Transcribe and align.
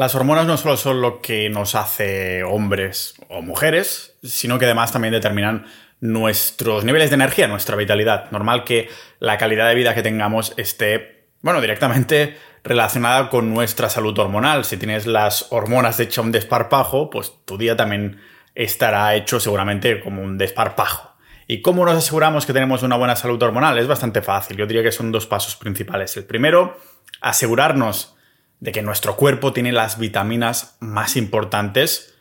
Las 0.00 0.14
hormonas 0.14 0.46
no 0.46 0.56
solo 0.56 0.78
son 0.78 1.02
lo 1.02 1.20
que 1.20 1.50
nos 1.50 1.74
hace 1.74 2.42
hombres 2.42 3.16
o 3.28 3.42
mujeres, 3.42 4.16
sino 4.22 4.58
que 4.58 4.64
además 4.64 4.92
también 4.92 5.12
determinan 5.12 5.66
nuestros 6.00 6.84
niveles 6.84 7.10
de 7.10 7.16
energía, 7.16 7.48
nuestra 7.48 7.76
vitalidad. 7.76 8.30
Normal 8.30 8.64
que 8.64 8.88
la 9.18 9.36
calidad 9.36 9.68
de 9.68 9.74
vida 9.74 9.94
que 9.94 10.02
tengamos 10.02 10.54
esté, 10.56 11.26
bueno, 11.42 11.60
directamente 11.60 12.38
relacionada 12.64 13.28
con 13.28 13.52
nuestra 13.52 13.90
salud 13.90 14.18
hormonal. 14.18 14.64
Si 14.64 14.78
tienes 14.78 15.06
las 15.06 15.48
hormonas 15.50 15.98
de 15.98 16.08
un 16.18 16.32
desparpajo, 16.32 17.10
pues 17.10 17.34
tu 17.44 17.58
día 17.58 17.76
también 17.76 18.22
estará 18.54 19.14
hecho 19.14 19.38
seguramente 19.38 20.00
como 20.00 20.22
un 20.22 20.38
desparpajo. 20.38 21.14
¿Y 21.46 21.60
cómo 21.60 21.84
nos 21.84 21.98
aseguramos 21.98 22.46
que 22.46 22.54
tenemos 22.54 22.82
una 22.82 22.96
buena 22.96 23.16
salud 23.16 23.42
hormonal? 23.42 23.76
Es 23.78 23.86
bastante 23.86 24.22
fácil. 24.22 24.56
Yo 24.56 24.66
diría 24.66 24.82
que 24.82 24.92
son 24.92 25.12
dos 25.12 25.26
pasos 25.26 25.56
principales. 25.56 26.16
El 26.16 26.24
primero, 26.24 26.78
asegurarnos 27.20 28.16
de 28.60 28.72
que 28.72 28.82
nuestro 28.82 29.16
cuerpo 29.16 29.52
tiene 29.52 29.72
las 29.72 29.98
vitaminas 29.98 30.76
más 30.80 31.16
importantes 31.16 32.14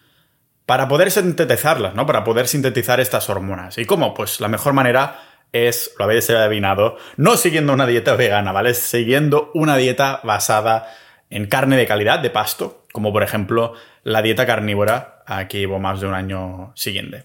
para 0.65 0.87
poder 0.87 1.11
sintetizarlas, 1.11 1.95
¿no? 1.95 2.05
Para 2.05 2.23
poder 2.23 2.47
sintetizar 2.47 2.99
estas 2.99 3.29
hormonas. 3.29 3.77
¿Y 3.77 3.85
cómo? 3.85 4.13
Pues 4.13 4.39
la 4.39 4.47
mejor 4.47 4.73
manera 4.73 5.19
es, 5.51 5.93
lo 5.97 6.05
habéis 6.05 6.29
adivinado, 6.29 6.97
no 7.17 7.37
siguiendo 7.37 7.73
una 7.73 7.87
dieta 7.87 8.15
vegana, 8.15 8.51
¿vale? 8.51 8.73
Siguiendo 8.73 9.51
una 9.53 9.77
dieta 9.77 10.21
basada 10.23 10.87
en 11.29 11.47
carne 11.47 11.75
de 11.75 11.87
calidad, 11.87 12.19
de 12.19 12.29
pasto, 12.29 12.85
como 12.91 13.11
por 13.11 13.23
ejemplo 13.23 13.73
la 14.03 14.21
dieta 14.21 14.45
carnívora, 14.45 15.23
que 15.47 15.59
llevo 15.59 15.79
más 15.79 16.01
de 16.01 16.07
un 16.07 16.13
año 16.13 16.71
siguiendo. 16.75 17.17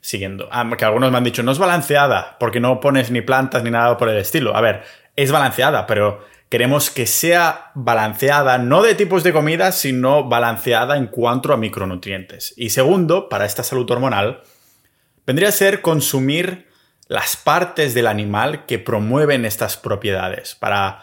Siguiendo. 0.00 0.48
Ah, 0.50 0.68
que 0.76 0.84
algunos 0.84 1.10
me 1.10 1.18
han 1.18 1.24
dicho, 1.24 1.42
no 1.42 1.52
es 1.52 1.58
balanceada, 1.58 2.36
porque 2.38 2.60
no 2.60 2.80
pones 2.80 3.10
ni 3.10 3.20
plantas 3.20 3.62
ni 3.62 3.70
nada 3.70 3.96
por 3.96 4.08
el 4.08 4.16
estilo. 4.16 4.56
A 4.56 4.60
ver, 4.60 4.82
es 5.16 5.30
balanceada, 5.30 5.86
pero 5.86 6.24
queremos 6.52 6.90
que 6.90 7.06
sea 7.06 7.70
balanceada, 7.74 8.58
no 8.58 8.82
de 8.82 8.94
tipos 8.94 9.24
de 9.24 9.32
comida, 9.32 9.72
sino 9.72 10.28
balanceada 10.28 10.98
en 10.98 11.06
cuanto 11.06 11.50
a 11.50 11.56
micronutrientes. 11.56 12.52
Y 12.58 12.68
segundo, 12.68 13.30
para 13.30 13.46
esta 13.46 13.62
salud 13.62 13.90
hormonal, 13.90 14.42
vendría 15.26 15.48
a 15.48 15.52
ser 15.52 15.80
consumir 15.80 16.68
las 17.08 17.38
partes 17.38 17.94
del 17.94 18.06
animal 18.06 18.66
que 18.66 18.78
promueven 18.78 19.46
estas 19.46 19.78
propiedades. 19.78 20.54
Para 20.54 21.02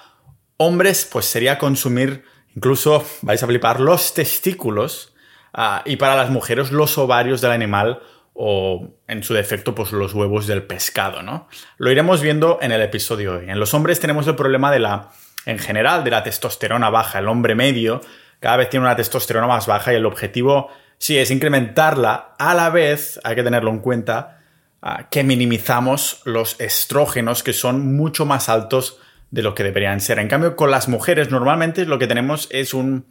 hombres, 0.57 1.09
pues 1.11 1.25
sería 1.25 1.57
consumir 1.57 2.25
incluso, 2.55 3.03
vais 3.23 3.41
a 3.41 3.47
flipar, 3.47 3.79
los 3.79 4.13
testículos 4.13 5.15
ah, 5.55 5.81
y 5.83 5.95
para 5.95 6.15
las 6.15 6.29
mujeres 6.29 6.69
los 6.69 6.95
ovarios 6.99 7.41
del 7.41 7.53
animal 7.53 8.03
o 8.35 8.99
en 9.07 9.23
su 9.23 9.33
defecto 9.33 9.73
pues 9.73 9.93
los 9.93 10.13
huevos 10.13 10.45
del 10.45 10.61
pescado, 10.61 11.23
¿no? 11.23 11.47
Lo 11.77 11.91
iremos 11.91 12.21
viendo 12.21 12.59
en 12.61 12.71
el 12.71 12.83
episodio 12.83 13.39
hoy. 13.39 13.49
En 13.49 13.59
los 13.59 13.73
hombres 13.73 13.99
tenemos 13.99 14.27
el 14.27 14.35
problema 14.35 14.71
de 14.71 14.79
la, 14.79 15.09
en 15.49 15.59
general, 15.59 16.03
de 16.03 16.11
la 16.11 16.23
testosterona 16.23 16.89
baja. 16.89 17.19
El 17.19 17.27
hombre 17.27 17.55
medio 17.55 18.01
cada 18.39 18.57
vez 18.57 18.69
tiene 18.69 18.85
una 18.85 18.95
testosterona 18.95 19.47
más 19.47 19.67
baja 19.67 19.91
y 19.91 19.97
el 19.97 20.05
objetivo 20.05 20.69
sí 20.97 21.17
es 21.17 21.31
incrementarla. 21.31 22.35
A 22.37 22.53
la 22.53 22.69
vez, 22.69 23.19
hay 23.23 23.35
que 23.35 23.43
tenerlo 23.43 23.69
en 23.69 23.79
cuenta, 23.79 24.39
Ah, 24.81 25.09
que 25.11 25.25
minimizamos 25.25 26.21
los 26.23 26.57
estrógenos 26.61 27.43
que 27.43 27.51
son 27.51 27.97
mucho 27.97 28.25
más 28.25 28.47
altos 28.47 28.97
de 29.29 29.41
lo 29.41 29.53
que 29.53 29.63
deberían 29.63 29.99
ser. 29.99 30.19
En 30.19 30.29
cambio, 30.29 30.55
con 30.55 30.71
las 30.71 30.87
mujeres 30.87 31.29
normalmente 31.29 31.85
lo 31.85 31.99
que 31.99 32.07
tenemos 32.07 32.47
es 32.49 32.73
un, 32.73 33.05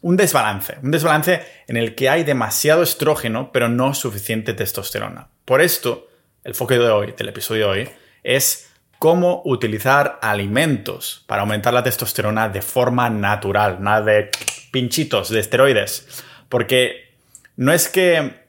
un 0.00 0.16
desbalance, 0.16 0.78
un 0.82 0.90
desbalance 0.90 1.44
en 1.68 1.76
el 1.76 1.94
que 1.94 2.08
hay 2.08 2.24
demasiado 2.24 2.82
estrógeno 2.82 3.52
pero 3.52 3.68
no 3.68 3.94
suficiente 3.94 4.52
testosterona. 4.52 5.28
Por 5.44 5.60
esto, 5.60 6.08
el 6.42 6.56
foco 6.56 6.74
de 6.74 6.90
hoy, 6.90 7.14
del 7.16 7.28
episodio 7.28 7.66
de 7.66 7.70
hoy, 7.70 7.88
es 8.24 8.71
cómo 9.02 9.42
utilizar 9.44 10.20
alimentos 10.22 11.24
para 11.26 11.42
aumentar 11.42 11.74
la 11.74 11.82
testosterona 11.82 12.48
de 12.48 12.62
forma 12.62 13.10
natural, 13.10 13.78
nada 13.82 14.02
de 14.02 14.30
pinchitos, 14.70 15.28
de 15.28 15.40
esteroides. 15.40 16.22
Porque 16.48 17.12
no 17.56 17.72
es 17.72 17.88
que 17.88 18.46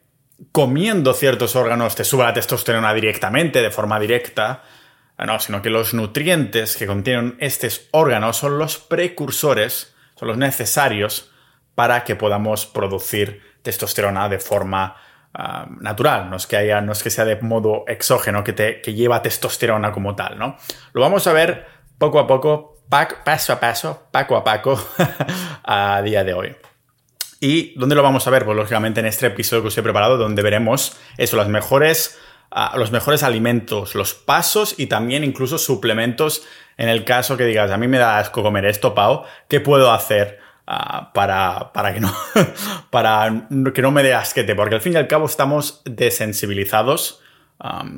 comiendo 0.52 1.16
ciertos 1.16 1.56
órganos 1.56 1.96
te 1.96 2.04
suba 2.04 2.26
la 2.26 2.36
testosterona 2.36 2.94
directamente, 2.94 3.64
de 3.64 3.72
forma 3.72 4.00
directa, 4.00 4.62
ah, 5.18 5.26
no, 5.26 5.40
sino 5.40 5.64
que 5.64 5.72
los 5.72 5.96
nutrientes 5.96 6.78
que 6.78 6.86
contienen 6.86 7.36
estos 7.40 7.88
órganos 7.90 8.38
son 8.38 8.60
los 8.60 8.78
precursores, 8.78 9.96
son 10.14 10.28
los 10.28 10.38
necesarios 10.38 11.32
para 11.74 12.04
que 12.04 12.16
podamos 12.16 12.68
producir 12.68 13.42
testosterona 13.64 14.30
de 14.30 14.38
forma 14.38 14.98
ah, 15.34 15.68
natural, 15.80 16.30
no 16.30 16.38
es 16.38 16.48
que 16.48 16.58
haya, 16.58 16.82
no 16.82 16.92
es 16.92 17.04
que 17.04 17.10
sea 17.10 17.26
de 17.26 17.40
modo 17.42 17.84
exógeno 17.88 18.44
que 18.44 18.54
te 18.54 18.82
que 18.82 18.94
lleva 18.94 19.22
testosterona 19.22 19.92
como 19.92 20.16
tal, 20.16 20.38
¿no? 20.38 20.58
Lo 20.94 21.02
vamos 21.02 21.28
a 21.28 21.34
ver 21.34 21.66
poco 21.98 22.20
a 22.20 22.28
poco, 22.28 22.84
paso 22.90 23.54
a 23.54 23.60
paso, 23.60 24.08
paco 24.12 24.36
a 24.36 24.44
paco, 24.44 24.80
a 25.64 26.02
día 26.02 26.24
de 26.24 26.34
hoy. 26.34 26.56
¿Y 27.40 27.78
dónde 27.78 27.96
lo 27.96 28.04
vamos 28.04 28.26
a 28.26 28.30
ver? 28.30 28.46
Pues 28.46 28.56
lógicamente 28.56 29.02
en 29.02 29.06
este 29.06 29.28
episodio 29.28 29.64
que 29.64 29.68
os 29.68 29.78
he 29.78 29.84
preparado, 29.84 30.18
donde 30.18 30.42
veremos 30.42 30.98
eso, 31.18 31.36
las 31.36 31.50
mejores, 31.50 32.20
ah, 32.52 32.74
los 32.78 32.92
mejores 32.92 33.22
alimentos, 33.24 33.96
los 33.96 34.14
pasos 34.14 34.76
y 34.78 34.86
también 34.88 35.24
incluso 35.24 35.58
suplementos 35.58 36.44
en 36.78 36.90
el 36.90 37.04
caso 37.04 37.38
que 37.38 37.46
digas, 37.46 37.72
a 37.72 37.78
mí 37.78 37.88
me 37.88 37.98
da 37.98 38.18
asco 38.18 38.44
comer 38.44 38.66
esto, 38.66 38.96
Pau, 38.96 39.24
¿qué 39.48 39.60
puedo 39.60 39.92
hacer? 39.92 40.40
Ah, 40.66 41.12
para, 41.14 41.74
para, 41.74 41.94
que 41.94 42.00
no, 42.00 42.14
para 42.90 43.48
que 43.74 43.82
no 43.82 43.92
me 43.92 44.02
dé 44.02 44.14
asquete, 44.14 44.56
porque 44.56 44.76
al 44.76 44.82
fin 44.82 44.94
y 44.94 44.96
al 44.96 45.08
cabo 45.08 45.26
estamos 45.26 45.82
desensibilizados 45.84 47.22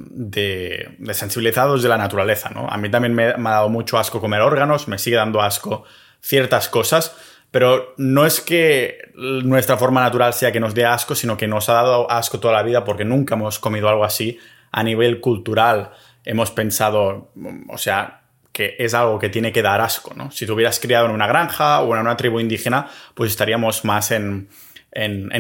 de, 0.10 0.96
desensibilizados 1.00 1.84
de 1.84 1.90
la 1.90 1.98
naturaleza, 1.98 2.50
¿no? 2.50 2.68
A 2.68 2.78
mí 2.78 2.90
también 2.90 3.14
me, 3.14 3.36
me 3.38 3.50
ha 3.50 3.54
dado 3.54 3.70
mucho 3.70 3.98
asco 3.98 4.20
comer 4.20 4.42
órganos, 4.42 4.88
me 4.88 4.98
sigue 4.98 5.16
dando 5.16 5.42
asco 5.42 5.84
ciertas 6.22 6.68
cosas, 6.68 7.16
pero 7.52 7.94
no 7.98 8.26
es 8.26 8.42
que 8.42 9.12
nuestra 9.16 9.78
forma 9.78 10.02
natural 10.02 10.34
sea 10.34 10.52
que 10.52 10.60
nos 10.60 10.74
dé 10.74 10.86
asco, 10.86 11.16
sino 11.16 11.38
que 11.38 11.48
nos 11.48 11.70
ha 11.70 11.74
dado 11.74 12.10
asco 12.12 12.40
toda 12.40 12.54
la 12.54 12.64
vida 12.64 12.84
porque 12.84 13.06
nunca 13.06 13.36
hemos 13.36 13.60
comido 13.60 13.90
algo 13.90 14.04
así. 14.04 14.40
A 14.72 14.84
nivel 14.84 15.22
cultural 15.22 15.92
hemos 16.26 16.52
pensado, 16.52 17.32
o 17.70 17.78
sea, 17.78 18.25
que 18.56 18.78
es 18.80 18.94
algo 18.94 19.20
que 19.20 19.28
tiene 19.28 19.52
que 19.52 19.62
dar 19.62 19.82
asco, 19.82 20.14
¿no? 20.16 20.32
Si 20.32 20.46
te 20.46 20.52
hubieras 20.54 20.80
criado 20.80 21.08
en 21.08 21.12
una 21.12 21.28
granja 21.28 21.82
o 21.82 21.94
en 21.94 22.00
una 22.00 22.16
tribu 22.16 22.40
indígena, 22.40 22.88
pues 23.14 23.32
estaríamos 23.32 23.84
más 23.84 24.12
en, 24.12 24.48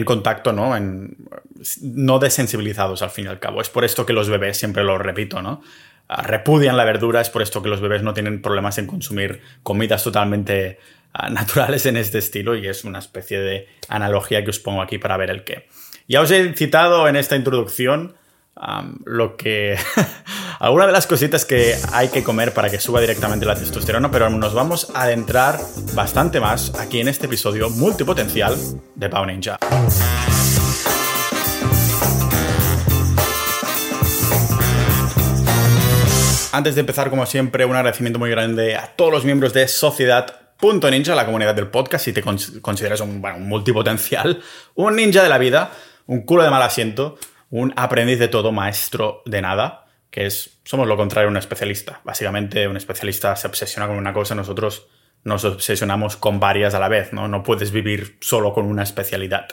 contacto, 0.04 0.52
¿no? 0.52 0.76
En, 0.76 1.16
no 1.82 2.20
desensibilizados 2.20 3.02
al 3.04 3.12
fin 3.12 3.24
y 3.24 3.28
al 3.30 3.40
cabo. 3.40 3.62
Es 3.62 3.70
por 3.70 3.86
esto 3.86 4.06
que 4.06 4.12
los 4.12 4.28
bebés, 4.28 4.58
siempre 4.58 4.84
lo 4.84 4.98
repito, 4.98 5.42
¿no? 5.42 5.62
Repudian 6.10 6.76
la 6.76 6.84
verdura, 6.84 7.22
es 7.22 7.30
por 7.30 7.42
esto 7.42 7.64
que 7.64 7.70
los 7.70 7.80
bebés 7.80 8.04
no 8.04 8.14
tienen 8.14 8.42
problemas 8.42 8.80
en 8.80 8.86
consumir 8.86 9.42
comidas 9.64 10.04
totalmente 10.04 10.78
naturales 11.32 11.86
en 11.86 11.96
este 11.96 12.18
estilo 12.18 12.58
y 12.58 12.68
es 12.68 12.84
una 12.84 13.00
especie 13.00 13.40
de 13.40 13.70
analogía 13.88 14.44
que 14.44 14.50
os 14.50 14.60
pongo 14.60 14.82
aquí 14.82 14.98
para 14.98 15.16
ver 15.16 15.30
el 15.30 15.46
qué. 15.46 15.70
Ya 16.10 16.20
os 16.20 16.32
he 16.32 16.54
citado 16.54 17.08
en 17.08 17.16
esta 17.16 17.38
introducción 17.38 18.16
lo 19.06 19.36
que... 19.36 19.78
alguna 20.60 20.88
de 20.88 20.92
las 20.94 21.08
cositas 21.08 21.46
que 21.46 21.76
hay 21.92 22.10
que 22.10 22.24
comer 22.24 22.54
para 22.54 22.70
que 22.70 22.80
suba 22.80 23.02
directamente 23.02 23.46
la 23.46 23.56
testosterona, 23.56 24.10
pero 24.10 24.30
nos 24.30 24.54
vamos 24.54 24.92
a 24.94 25.04
adentrar 25.04 25.60
bastante 25.94 26.40
más 26.40 26.74
aquí 26.80 27.02
en 27.02 27.08
este 27.08 27.26
episodio 27.26 27.70
multipotencial 27.70 28.56
de 28.96 29.10
Pau 29.10 29.26
Ninja. 29.26 29.58
Antes 36.52 36.76
de 36.76 36.80
empezar, 36.80 37.10
como 37.10 37.26
siempre, 37.26 37.66
un 37.66 37.76
agradecimiento 37.76 38.18
muy 38.18 38.30
grande 38.30 38.78
a 38.78 38.88
todos 38.96 39.12
los 39.12 39.26
miembros 39.26 39.54
de 39.54 39.68
Sociedad 39.68 40.40
Punto 40.58 40.90
Ninja, 40.90 41.14
la 41.14 41.26
comunidad 41.26 41.54
del 41.54 41.68
podcast, 41.68 42.06
si 42.06 42.14
te 42.14 42.24
consideras 42.24 43.02
un, 43.02 43.22
multipotencial, 43.42 44.42
un 44.76 44.96
ninja 44.96 45.22
de 45.22 45.28
la 45.28 45.38
vida, 45.38 45.72
un 46.08 46.22
culo 46.22 46.44
de 46.44 46.50
mal 46.50 46.62
asiento, 46.62 47.18
un 47.56 47.72
aprendiz 47.78 48.20
de 48.20 48.28
todo, 48.28 48.52
maestro 48.52 49.22
de 49.26 49.42
nada, 49.42 49.86
que 50.12 50.26
es, 50.26 50.60
somos 50.66 50.90
lo 50.90 50.98
contrario 50.98 51.30
un 51.30 51.38
especialista. 51.38 52.02
Básicamente, 52.04 52.68
un 52.68 52.76
especialista 52.76 53.34
se 53.38 53.48
obsesiona 53.48 53.88
con 53.88 53.96
una 53.96 54.12
cosa, 54.12 54.36
nosotros 54.36 54.88
nos 55.24 55.46
obsesionamos 55.46 56.18
con 56.18 56.38
varias 56.38 56.74
a 56.74 56.80
la 56.80 56.90
vez, 56.90 57.14
¿no? 57.14 57.30
No 57.30 57.44
puedes 57.44 57.72
vivir 57.72 58.18
solo 58.20 58.54
con 58.54 58.66
una 58.66 58.84
especialidad. 58.84 59.48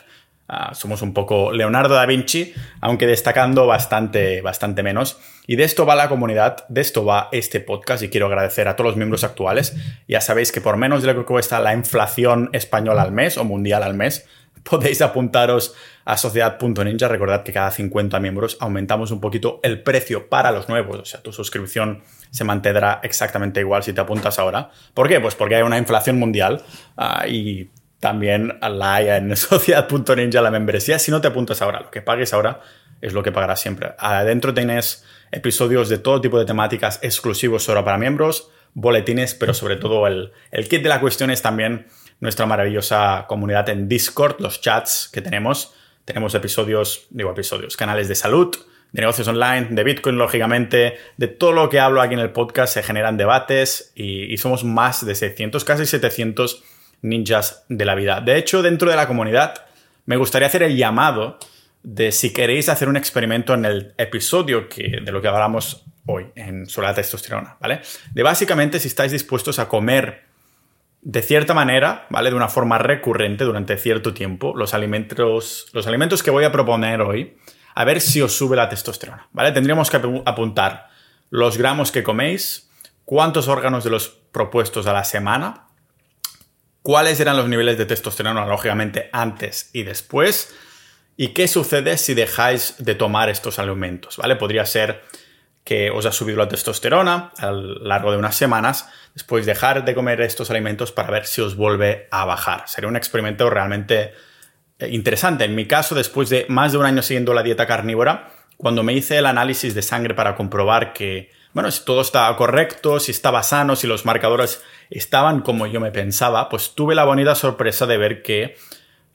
Ah, 0.49 0.75
somos 0.75 1.00
un 1.00 1.14
poco 1.14 1.52
Leonardo 1.52 1.94
da 1.94 2.04
Vinci, 2.04 2.52
aunque 2.81 3.06
destacando 3.06 3.69
bastante, 3.69 4.40
bastante 4.40 4.82
menos. 4.82 5.20
Y 5.46 5.55
de 5.55 5.62
esto 5.62 5.87
va 5.87 5.94
la 5.94 6.08
comunidad, 6.08 6.66
de 6.69 6.81
esto 6.81 7.05
va 7.05 7.28
este 7.31 7.60
podcast 7.60 8.02
y 8.02 8.08
quiero 8.08 8.26
agradecer 8.26 8.66
a 8.66 8.75
todos 8.75 8.88
los 8.88 8.96
miembros 8.96 9.22
actuales. 9.22 9.76
Ya 10.08 10.20
sabéis 10.20 10.50
que 10.50 10.60
por 10.60 10.76
menos 10.76 11.02
de 11.02 11.12
lo 11.12 11.20
que 11.20 11.25
cuesta 11.25 11.60
la 11.60 11.72
inflación 11.72 12.50
española 12.52 13.02
al 13.02 13.12
mes 13.12 13.38
o 13.38 13.44
mundial 13.44 13.84
al 13.84 13.94
mes, 13.94 14.26
podéis 14.62 15.02
apuntaros 15.02 15.74
a 16.04 16.16
sociedad.ninja. 16.16 17.08
Recordad 17.08 17.42
que 17.42 17.52
cada 17.52 17.70
50 17.70 18.18
miembros 18.20 18.56
aumentamos 18.60 19.10
un 19.10 19.20
poquito 19.20 19.60
el 19.62 19.82
precio 19.82 20.28
para 20.28 20.50
los 20.50 20.68
nuevos. 20.68 20.98
O 20.98 21.04
sea, 21.04 21.22
tu 21.22 21.32
suscripción 21.32 22.02
se 22.30 22.44
mantendrá 22.44 23.00
exactamente 23.02 23.60
igual 23.60 23.82
si 23.82 23.92
te 23.92 24.00
apuntas 24.00 24.38
ahora. 24.38 24.70
¿Por 24.94 25.08
qué? 25.08 25.20
Pues 25.20 25.34
porque 25.34 25.56
hay 25.56 25.62
una 25.62 25.78
inflación 25.78 26.18
mundial 26.18 26.62
ah, 26.96 27.26
y 27.28 27.70
también 28.00 28.58
la 28.60 28.94
hay 28.94 29.08
en 29.08 29.36
sociedad.ninja 29.36 30.40
la 30.40 30.50
membresía. 30.50 30.98
Si 30.98 31.10
no 31.10 31.20
te 31.20 31.28
apuntas 31.28 31.62
ahora, 31.62 31.80
lo 31.80 31.90
que 31.90 32.02
pagues 32.02 32.32
ahora 32.32 32.60
es 33.00 33.12
lo 33.12 33.22
que 33.22 33.32
pagarás 33.32 33.60
siempre. 33.60 33.94
Adentro 33.98 34.54
tienes 34.54 35.04
episodios 35.30 35.88
de 35.88 35.98
todo 35.98 36.20
tipo 36.20 36.38
de 36.38 36.44
temáticas 36.44 37.00
exclusivos 37.02 37.64
solo 37.64 37.84
para 37.84 37.98
miembros, 37.98 38.50
boletines, 38.74 39.34
pero 39.34 39.54
sobre 39.54 39.76
todo 39.76 40.06
el, 40.06 40.32
el 40.50 40.68
kit 40.68 40.82
de 40.82 40.88
la 40.88 41.00
cuestión 41.00 41.30
es 41.30 41.42
también 41.42 41.86
nuestra 42.22 42.46
maravillosa 42.46 43.26
comunidad 43.28 43.69
en 43.69 43.88
Discord, 43.88 44.40
los 44.40 44.60
chats 44.60 45.10
que 45.12 45.20
tenemos. 45.20 45.74
Tenemos 46.04 46.36
episodios, 46.36 47.08
digo 47.10 47.32
episodios, 47.32 47.76
canales 47.76 48.06
de 48.06 48.14
salud, 48.14 48.56
de 48.92 49.00
negocios 49.00 49.26
online, 49.26 49.66
de 49.70 49.82
Bitcoin, 49.82 50.16
lógicamente, 50.19 50.98
de 51.16 51.26
todo 51.26 51.50
lo 51.50 51.69
que 51.69 51.80
hablo 51.80 52.00
aquí 52.00 52.14
en 52.14 52.20
el 52.20 52.30
podcast 52.30 52.74
se 52.74 52.84
generan 52.84 53.16
debates 53.16 53.92
y, 53.96 54.36
somos 54.36 54.62
más 54.62 55.04
de 55.04 55.16
600, 55.16 55.64
casi 55.64 55.84
700 55.84 56.62
ninjas 57.02 57.64
de 57.69 57.84
la 57.84 57.96
vida. 57.96 58.20
De 58.20 58.38
hecho, 58.38 58.62
dentro 58.62 58.88
de 58.88 58.96
la 58.96 59.08
comunidad, 59.08 59.66
me 60.06 60.16
gustaría 60.16 60.46
hacer 60.46 60.62
el 60.62 60.76
llamado 60.76 61.38
de 61.82 62.12
si 62.12 62.32
queréis 62.32 62.69
hacer 62.69 62.88
un 62.88 62.96
experimento 62.96 63.52
en 63.54 63.64
el 63.64 63.94
episodio 63.98 64.69
que, 64.69 65.00
de 65.04 65.10
lo 65.10 65.20
que 65.20 65.26
hablamos 65.26 65.84
hoy 66.06 66.26
en 66.36 66.66
sobre 66.66 66.86
la 66.86 66.94
testosterona, 66.94 67.56
¿vale? 67.58 67.80
De 68.12 68.22
básicamente 68.22 68.78
si 68.78 68.86
estáis 68.86 69.10
dispuestos 69.10 69.58
a 69.58 69.66
comer 69.66 70.31
de 71.02 71.20
cierta 71.20 71.52
manera, 71.52 72.06
¿vale? 72.10 72.31
De 72.31 72.37
una 72.37 72.49
forma 72.49 72.78
recurrente 72.78 73.44
durante 73.44 73.76
cierto 73.76 74.14
tiempo, 74.14 74.54
los 74.56 74.72
alimentos, 74.72 75.66
los 75.72 75.87
alimentos 75.88 76.22
que 76.22 76.31
voy 76.31 76.44
a 76.44 76.52
proponer 76.52 77.02
hoy, 77.02 77.37
a 77.75 77.84
ver 77.84 78.00
si 78.00 78.22
os 78.22 78.32
sube 78.37 78.56
la 78.56 78.69
testosterona, 78.69 79.28
¿vale? 79.32 79.50
Tendríamos 79.50 79.90
que 79.90 80.00
apuntar 80.25 80.88
los 81.31 81.58
gramos 81.58 81.90
que 81.90 82.04
coméis, 82.04 82.70
cuántos 83.04 83.49
órganos 83.49 83.82
de 83.82 83.90
los 83.90 84.08
propuestos 84.08 84.87
a 84.87 84.93
la 84.93 85.02
semana, 85.02 85.66
cuáles 86.82 87.19
eran 87.19 87.37
los 87.37 87.48
niveles 87.48 87.78
de 87.78 87.87
testosterona, 87.87 88.46
lógicamente, 88.46 89.10
antes 89.12 89.70
y 89.72 89.82
después, 89.82 90.55
y 91.16 91.28
qué 91.28 91.48
sucede 91.48 91.98
si 91.98 92.14
dejáis 92.14 92.76
de 92.78 92.94
tomar 92.94 93.28
estos 93.28 93.58
alimentos, 93.58 94.19
¿vale? 94.19 94.37
Podría 94.37 94.64
ser 94.66 95.02
que 95.64 95.90
os 95.90 96.06
ha 96.06 96.12
subido 96.12 96.38
la 96.38 96.48
testosterona 96.48 97.32
a 97.38 97.50
lo 97.50 97.74
largo 97.84 98.10
de 98.10 98.18
unas 98.18 98.34
semanas, 98.34 98.88
después 99.14 99.46
dejar 99.46 99.84
de 99.84 99.94
comer 99.94 100.20
estos 100.20 100.50
alimentos 100.50 100.90
para 100.90 101.10
ver 101.10 101.26
si 101.26 101.40
os 101.40 101.56
vuelve 101.56 102.08
a 102.10 102.24
bajar. 102.24 102.64
Sería 102.66 102.88
un 102.88 102.96
experimento 102.96 103.48
realmente 103.48 104.12
eh, 104.78 104.88
interesante. 104.90 105.44
En 105.44 105.54
mi 105.54 105.66
caso, 105.66 105.94
después 105.94 106.28
de 106.30 106.46
más 106.48 106.72
de 106.72 106.78
un 106.78 106.86
año 106.86 107.02
siguiendo 107.02 107.32
la 107.32 107.42
dieta 107.42 107.66
carnívora, 107.66 108.30
cuando 108.56 108.82
me 108.82 108.92
hice 108.92 109.18
el 109.18 109.26
análisis 109.26 109.74
de 109.74 109.82
sangre 109.82 110.14
para 110.14 110.34
comprobar 110.34 110.92
que, 110.92 111.30
bueno, 111.52 111.70
si 111.70 111.84
todo 111.84 112.00
estaba 112.00 112.36
correcto, 112.36 112.98
si 112.98 113.12
estaba 113.12 113.42
sano, 113.42 113.76
si 113.76 113.86
los 113.86 114.04
marcadores 114.04 114.62
estaban 114.90 115.40
como 115.42 115.66
yo 115.66 115.80
me 115.80 115.92
pensaba, 115.92 116.48
pues 116.48 116.74
tuve 116.74 116.94
la 116.94 117.04
bonita 117.04 117.34
sorpresa 117.34 117.86
de 117.86 117.98
ver 117.98 118.22
que 118.22 118.56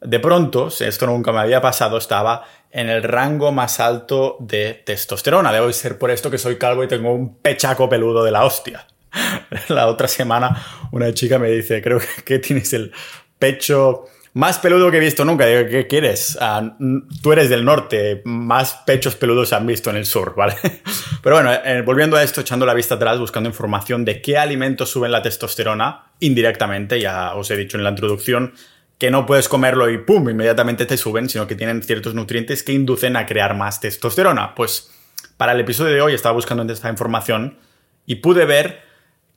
de 0.02 0.20
pronto, 0.20 0.68
esto 0.68 1.08
nunca 1.08 1.32
me 1.32 1.40
había 1.40 1.60
pasado, 1.60 1.98
estaba 1.98 2.46
en 2.72 2.90
el 2.90 3.04
rango 3.04 3.52
más 3.52 3.80
alto 3.80 4.38
de 4.40 4.82
testosterona. 4.86 5.52
Debe 5.52 5.72
ser 5.74 5.98
por 5.98 6.12
esto 6.12 6.30
que 6.30 6.38
soy 6.38 6.58
calvo 6.58 6.84
y 6.84 6.88
tengo 6.88 7.14
un 7.14 7.38
pechaco 7.38 7.90
peludo 7.90 8.24
de 8.24 8.32
la 8.32 8.46
hostia. 8.46 8.88
La 9.70 9.88
otra 9.88 10.08
semana 10.08 10.64
una 10.92 11.14
chica 11.14 11.40
me 11.40 11.50
dice, 11.50 11.82
creo 11.82 12.00
que 12.26 12.40
tienes 12.40 12.74
el 12.74 12.92
pecho 13.40 14.06
más 14.38 14.60
peludo 14.60 14.92
que 14.92 14.98
he 14.98 15.00
visto 15.00 15.26
nunca. 15.26 15.48
Digo, 15.48 15.68
¿qué 15.68 15.88
quieres? 15.88 16.38
Ah, 16.40 16.76
tú 17.24 17.32
eres 17.32 17.50
del 17.50 17.66
norte, 17.66 18.22
más 18.24 18.84
pechos 18.86 19.16
peludos 19.16 19.50
se 19.50 19.56
han 19.56 19.66
visto 19.66 19.90
en 19.90 19.96
el 19.96 20.06
sur, 20.06 20.36
¿vale? 20.36 20.56
Pero 21.24 21.38
bueno, 21.38 21.52
eh, 21.52 21.82
volviendo 21.82 22.18
a 22.18 22.24
esto, 22.24 22.42
echando 22.42 22.64
la 22.64 22.76
vista 22.76 22.96
atrás, 22.96 23.18
buscando 23.18 23.50
información 23.50 24.06
de 24.06 24.22
qué 24.22 24.38
alimentos 24.38 24.92
suben 24.92 25.12
la 25.12 25.24
testosterona 25.24 26.12
indirectamente, 26.20 27.02
ya 27.02 27.34
os 27.34 27.50
he 27.50 27.58
dicho 27.58 27.78
en 27.78 27.84
la 27.84 27.90
introducción, 27.90 28.54
que 28.98 29.12
no 29.12 29.26
puedes 29.26 29.48
comerlo 29.48 29.90
y 29.90 29.98
¡pum! 30.00 30.30
inmediatamente 30.30 30.86
te 30.86 30.98
suben, 30.98 31.30
sino 31.30 31.48
que 31.48 31.56
tienen 31.56 31.84
ciertos 31.84 32.16
nutrientes 32.16 32.64
que 32.64 32.74
inducen 32.74 33.16
a 33.16 33.26
crear 33.26 33.56
más 33.56 33.80
testosterona. 33.80 34.56
Pues 34.56 34.92
para 35.38 35.52
el 35.52 35.60
episodio 35.60 35.94
de 35.94 36.02
hoy 36.02 36.14
estaba 36.14 36.34
buscando 36.34 36.72
esta 36.72 36.90
información 36.90 37.60
y 38.06 38.16
pude 38.16 38.46
ver 38.46 38.82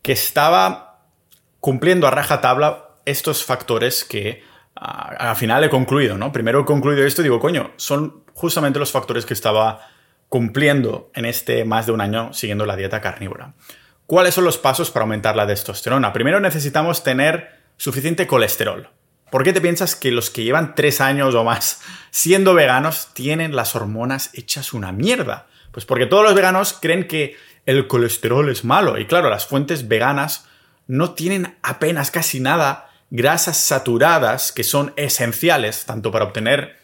que 0.03 0.13
estaba 0.13 1.03
cumpliendo 1.61 2.07
a 2.07 2.11
rajatabla 2.11 2.89
estos 3.05 3.45
factores 3.45 4.05
que 4.05 4.43
al 4.75 5.37
final 5.37 5.63
he 5.65 5.69
concluido, 5.69 6.17
¿no? 6.17 6.33
Primero 6.33 6.61
he 6.61 6.65
concluido 6.65 7.05
esto 7.05 7.21
y 7.21 7.25
digo, 7.25 7.39
coño, 7.39 7.73
son 7.77 8.25
justamente 8.33 8.79
los 8.79 8.93
factores 8.93 9.27
que 9.27 9.35
estaba 9.35 9.89
cumpliendo 10.31 11.11
en 11.15 11.27
este 11.27 11.65
más 11.67 11.87
de 11.87 11.93
un 11.93 12.01
año 12.01 12.33
siguiendo 12.33 12.65
la 12.65 12.77
dieta 12.77 13.03
carnívora. 13.03 13.55
¿Cuáles 14.07 14.35
son 14.35 14.45
los 14.45 14.57
pasos 14.57 14.91
para 14.91 15.03
aumentar 15.03 15.37
la 15.37 15.47
testosterona? 15.47 16.13
Primero 16.13 16.41
necesitamos 16.41 17.05
tener 17.05 17.51
suficiente 17.77 18.27
colesterol. 18.27 18.89
¿Por 19.31 19.45
qué 19.45 19.53
te 19.53 19.61
piensas 19.61 19.95
que 19.95 20.11
los 20.11 20.31
que 20.31 20.43
llevan 20.43 20.75
tres 20.75 21.01
años 21.01 21.35
o 21.35 21.45
más 21.45 21.81
siendo 22.11 22.55
veganos 22.55 23.11
tienen 23.15 23.55
las 23.55 23.77
hormonas 23.77 24.31
hechas 24.35 24.73
una 24.73 24.93
mierda? 24.93 25.47
Pues 25.73 25.87
porque 25.87 26.07
todos 26.07 26.25
los 26.25 26.35
veganos 26.35 26.77
creen 26.81 27.07
que 27.07 27.37
el 27.67 27.87
colesterol 27.87 28.49
es 28.49 28.65
malo. 28.65 28.99
Y 28.99 29.07
claro, 29.07 29.31
las 29.31 29.47
fuentes 29.47 29.87
veganas 29.87 30.47
no 30.87 31.13
tienen 31.13 31.57
apenas 31.63 32.11
casi 32.11 32.41
nada 32.41 32.91
grasas 33.11 33.57
saturadas 33.57 34.51
que 34.53 34.65
son 34.65 34.93
esenciales 34.97 35.85
tanto 35.85 36.11
para 36.11 36.25
obtener, 36.25 36.77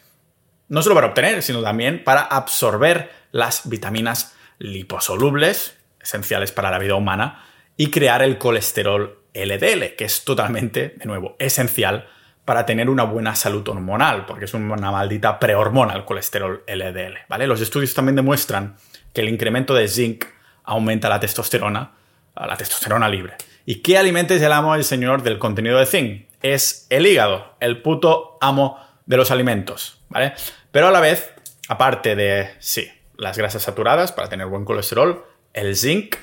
no 0.69 0.81
solo 0.81 0.95
para 0.95 1.07
obtener, 1.07 1.43
sino 1.43 1.61
también 1.61 2.03
para 2.03 2.21
absorber 2.21 3.11
las 3.31 3.67
vitaminas 3.67 4.35
liposolubles, 4.59 5.75
esenciales 5.99 6.51
para 6.51 6.71
la 6.71 6.79
vida 6.79 6.95
humana, 6.95 7.43
y 7.75 7.91
crear 7.91 8.21
el 8.21 8.37
colesterol 8.37 9.19
LDL, 9.33 9.95
que 9.95 10.05
es 10.05 10.23
totalmente, 10.23 10.95
de 10.97 11.05
nuevo, 11.05 11.35
esencial 11.39 12.09
para 12.47 12.65
tener 12.65 12.89
una 12.89 13.03
buena 13.03 13.35
salud 13.35 13.67
hormonal, 13.67 14.25
porque 14.25 14.45
es 14.45 14.53
una 14.53 14.89
maldita 14.89 15.37
prehormona 15.37 15.93
el 15.95 16.05
colesterol 16.05 16.63
LDL, 16.65 17.25
¿vale? 17.27 17.45
Los 17.45 17.59
estudios 17.59 17.93
también 17.93 18.15
demuestran 18.15 18.77
que 19.13 19.19
el 19.19 19.27
incremento 19.27 19.73
de 19.73 19.89
zinc 19.89 20.23
aumenta 20.63 21.09
la 21.09 21.19
testosterona, 21.19 21.91
la 22.33 22.55
testosterona 22.55 23.09
libre. 23.09 23.33
¿Y 23.65 23.81
qué 23.81 23.97
alimento 23.97 24.33
es 24.33 24.41
el 24.41 24.53
amo 24.53 24.75
del 24.75 24.85
señor 24.85 25.23
del 25.23 25.39
contenido 25.39 25.77
de 25.77 25.85
zinc? 25.85 26.27
Es 26.41 26.87
el 26.89 27.05
hígado, 27.05 27.57
el 27.59 27.81
puto 27.81 28.37
amo 28.39 28.79
de 29.05 29.17
los 29.17 29.29
alimentos, 29.29 30.01
¿vale? 30.07 30.31
Pero 30.71 30.87
a 30.87 30.91
la 30.91 31.01
vez, 31.01 31.33
aparte 31.67 32.15
de, 32.15 32.51
sí, 32.59 32.89
las 33.17 33.37
grasas 33.37 33.63
saturadas 33.63 34.13
para 34.13 34.29
tener 34.29 34.47
buen 34.47 34.63
colesterol, 34.63 35.25
el 35.51 35.75
zinc, 35.75 36.15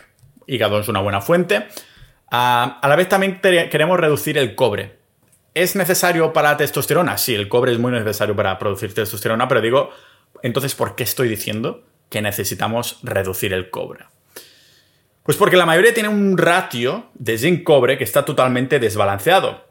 hígado 0.46 0.80
es 0.80 0.88
una 0.88 1.00
buena 1.00 1.20
fuente, 1.20 1.66
ah, 2.30 2.78
a 2.80 2.88
la 2.88 2.96
vez 2.96 3.10
también 3.10 3.42
queremos 3.42 4.00
reducir 4.00 4.38
el 4.38 4.54
cobre, 4.54 5.03
¿Es 5.54 5.76
necesario 5.76 6.32
para 6.32 6.56
testosterona? 6.56 7.16
Sí, 7.16 7.34
el 7.34 7.48
cobre 7.48 7.72
es 7.72 7.78
muy 7.78 7.92
necesario 7.92 8.34
para 8.34 8.58
producir 8.58 8.92
testosterona, 8.92 9.46
pero 9.46 9.60
digo, 9.60 9.90
entonces, 10.42 10.74
¿por 10.74 10.96
qué 10.96 11.04
estoy 11.04 11.28
diciendo 11.28 11.84
que 12.10 12.20
necesitamos 12.20 12.98
reducir 13.02 13.52
el 13.52 13.70
cobre? 13.70 14.06
Pues 15.22 15.38
porque 15.38 15.56
la 15.56 15.64
mayoría 15.64 15.94
tiene 15.94 16.08
un 16.08 16.36
ratio 16.36 17.06
de 17.14 17.38
zinc-cobre 17.38 17.96
que 17.96 18.04
está 18.04 18.24
totalmente 18.24 18.78
desbalanceado. 18.78 19.64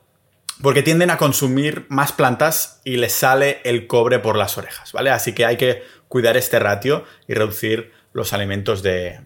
Porque 0.62 0.84
tienden 0.84 1.10
a 1.10 1.18
consumir 1.18 1.86
más 1.90 2.12
plantas 2.12 2.80
y 2.84 2.98
les 2.98 3.12
sale 3.12 3.60
el 3.64 3.86
cobre 3.86 4.20
por 4.20 4.38
las 4.38 4.58
orejas, 4.58 4.94
¿vale? 4.94 5.10
Así 5.10 5.34
que 5.34 5.46
hay 5.46 5.58
que 5.58 5.84
cuidar 6.08 6.38
este 6.38 6.60
ratio 6.60 7.06
y 7.28 7.34
reducir 7.34 7.92
los 8.14 8.34
alimentos 8.34 8.84
de, 8.84 9.20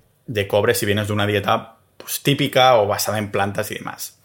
cobre 0.48 0.74
si 0.74 0.86
vienes 0.86 1.08
de 1.08 1.14
una 1.14 1.28
dieta 1.28 1.78
pues, 1.98 2.24
típica 2.24 2.78
o 2.78 2.88
basada 2.88 3.20
en 3.20 3.32
plantas 3.32 3.72
y 3.72 3.76
demás. 3.76 4.17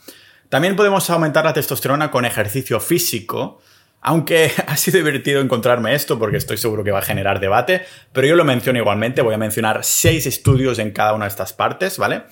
También 0.52 0.76
podemos 0.76 1.08
aumentar 1.08 1.46
la 1.46 1.54
testosterona 1.54 2.10
con 2.10 2.26
ejercicio 2.26 2.78
físico, 2.78 3.62
aunque 4.02 4.52
ha 4.66 4.76
sido 4.76 4.98
divertido 4.98 5.40
encontrarme 5.40 5.94
esto 5.94 6.18
porque 6.18 6.36
estoy 6.36 6.58
seguro 6.58 6.84
que 6.84 6.90
va 6.90 6.98
a 6.98 7.02
generar 7.02 7.40
debate, 7.40 7.86
pero 8.12 8.26
yo 8.26 8.36
lo 8.36 8.44
menciono 8.44 8.78
igualmente, 8.78 9.22
voy 9.22 9.32
a 9.32 9.38
mencionar 9.38 9.82
seis 9.82 10.26
estudios 10.26 10.78
en 10.78 10.90
cada 10.90 11.14
una 11.14 11.24
de 11.24 11.30
estas 11.30 11.54
partes, 11.54 11.96
¿vale? 11.96 12.24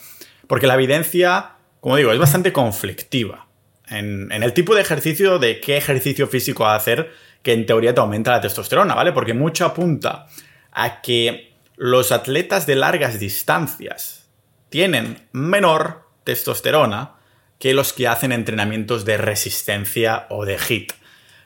Porque 0.47 0.67
la 0.67 0.75
evidencia, 0.75 1.53
como 1.81 1.97
digo, 1.97 2.13
es 2.13 2.19
bastante 2.19 2.53
conflictiva 2.53 3.47
en, 3.89 4.31
el 4.31 4.53
tipo 4.53 4.75
de 4.75 4.83
ejercicio, 4.83 5.39
de 5.39 5.59
qué 5.59 5.79
ejercicio 5.79 6.27
físico 6.27 6.67
hacer 6.67 7.11
que 7.43 7.55
en 7.55 7.65
teoría 7.65 7.95
te 7.95 8.01
aumenta 8.01 8.33
la 8.33 8.43
testosterona, 8.43 8.95
¿vale? 8.95 9.13
Porque 9.13 9.33
mucho 9.33 9.65
apunta 9.65 10.27
a 10.73 11.01
que 11.01 11.55
los 11.79 12.13
atletas 12.13 12.67
de 12.67 12.77
largas 12.77 13.19
distancias 13.19 14.29
tienen 14.69 15.27
menor 15.33 16.03
testosterona 16.25 17.15
que 17.61 17.75
los 17.75 17.93
que 17.93 18.09
hacen 18.09 18.33
entrenamientos 18.33 19.05
de 19.05 19.19
resistencia 19.19 20.27
o 20.31 20.45
de 20.45 20.59
HIT. 20.59 20.93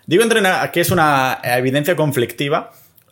Digo 0.06 0.24
que 0.72 0.80
es 0.80 0.90
una 0.90 1.40
evidencia 1.42 1.96
conflictiva 1.96 2.70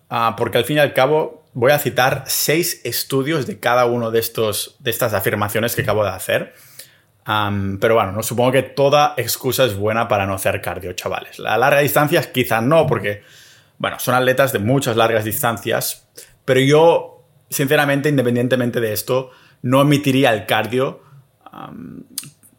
ah, 0.08 0.34
porque 0.38 0.58
al 0.58 0.64
fin 0.64 0.76
y 0.76 0.80
al 0.80 0.94
cabo 0.94 1.44
voy 1.52 1.72
a 1.72 1.78
citar 1.78 2.24
seis 2.26 2.80
estudios 2.84 3.46
de 3.46 3.58
cada 3.58 3.86
uno 3.86 4.10
de, 4.10 4.20
estos, 4.20 4.76
de 4.78 4.90
estas 4.90 5.14
afirmaciones 5.14 5.74
que 5.74 5.82
acabo 5.82 6.04
de 6.04 6.10
hacer. 6.10 6.54
pero 7.24 7.94
bueno, 7.94 8.12
no 8.12 8.22
supongo 8.22 8.52
que 8.52 8.62
toda 8.62 9.14
excusa 9.16 9.64
es 9.64 9.76
buena 9.76 10.06
para 10.06 10.24
no 10.24 10.34
hacer 10.34 10.60
cardio, 10.62 10.92
chavales. 10.92 11.40
La 11.40 11.58
larga 11.58 11.80
distancia 11.80 12.32
quizás 12.32 12.62
no, 12.62 12.86
porque, 12.86 13.22
bueno, 13.78 13.98
son 13.98 14.14
atletas 14.14 14.52
de 14.52 14.60
muchas 14.60 14.96
largas 14.96 15.24
distancias, 15.24 16.08
pero 16.44 16.60
yo, 16.60 17.24
sinceramente, 17.50 18.08
independientemente 18.08 18.80
de 18.80 18.92
esto, 18.92 19.30
no 19.62 19.80
omitiría 19.80 20.32
el 20.32 20.46
cardio 20.46 21.02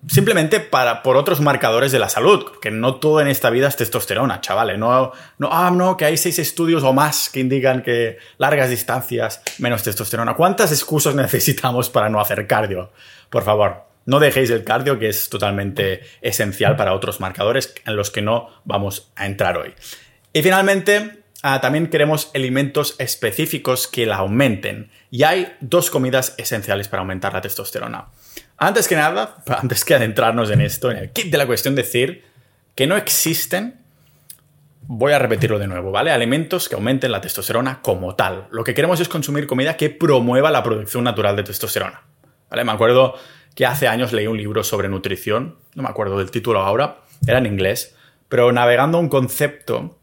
simplemente 0.08 0.60
para, 0.60 1.04
por 1.04 1.18
otros 1.18 1.42
marcadores 1.42 1.92
de 1.92 2.00
la 2.00 2.10
salud, 2.10 2.46
que 2.62 2.72
no 2.72 2.96
todo 2.96 3.22
en 3.22 3.28
esta 3.28 3.50
vida 3.50 3.68
es 3.68 3.76
testosterona, 3.76 4.42
chavales. 4.42 4.78
No, 4.78 5.12
no, 5.38 5.50
ah, 5.52 5.72
no, 5.72 5.98
que 5.98 6.06
hay 6.06 6.18
seis 6.18 6.40
estudios 6.40 6.84
o 6.84 6.94
más 6.94 7.30
que 7.30 7.40
indican 7.40 7.84
que 7.84 8.18
largas 8.38 8.70
distancias, 8.70 9.42
menos 9.60 9.84
testosterona. 9.84 10.36
¿Cuántas 10.36 10.72
excusas 10.72 11.16
necesitamos 11.16 11.90
para 11.90 12.10
no 12.10 12.20
hacer 12.20 12.48
cardio? 12.48 12.92
Por 13.30 13.44
favor, 13.44 13.86
No 14.06 14.20
dejéis 14.20 14.50
el 14.50 14.66
cardio, 14.66 15.00
que 15.00 15.08
es 15.08 15.30
totalmente 15.30 16.02
esencial 16.22 16.76
para 16.76 16.94
otros 16.94 17.22
marcadores 17.22 17.74
en 17.86 17.96
los 17.96 18.12
que 18.12 18.22
no 18.22 18.50
vamos 18.66 19.14
a 19.16 19.26
entrar 19.26 19.58
hoy. 19.58 19.74
Y 20.34 20.42
finalmente, 20.42 21.24
ah, 21.42 21.62
también 21.62 21.88
queremos 21.88 22.30
alimentos 22.36 22.96
específicos 23.00 23.88
que 23.88 24.06
la 24.06 24.18
aumenten. 24.18 24.92
Y 25.10 25.24
hay 25.24 25.56
dos 25.62 25.90
comidas 25.90 26.36
esenciales 26.38 26.90
para 26.90 27.00
aumentar 27.00 27.32
la 27.32 27.40
testosterona. 27.40 28.08
Antes 28.68 28.88
que 28.88 28.96
nada, 28.96 29.38
antes 29.48 29.86
que 29.86 29.96
adentrarnos 29.96 30.50
en 30.50 30.62
esto, 30.62 30.92
en 30.92 30.98
el 30.98 31.12
kit 31.12 31.32
de 31.32 31.38
la 31.38 31.46
cuestión, 31.46 31.76
decir 31.76 32.24
que 32.76 32.88
no 32.88 32.98
existen 32.98 33.84
Voy 34.86 35.14
a 35.14 35.20
repetirlo 35.20 35.60
de 35.60 35.68
nuevo, 35.68 35.92
¿vale? 35.92 36.12
Alimentos 36.12 36.68
que 36.68 36.76
aumenten 36.76 37.12
la 37.12 37.22
testosterona 37.22 37.82
como 37.82 38.16
tal. 38.16 38.48
Lo 38.52 38.66
que 38.66 38.74
queremos 38.74 39.00
es 39.00 39.08
consumir 39.08 39.48
comida 39.48 39.78
que 39.78 39.90
promueva 39.90 40.52
la 40.52 40.62
producción 40.62 41.06
natural 41.06 41.38
de 41.38 41.44
testosterona. 41.44 42.02
¿Vale? 42.50 42.66
Me 42.66 42.74
acuerdo 42.74 43.16
que 43.56 43.66
hace 43.66 43.88
años 43.88 44.12
leí 44.12 44.28
un 44.28 44.38
libro 44.38 44.64
sobre 44.64 44.90
nutrición, 44.90 45.56
no 45.76 45.84
me 45.84 45.90
acuerdo 45.90 46.18
del 46.18 46.32
título 46.32 46.60
ahora, 46.60 46.98
era 47.26 47.38
en 47.38 47.46
inglés, 47.46 47.96
pero 48.28 48.52
navegando 48.52 49.00
un 49.00 49.08
concepto, 49.08 49.98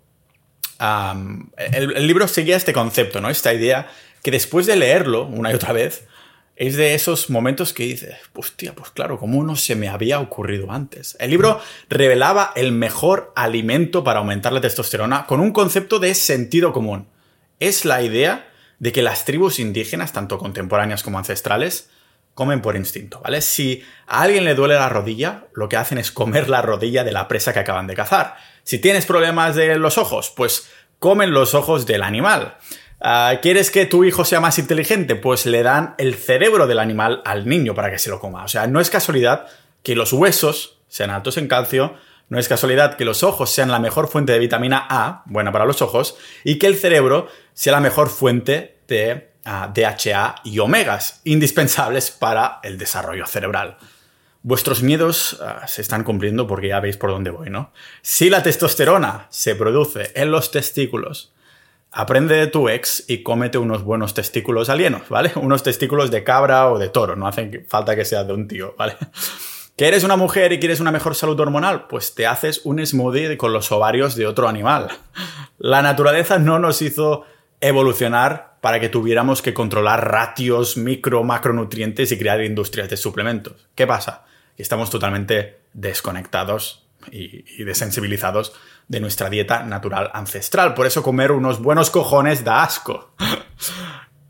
el, 0.78 1.96
el, 1.96 2.06
libro 2.06 2.26
seguía 2.26 2.56
este 2.56 2.72
concepto, 2.72 3.20
¿no? 3.20 3.28
Esta 3.28 3.52
idea 3.52 3.88
que 4.22 4.30
después 4.30 4.64
de 4.66 4.76
leerlo 4.76 5.26
una 5.26 5.50
y 5.50 5.54
otra 5.54 5.74
vez, 5.74 6.06
es 6.60 6.76
de 6.76 6.92
esos 6.92 7.30
momentos 7.30 7.72
que 7.72 7.84
dices, 7.84 8.16
hostia, 8.34 8.74
pues 8.74 8.90
claro, 8.90 9.18
¿cómo 9.18 9.42
no 9.42 9.56
se 9.56 9.74
me 9.76 9.88
había 9.88 10.20
ocurrido 10.20 10.70
antes? 10.70 11.16
El 11.18 11.30
libro 11.30 11.58
revelaba 11.88 12.52
el 12.54 12.70
mejor 12.70 13.32
alimento 13.34 14.04
para 14.04 14.18
aumentar 14.18 14.52
la 14.52 14.60
testosterona 14.60 15.24
con 15.24 15.40
un 15.40 15.52
concepto 15.52 15.98
de 15.98 16.14
sentido 16.14 16.74
común. 16.74 17.08
Es 17.60 17.86
la 17.86 18.02
idea 18.02 18.50
de 18.78 18.92
que 18.92 19.00
las 19.00 19.24
tribus 19.24 19.58
indígenas, 19.58 20.12
tanto 20.12 20.36
contemporáneas 20.36 21.02
como 21.02 21.16
ancestrales, 21.16 21.88
comen 22.34 22.60
por 22.60 22.76
instinto, 22.76 23.22
¿vale? 23.24 23.40
Si 23.40 23.82
a 24.06 24.20
alguien 24.20 24.44
le 24.44 24.54
duele 24.54 24.74
la 24.74 24.90
rodilla, 24.90 25.46
lo 25.54 25.66
que 25.66 25.78
hacen 25.78 25.96
es 25.96 26.12
comer 26.12 26.50
la 26.50 26.60
rodilla 26.60 27.04
de 27.04 27.12
la 27.12 27.26
presa 27.26 27.54
que 27.54 27.60
acaban 27.60 27.86
de 27.86 27.94
cazar. 27.94 28.36
Si 28.64 28.78
tienes 28.78 29.06
problemas 29.06 29.54
de 29.56 29.76
los 29.76 29.96
ojos, 29.96 30.30
pues 30.36 30.68
comen 30.98 31.30
los 31.30 31.54
ojos 31.54 31.86
del 31.86 32.02
animal. 32.02 32.58
Ah, 33.00 33.38
¿Quieres 33.40 33.70
que 33.70 33.86
tu 33.86 34.04
hijo 34.04 34.26
sea 34.26 34.40
más 34.40 34.58
inteligente? 34.58 35.16
Pues 35.16 35.46
le 35.46 35.62
dan 35.62 35.94
el 35.96 36.14
cerebro 36.14 36.66
del 36.66 36.78
animal 36.78 37.22
al 37.24 37.48
niño 37.48 37.74
para 37.74 37.90
que 37.90 37.98
se 37.98 38.10
lo 38.10 38.20
coma. 38.20 38.44
O 38.44 38.48
sea, 38.48 38.66
no 38.66 38.78
es 38.78 38.90
casualidad 38.90 39.46
que 39.82 39.96
los 39.96 40.12
huesos 40.12 40.78
sean 40.88 41.08
altos 41.08 41.38
en 41.38 41.48
calcio, 41.48 41.94
no 42.28 42.38
es 42.38 42.46
casualidad 42.46 42.96
que 42.96 43.06
los 43.06 43.22
ojos 43.22 43.50
sean 43.50 43.70
la 43.70 43.78
mejor 43.78 44.08
fuente 44.08 44.32
de 44.32 44.38
vitamina 44.38 44.86
A, 44.88 45.22
buena 45.24 45.50
para 45.50 45.64
los 45.64 45.80
ojos, 45.80 46.16
y 46.44 46.58
que 46.58 46.66
el 46.66 46.76
cerebro 46.76 47.28
sea 47.54 47.72
la 47.72 47.80
mejor 47.80 48.10
fuente 48.10 48.78
de 48.86 49.30
DHA 49.44 50.42
y 50.44 50.58
omegas, 50.58 51.22
indispensables 51.24 52.10
para 52.10 52.60
el 52.62 52.76
desarrollo 52.76 53.26
cerebral. 53.26 53.78
Vuestros 54.42 54.82
miedos 54.82 55.38
ah, 55.42 55.66
se 55.66 55.80
están 55.80 56.04
cumpliendo 56.04 56.46
porque 56.46 56.68
ya 56.68 56.80
veis 56.80 56.96
por 56.96 57.10
dónde 57.10 57.30
voy, 57.30 57.50
¿no? 57.50 57.72
Si 58.02 58.30
la 58.30 58.42
testosterona 58.42 59.26
se 59.30 59.54
produce 59.54 60.12
en 60.14 60.30
los 60.30 60.50
testículos, 60.50 61.32
Aprende 61.92 62.36
de 62.36 62.46
tu 62.46 62.68
ex 62.68 63.04
y 63.08 63.22
cómete 63.22 63.58
unos 63.58 63.82
buenos 63.82 64.14
testículos 64.14 64.68
alienos, 64.68 65.08
¿vale? 65.08 65.32
Unos 65.36 65.62
testículos 65.62 66.10
de 66.10 66.22
cabra 66.22 66.70
o 66.70 66.78
de 66.78 66.88
toro, 66.88 67.16
no 67.16 67.26
hace 67.26 67.64
falta 67.68 67.96
que 67.96 68.04
sea 68.04 68.24
de 68.24 68.32
un 68.32 68.46
tío, 68.46 68.74
¿vale? 68.78 68.96
¿Que 69.76 69.88
eres 69.88 70.04
una 70.04 70.16
mujer 70.16 70.52
y 70.52 70.60
quieres 70.60 70.80
una 70.80 70.92
mejor 70.92 71.14
salud 71.14 71.40
hormonal? 71.40 71.86
Pues 71.88 72.14
te 72.14 72.26
haces 72.26 72.60
un 72.64 72.84
smoothie 72.84 73.36
con 73.38 73.52
los 73.52 73.72
ovarios 73.72 74.14
de 74.14 74.26
otro 74.26 74.48
animal. 74.48 74.88
La 75.58 75.82
naturaleza 75.82 76.38
no 76.38 76.58
nos 76.58 76.82
hizo 76.82 77.24
evolucionar 77.60 78.56
para 78.60 78.78
que 78.78 78.88
tuviéramos 78.88 79.42
que 79.42 79.54
controlar 79.54 80.10
ratios, 80.10 80.76
micro, 80.76 81.24
macronutrientes 81.24 82.12
y 82.12 82.18
crear 82.18 82.42
industrias 82.44 82.90
de 82.90 82.96
suplementos. 82.96 83.68
¿Qué 83.74 83.86
pasa? 83.86 84.24
Estamos 84.56 84.90
totalmente 84.90 85.60
desconectados 85.72 86.86
y, 87.10 87.64
desensibilizados 87.64 88.52
de 88.90 88.98
nuestra 88.98 89.30
dieta 89.30 89.62
natural 89.62 90.10
ancestral. 90.14 90.74
Por 90.74 90.84
eso 90.84 91.04
comer 91.04 91.30
unos 91.30 91.62
buenos 91.62 91.90
cojones 91.90 92.42
da 92.42 92.64
asco. 92.64 93.14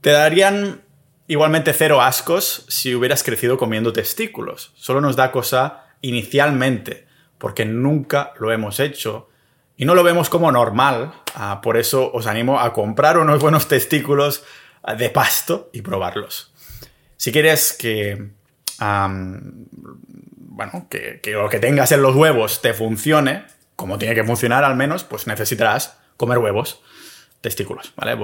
Te 0.02 0.11
darían 0.11 0.83
igualmente 1.29 1.73
cero 1.73 2.02
ascos 2.02 2.67
si 2.69 2.95
hubieras 2.95 3.23
crecido 3.23 3.57
comiendo 3.57 3.95
testículos. 3.95 4.73
Solo 4.76 5.00
nos 5.00 5.17
da 5.17 5.33
cosa 5.33 5.87
inicialmente, 6.02 7.07
porque 7.38 7.64
nunca 7.64 8.35
lo 8.38 8.52
hemos 8.52 8.81
hecho 8.81 9.31
y 9.79 9.87
no 9.87 9.95
lo 9.95 10.02
vemos 10.02 10.29
como 10.29 10.52
normal. 10.52 11.14
Ah, 11.35 11.61
por 11.62 11.79
eso 11.79 12.12
os 12.12 12.26
animo 12.26 12.61
a 12.61 12.75
comprar 12.75 13.17
unos 13.17 13.40
buenos 13.40 13.67
testículos 13.67 14.45
ah, 14.83 14.95
de 14.95 15.09
pasto 15.09 15.71
y 15.73 15.81
probarlos. 15.81 16.52
Si 17.17 17.33
quieres 17.33 17.73
que 17.73 18.29
bueno, 18.79 20.87
que, 20.90 21.19
lo 21.33 21.49
que 21.49 21.61
tengas 21.61 21.93
en 21.93 22.02
los 22.02 22.14
huevos 22.14 22.61
te 22.61 22.75
funcione, 22.75 23.45
como 23.81 23.97
tiene 23.97 24.15
que 24.15 24.23
funcionar 24.23 24.63
al 24.63 24.77
menos, 24.77 25.05
pues 25.05 25.27
necesitarás 25.27 25.97
comer 26.19 26.37
huevos, 26.37 26.83
testículos, 27.41 27.95
¿vale? 27.97 28.15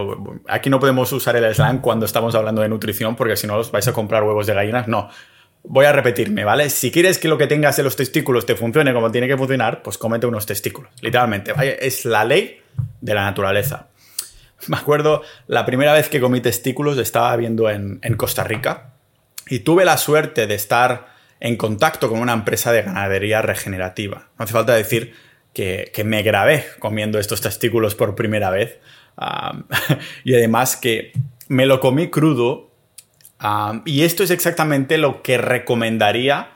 Aquí 0.49 0.69
no 0.69 0.79
podemos 0.79 1.11
usar 1.13 1.35
el 1.35 1.55
slang 1.55 1.81
cuando 1.81 2.05
estamos 2.05 2.35
hablando 2.35 2.61
de 2.61 2.69
nutrición 2.69 3.17
porque 3.17 3.39
si 3.39 3.47
no 3.47 3.57
os 3.57 3.71
vais 3.71 3.89
a 3.89 3.95
comprar 3.95 4.23
huevos 4.23 4.47
de 4.47 4.53
gallinas, 4.53 4.87
no. 4.87 5.09
Voy 5.63 5.87
a 5.87 5.93
repetirme, 5.93 6.45
¿vale? 6.45 6.69
Si 6.69 6.91
quieres 6.91 7.17
que 7.17 7.27
lo 7.27 7.39
que 7.39 7.47
tengas 7.47 7.79
en 7.79 7.87
los 7.87 7.97
testículos 7.97 8.45
te 8.45 8.55
funcione 8.55 8.93
como 8.93 9.11
tiene 9.11 9.29
que 9.29 9.37
funcionar, 9.39 9.83
pues 9.83 9.97
cómete 9.97 10.27
unos 10.27 10.45
testículos, 10.45 10.91
literalmente. 11.01 11.55
Es 11.81 12.05
la 12.05 12.27
ley 12.27 12.61
de 13.01 13.15
la 13.15 13.25
naturaleza. 13.25 13.89
Me 14.69 14.77
acuerdo 14.77 15.23
la 15.47 15.65
primera 15.65 15.95
vez 15.95 16.11
que 16.11 16.21
comí 16.21 16.43
testículos 16.43 16.99
estaba 16.99 17.35
viendo 17.35 17.71
en 17.71 18.15
Costa 18.19 18.45
Rica 18.45 18.93
y 19.49 19.61
tuve 19.61 19.87
la 19.87 19.97
suerte 19.97 20.47
de 20.47 20.55
estar 20.55 21.17
en 21.41 21.57
contacto 21.57 22.11
con 22.11 22.21
una 22.21 22.33
empresa 22.33 22.73
de 22.73 22.83
ganadería 22.83 23.43
regenerativa. 23.43 24.29
No 24.39 24.45
hace 24.45 24.53
falta 24.53 24.75
decir 24.75 25.15
que, 25.57 26.05
me 26.05 26.23
grabé 26.23 26.67
comiendo 26.81 27.19
estos 27.19 27.41
testículos 27.41 27.95
por 27.95 28.15
primera 28.15 28.51
vez 28.51 28.79
y 30.25 30.35
además 30.35 30.77
que 30.77 31.13
me 31.49 31.65
lo 31.65 31.81
comí 31.81 32.11
crudo 32.11 32.71
y 33.87 34.03
esto 34.03 34.23
es 34.23 34.31
exactamente 34.31 34.99
lo 34.99 35.23
que 35.23 35.39
recomendaría, 35.39 36.51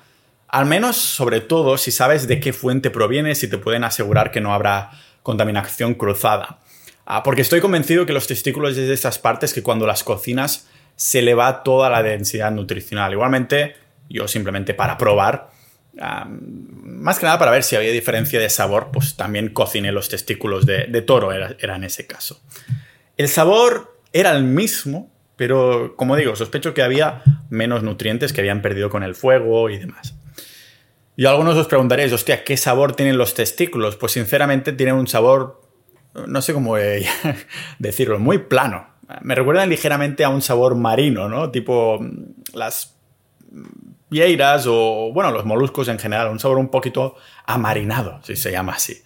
al 0.48 0.66
menos 0.66 0.96
sobre 0.96 1.40
todo 1.40 1.78
si 1.78 1.92
sabes 1.92 2.28
de 2.28 2.40
qué 2.40 2.52
fuente 2.52 2.90
proviene, 2.90 3.34
si 3.34 3.48
te 3.48 3.56
pueden 3.56 3.84
asegurar 3.84 4.30
que 4.30 4.42
no 4.42 4.52
habrá 4.52 4.90
contaminación 5.22 5.94
cruzada. 5.94 6.58
Ah, 7.06 7.22
porque 7.22 7.40
estoy 7.40 7.60
convencido 7.60 8.04
que 8.04 8.12
los 8.12 8.26
testículos 8.26 8.76
es 8.76 8.86
de 8.88 8.94
estas 8.94 9.18
partes 9.18 9.54
que 9.54 9.62
cuando 9.62 9.86
las 9.86 10.04
cocinas 10.04 10.68
se 10.96 11.22
le 11.22 11.32
va 11.32 11.62
toda 11.62 11.88
la 11.88 12.02
densidad 12.02 12.50
nutricional. 12.50 13.12
Igualmente, 13.12 13.76
yo 14.10 14.28
simplemente 14.28 14.74
para 14.74 14.98
probar, 14.98 15.50
más 15.94 17.18
que 17.18 17.26
nada 17.26 17.38
para 17.38 17.50
ver 17.50 17.62
si 17.62 17.76
había 17.76 17.90
diferencia 17.90 18.40
de 18.40 18.48
sabor, 18.48 18.90
pues 18.92 19.16
también 19.16 19.48
cociné 19.48 19.92
los 19.92 20.08
testículos 20.08 20.66
de, 20.66 21.02
toro, 21.02 21.32
era, 21.32 21.76
en 21.76 21.84
ese 21.84 22.06
caso. 22.06 22.40
El 23.16 23.28
sabor 23.28 23.98
era 24.12 24.32
el 24.32 24.44
mismo, 24.44 25.10
pero 25.36 25.94
como 25.96 26.16
digo, 26.16 26.36
sospecho 26.36 26.74
que 26.74 26.82
había 26.82 27.22
menos 27.48 27.82
nutrientes 27.82 28.32
que 28.32 28.40
habían 28.40 28.62
perdido 28.62 28.90
con 28.90 29.02
el 29.02 29.14
fuego 29.14 29.68
y 29.70 29.78
demás. 29.78 30.14
Y 31.16 31.26
algunos 31.26 31.56
os 31.56 31.66
preguntaréis, 31.66 32.12
hostia, 32.12 32.44
¿qué 32.44 32.56
sabor 32.56 32.94
tienen 32.94 33.18
los 33.18 33.34
testículos? 33.34 33.96
Pues 33.96 34.12
sinceramente 34.12 34.72
tienen 34.72 34.94
un 34.94 35.06
sabor, 35.06 35.60
no 36.26 36.40
sé 36.40 36.54
cómo 36.54 36.76
decirlo, 37.78 38.18
muy 38.18 38.38
plano. 38.38 38.88
Me 39.22 39.34
recuerdan 39.34 39.68
ligeramente 39.68 40.24
a 40.24 40.28
un 40.28 40.40
sabor 40.40 40.76
marino, 40.76 41.28
¿no? 41.28 41.50
Tipo 41.50 41.98
mm, 42.00 42.54
las 42.54 42.96
vieiras 44.10 44.66
o, 44.68 45.10
bueno, 45.12 45.30
los 45.30 45.44
moluscos 45.44 45.88
en 45.88 45.98
general, 45.98 46.28
un 46.28 46.40
sabor 46.40 46.58
un 46.58 46.68
poquito 46.68 47.16
amarinado, 47.46 48.20
si 48.22 48.36
se 48.36 48.50
llama 48.50 48.72
así. 48.72 49.02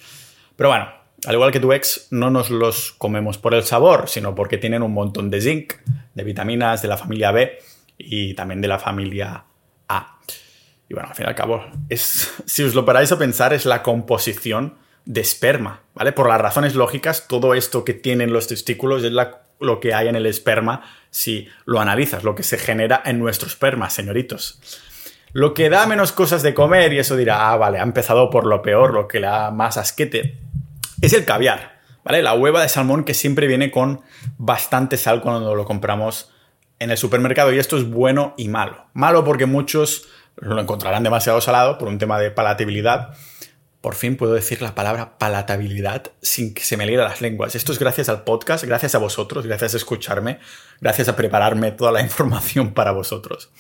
Pero 0.57 0.71
bueno, 0.71 0.89
al 1.27 1.35
igual 1.35 1.53
que 1.53 1.61
tu 1.61 1.73
ex, 1.73 2.09
no 2.11 2.31
nos 2.31 2.51
los 2.51 2.93
comemos 2.93 3.39
por 3.39 3.55
el 3.55 3.63
sabor, 3.63 4.09
sino 4.09 4.35
porque 4.35 4.59
tienen 4.59 4.83
un 4.83 4.93
montón 4.93 5.31
de 5.31 5.41
zinc, 5.41 5.75
de 6.15 6.25
vitaminas 6.25 6.83
de 6.83 6.89
la 6.89 6.97
familia 6.97 7.31
B 7.33 7.59
y 7.99 8.35
también 8.35 8.61
de 8.61 8.69
la 8.69 8.79
familia 8.79 9.45
A. 9.89 10.19
Y 10.89 10.95
bueno, 10.95 11.09
al 11.11 11.15
fin 11.15 11.27
y 11.27 11.29
al 11.29 11.35
cabo, 11.35 11.65
es, 11.89 12.33
si 12.47 12.63
os 12.63 12.75
lo 12.75 12.85
paráis 12.85 13.13
a 13.13 13.19
pensar, 13.19 13.53
es 13.53 13.65
la 13.67 13.83
composición 13.83 14.75
de 15.05 15.21
esperma, 15.21 15.83
¿vale? 15.95 16.13
Por 16.13 16.29
las 16.29 16.41
razones 16.41 16.75
lógicas, 16.75 17.29
todo 17.29 17.55
esto 17.55 17.85
que 17.85 17.93
tienen 17.93 18.33
los 18.33 18.47
testículos 18.47 19.05
es 19.05 19.13
lo 19.61 19.81
que 19.81 19.93
hay 19.93 20.09
en 20.09 20.17
el 20.17 20.27
esperma 20.27 20.83
si 21.11 21.49
lo 21.67 21.81
analizas, 21.81 22.25
lo 22.25 22.35
que 22.35 22.43
se 22.43 22.59
genera 22.59 23.03
en 23.05 23.19
nuestro 23.19 23.49
esperma, 23.49 23.91
señoritos. 23.91 24.61
Lo 25.35 25.53
que 25.53 25.69
da 25.69 25.85
menos 25.89 26.13
cosas 26.13 26.45
de 26.45 26.55
comer, 26.55 26.93
y 26.93 27.01
eso 27.01 27.17
dirá, 27.17 27.51
ah, 27.51 27.57
vale, 27.57 27.81
ha 27.81 27.83
empezado 27.83 28.31
por 28.31 28.47
lo 28.47 28.63
peor, 28.63 28.95
lo 28.95 29.09
que 29.09 29.19
le 29.19 29.27
da 29.27 29.51
más 29.51 29.77
asquete, 29.77 30.39
es 31.01 31.13
el 31.13 31.25
caviar, 31.25 31.81
¿vale? 32.05 32.23
La 32.23 32.35
hueva 32.35 32.63
de 32.63 32.69
salmón 32.69 33.03
que 33.03 33.15
siempre 33.15 33.49
viene 33.49 33.73
con 33.73 34.03
bastante 34.39 34.97
sal 34.97 35.23
cuando 35.23 35.57
lo 35.57 35.65
compramos 35.65 36.31
en 36.79 36.93
el 36.93 36.97
supermercado, 36.97 37.53
y 37.53 37.59
esto 37.59 37.77
es 37.77 37.91
bueno 37.91 38.35
y 38.37 38.47
malo. 38.47 38.87
Malo 38.93 39.25
porque 39.25 39.45
muchos 39.45 40.07
lo 40.37 40.61
encontrarán 40.61 41.03
demasiado 41.03 41.41
salado 41.41 41.79
por 41.79 41.89
un 41.89 41.99
tema 41.99 42.21
de 42.21 42.31
palatabilidad. 42.31 43.17
Por 43.81 43.97
fin 43.97 44.17
puedo 44.17 44.35
decir 44.35 44.63
la 44.63 44.77
palabra 44.77 45.19
palatabilidad 45.19 46.13
sin 46.23 46.55
que 46.55 46.63
se 46.63 46.77
me 46.77 46.87
lieran 46.87 47.09
las 47.09 47.21
lenguas. 47.21 47.57
Esto 47.57 47.73
es 47.73 47.81
gracias 47.81 48.09
al 48.09 48.23
podcast, 48.23 48.63
gracias 48.63 48.95
a 48.95 48.99
vosotros, 48.99 49.45
gracias 49.45 49.75
a 49.75 49.79
escucharme, 49.79 50.39
gracias 50.81 51.09
a 51.09 51.17
prepararme 51.17 51.73
toda 51.73 51.91
la 51.91 52.01
información 52.03 52.73
para 52.73 52.93
vosotros. 52.93 53.51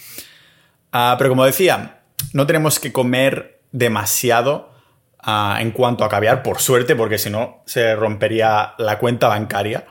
Ah, 0.96 1.16
pero 1.18 1.28
como 1.28 1.44
decía, 1.44 2.02
no 2.32 2.46
tenemos 2.46 2.78
que 2.78 2.92
comer 2.92 3.60
demasiado 3.72 4.72
ah, 5.18 5.58
en 5.60 5.72
cuanto 5.72 6.04
a 6.04 6.08
caviar, 6.08 6.44
por 6.44 6.60
suerte, 6.60 6.94
porque 6.94 7.18
si 7.18 7.30
no 7.30 7.64
se 7.66 7.96
rompería 7.96 8.74
la 8.78 9.00
cuenta 9.00 9.26
bancaria 9.26 9.86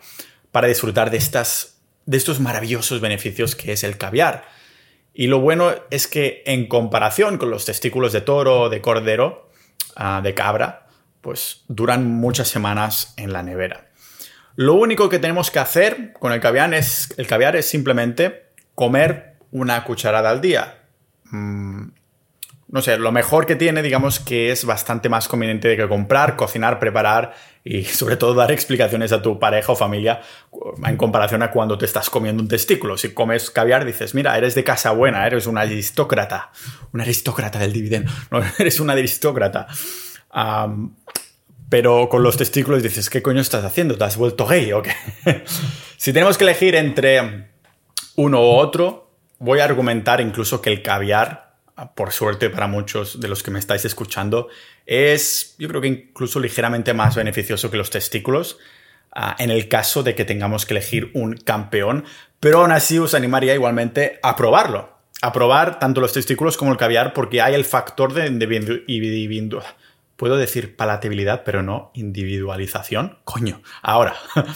para 0.53 0.69
disfrutar 0.69 1.11
de, 1.11 1.17
estas, 1.17 1.81
de 2.05 2.15
estos 2.15 2.39
maravillosos 2.39 3.01
beneficios 3.01 3.53
que 3.53 3.73
es 3.73 3.83
el 3.83 3.97
caviar. 3.97 4.45
Y 5.13 5.27
lo 5.27 5.41
bueno 5.41 5.73
es 5.91 6.07
que 6.07 6.41
en 6.45 6.67
comparación 6.67 7.37
con 7.37 7.49
los 7.49 7.65
testículos 7.65 8.13
de 8.13 8.21
toro, 8.21 8.69
de 8.69 8.79
cordero, 8.79 9.49
ah, 9.97 10.21
de 10.23 10.33
cabra, 10.33 10.87
pues 11.19 11.65
duran 11.67 12.09
muchas 12.09 12.47
semanas 12.47 13.13
en 13.17 13.33
la 13.33 13.43
nevera. 13.43 13.89
Lo 14.55 14.75
único 14.75 15.09
que 15.09 15.19
tenemos 15.19 15.51
que 15.51 15.59
hacer 15.59 16.13
con 16.13 16.31
el 16.31 16.39
caviar 16.39 16.73
es, 16.73 17.13
el 17.17 17.27
caviar 17.27 17.57
es 17.57 17.67
simplemente 17.67 18.51
comer 18.73 19.35
una 19.51 19.83
cucharada 19.83 20.29
al 20.29 20.39
día. 20.39 20.82
Mm, 21.33 21.89
no 22.69 22.81
sé, 22.81 22.97
lo 22.97 23.11
mejor 23.11 23.45
que 23.45 23.55
tiene, 23.55 23.81
digamos 23.81 24.19
que 24.19 24.51
es 24.51 24.65
bastante 24.65 25.09
más 25.09 25.27
conveniente 25.27 25.67
de 25.67 25.77
que 25.77 25.87
comprar, 25.87 26.35
cocinar, 26.35 26.79
preparar 26.79 27.33
y 27.63 27.83
sobre 27.83 28.17
todo 28.17 28.33
dar 28.33 28.51
explicaciones 28.51 29.11
a 29.11 29.21
tu 29.21 29.39
pareja 29.39 29.71
o 29.71 29.75
familia 29.75 30.21
en 30.85 30.97
comparación 30.97 31.43
a 31.43 31.51
cuando 31.51 31.77
te 31.77 31.85
estás 31.85 32.09
comiendo 32.09 32.41
un 32.41 32.49
testículo. 32.49 32.97
Si 32.97 33.13
comes 33.13 33.49
caviar 33.49 33.85
dices, 33.85 34.15
mira, 34.15 34.37
eres 34.37 34.55
de 34.55 34.63
casa 34.63 34.91
buena, 34.91 35.25
eres 35.25 35.47
un 35.47 35.57
aristócrata, 35.57 36.51
un 36.93 37.01
aristócrata 37.01 37.59
del 37.59 37.73
dividendo, 37.73 38.11
no, 38.31 38.41
eres 38.59 38.79
un 38.79 38.89
aristócrata. 38.89 39.67
pero 41.69 42.09
con 42.09 42.23
los 42.23 42.37
testículos 42.37 42.83
dices, 42.83 43.09
¿qué 43.09 43.21
coño 43.21 43.41
estás 43.41 43.63
haciendo? 43.63 43.97
¿Te 43.97 44.03
has 44.03 44.17
vuelto 44.17 44.45
gay 44.45 44.71
o 44.71 44.81
qué? 44.81 44.93
si 45.97 46.13
tenemos 46.13 46.37
que 46.37 46.43
elegir 46.43 46.75
entre 46.75 47.49
uno 48.15 48.39
u 48.41 48.55
otro, 48.55 49.12
voy 49.39 49.59
a 49.59 49.65
argumentar 49.65 50.21
incluso 50.21 50.61
que 50.61 50.69
el 50.69 50.81
caviar 50.81 51.53
por 51.95 52.11
suerte 52.11 52.49
para 52.49 52.67
muchos 52.67 53.19
de 53.19 53.27
los 53.27 53.41
que 53.43 53.51
me 53.51 53.59
estáis 53.59 53.85
escuchando, 53.85 54.49
es 54.85 55.55
yo 55.57 55.67
creo 55.67 55.81
que 55.81 55.87
incluso 55.87 56.39
ligeramente 56.39 56.93
más 56.93 57.15
beneficioso 57.15 57.71
que 57.71 57.77
los 57.77 57.89
testículos 57.89 58.59
ah, 59.11 59.35
en 59.39 59.49
el 59.49 59.67
caso 59.67 60.03
de 60.03 60.15
que 60.15 60.25
tengamos 60.25 60.65
que 60.65 60.73
elegir 60.75 61.09
un 61.13 61.35
campeón, 61.35 62.05
pero 62.39 62.61
aún 62.61 62.71
así 62.71 62.99
os 62.99 63.13
animaría 63.13 63.55
igualmente 63.55 64.19
a 64.21 64.35
probarlo, 64.35 64.97
a 65.21 65.33
probar 65.33 65.79
tanto 65.79 66.01
los 66.01 66.13
testículos 66.13 66.57
como 66.57 66.71
el 66.71 66.77
caviar 66.77 67.13
porque 67.13 67.41
hay 67.41 67.55
el 67.55 67.65
factor 67.65 68.13
de 68.13 68.27
individuo. 68.27 69.63
Puedo 70.15 70.37
decir 70.37 70.75
palatabilidad, 70.75 71.43
pero 71.43 71.63
no 71.63 71.91
individualización. 71.95 73.17
Coño, 73.23 73.61
ahora. 73.81 74.15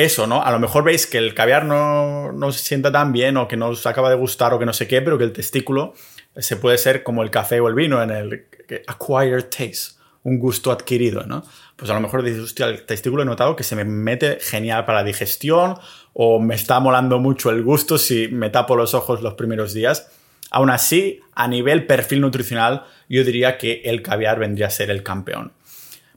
Eso, 0.00 0.26
¿no? 0.26 0.42
A 0.42 0.50
lo 0.50 0.58
mejor 0.58 0.82
veis 0.82 1.06
que 1.06 1.18
el 1.18 1.34
caviar 1.34 1.66
no, 1.66 2.32
no 2.32 2.52
se 2.52 2.60
sienta 2.60 2.90
tan 2.90 3.12
bien 3.12 3.36
o 3.36 3.46
que 3.46 3.58
no 3.58 3.68
os 3.68 3.84
acaba 3.86 4.08
de 4.08 4.16
gustar 4.16 4.54
o 4.54 4.58
que 4.58 4.64
no 4.64 4.72
sé 4.72 4.88
qué, 4.88 5.02
pero 5.02 5.18
que 5.18 5.24
el 5.24 5.32
testículo 5.34 5.92
se 6.36 6.56
puede 6.56 6.78
ser 6.78 7.02
como 7.02 7.22
el 7.22 7.30
café 7.30 7.60
o 7.60 7.68
el 7.68 7.74
vino 7.74 8.02
en 8.02 8.10
el 8.10 8.46
acquired 8.86 9.44
taste, 9.50 10.00
un 10.22 10.38
gusto 10.38 10.72
adquirido, 10.72 11.26
¿no? 11.26 11.44
Pues 11.76 11.90
a 11.90 11.94
lo 11.94 12.00
mejor 12.00 12.22
dices, 12.22 12.40
hostia, 12.40 12.64
el 12.64 12.86
testículo 12.86 13.24
he 13.24 13.26
notado 13.26 13.56
que 13.56 13.62
se 13.62 13.76
me 13.76 13.84
mete 13.84 14.38
genial 14.40 14.86
para 14.86 15.00
la 15.00 15.04
digestión 15.04 15.74
o 16.14 16.40
me 16.40 16.54
está 16.54 16.80
molando 16.80 17.18
mucho 17.18 17.50
el 17.50 17.62
gusto 17.62 17.98
si 17.98 18.28
me 18.28 18.48
tapo 18.48 18.76
los 18.76 18.94
ojos 18.94 19.20
los 19.20 19.34
primeros 19.34 19.74
días. 19.74 20.10
Aún 20.50 20.70
así, 20.70 21.20
a 21.34 21.46
nivel 21.46 21.86
perfil 21.86 22.22
nutricional, 22.22 22.86
yo 23.06 23.22
diría 23.22 23.58
que 23.58 23.82
el 23.84 24.00
caviar 24.00 24.38
vendría 24.38 24.68
a 24.68 24.70
ser 24.70 24.90
el 24.90 25.02
campeón. 25.02 25.52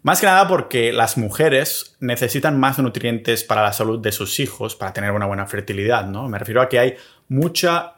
Más 0.03 0.19
que 0.19 0.25
nada 0.25 0.47
porque 0.49 0.91
las 0.91 1.17
mujeres 1.17 1.95
necesitan 2.01 2.59
más 2.59 2.77
nutrientes 2.77 3.45
para 3.45 3.63
la 3.63 3.71
salud 3.71 3.99
de 3.99 4.11
sus 4.11 4.39
hijos, 4.41 4.75
para 4.75 4.91
tener 4.91 5.11
una 5.11 5.25
buena 5.25 5.47
fertilidad, 5.47 6.05
¿no? 6.05 6.27
Me 6.27 6.37
refiero 6.37 6.61
a 6.61 6.67
que 6.67 6.77
hay 6.77 6.95
mucha 7.29 7.93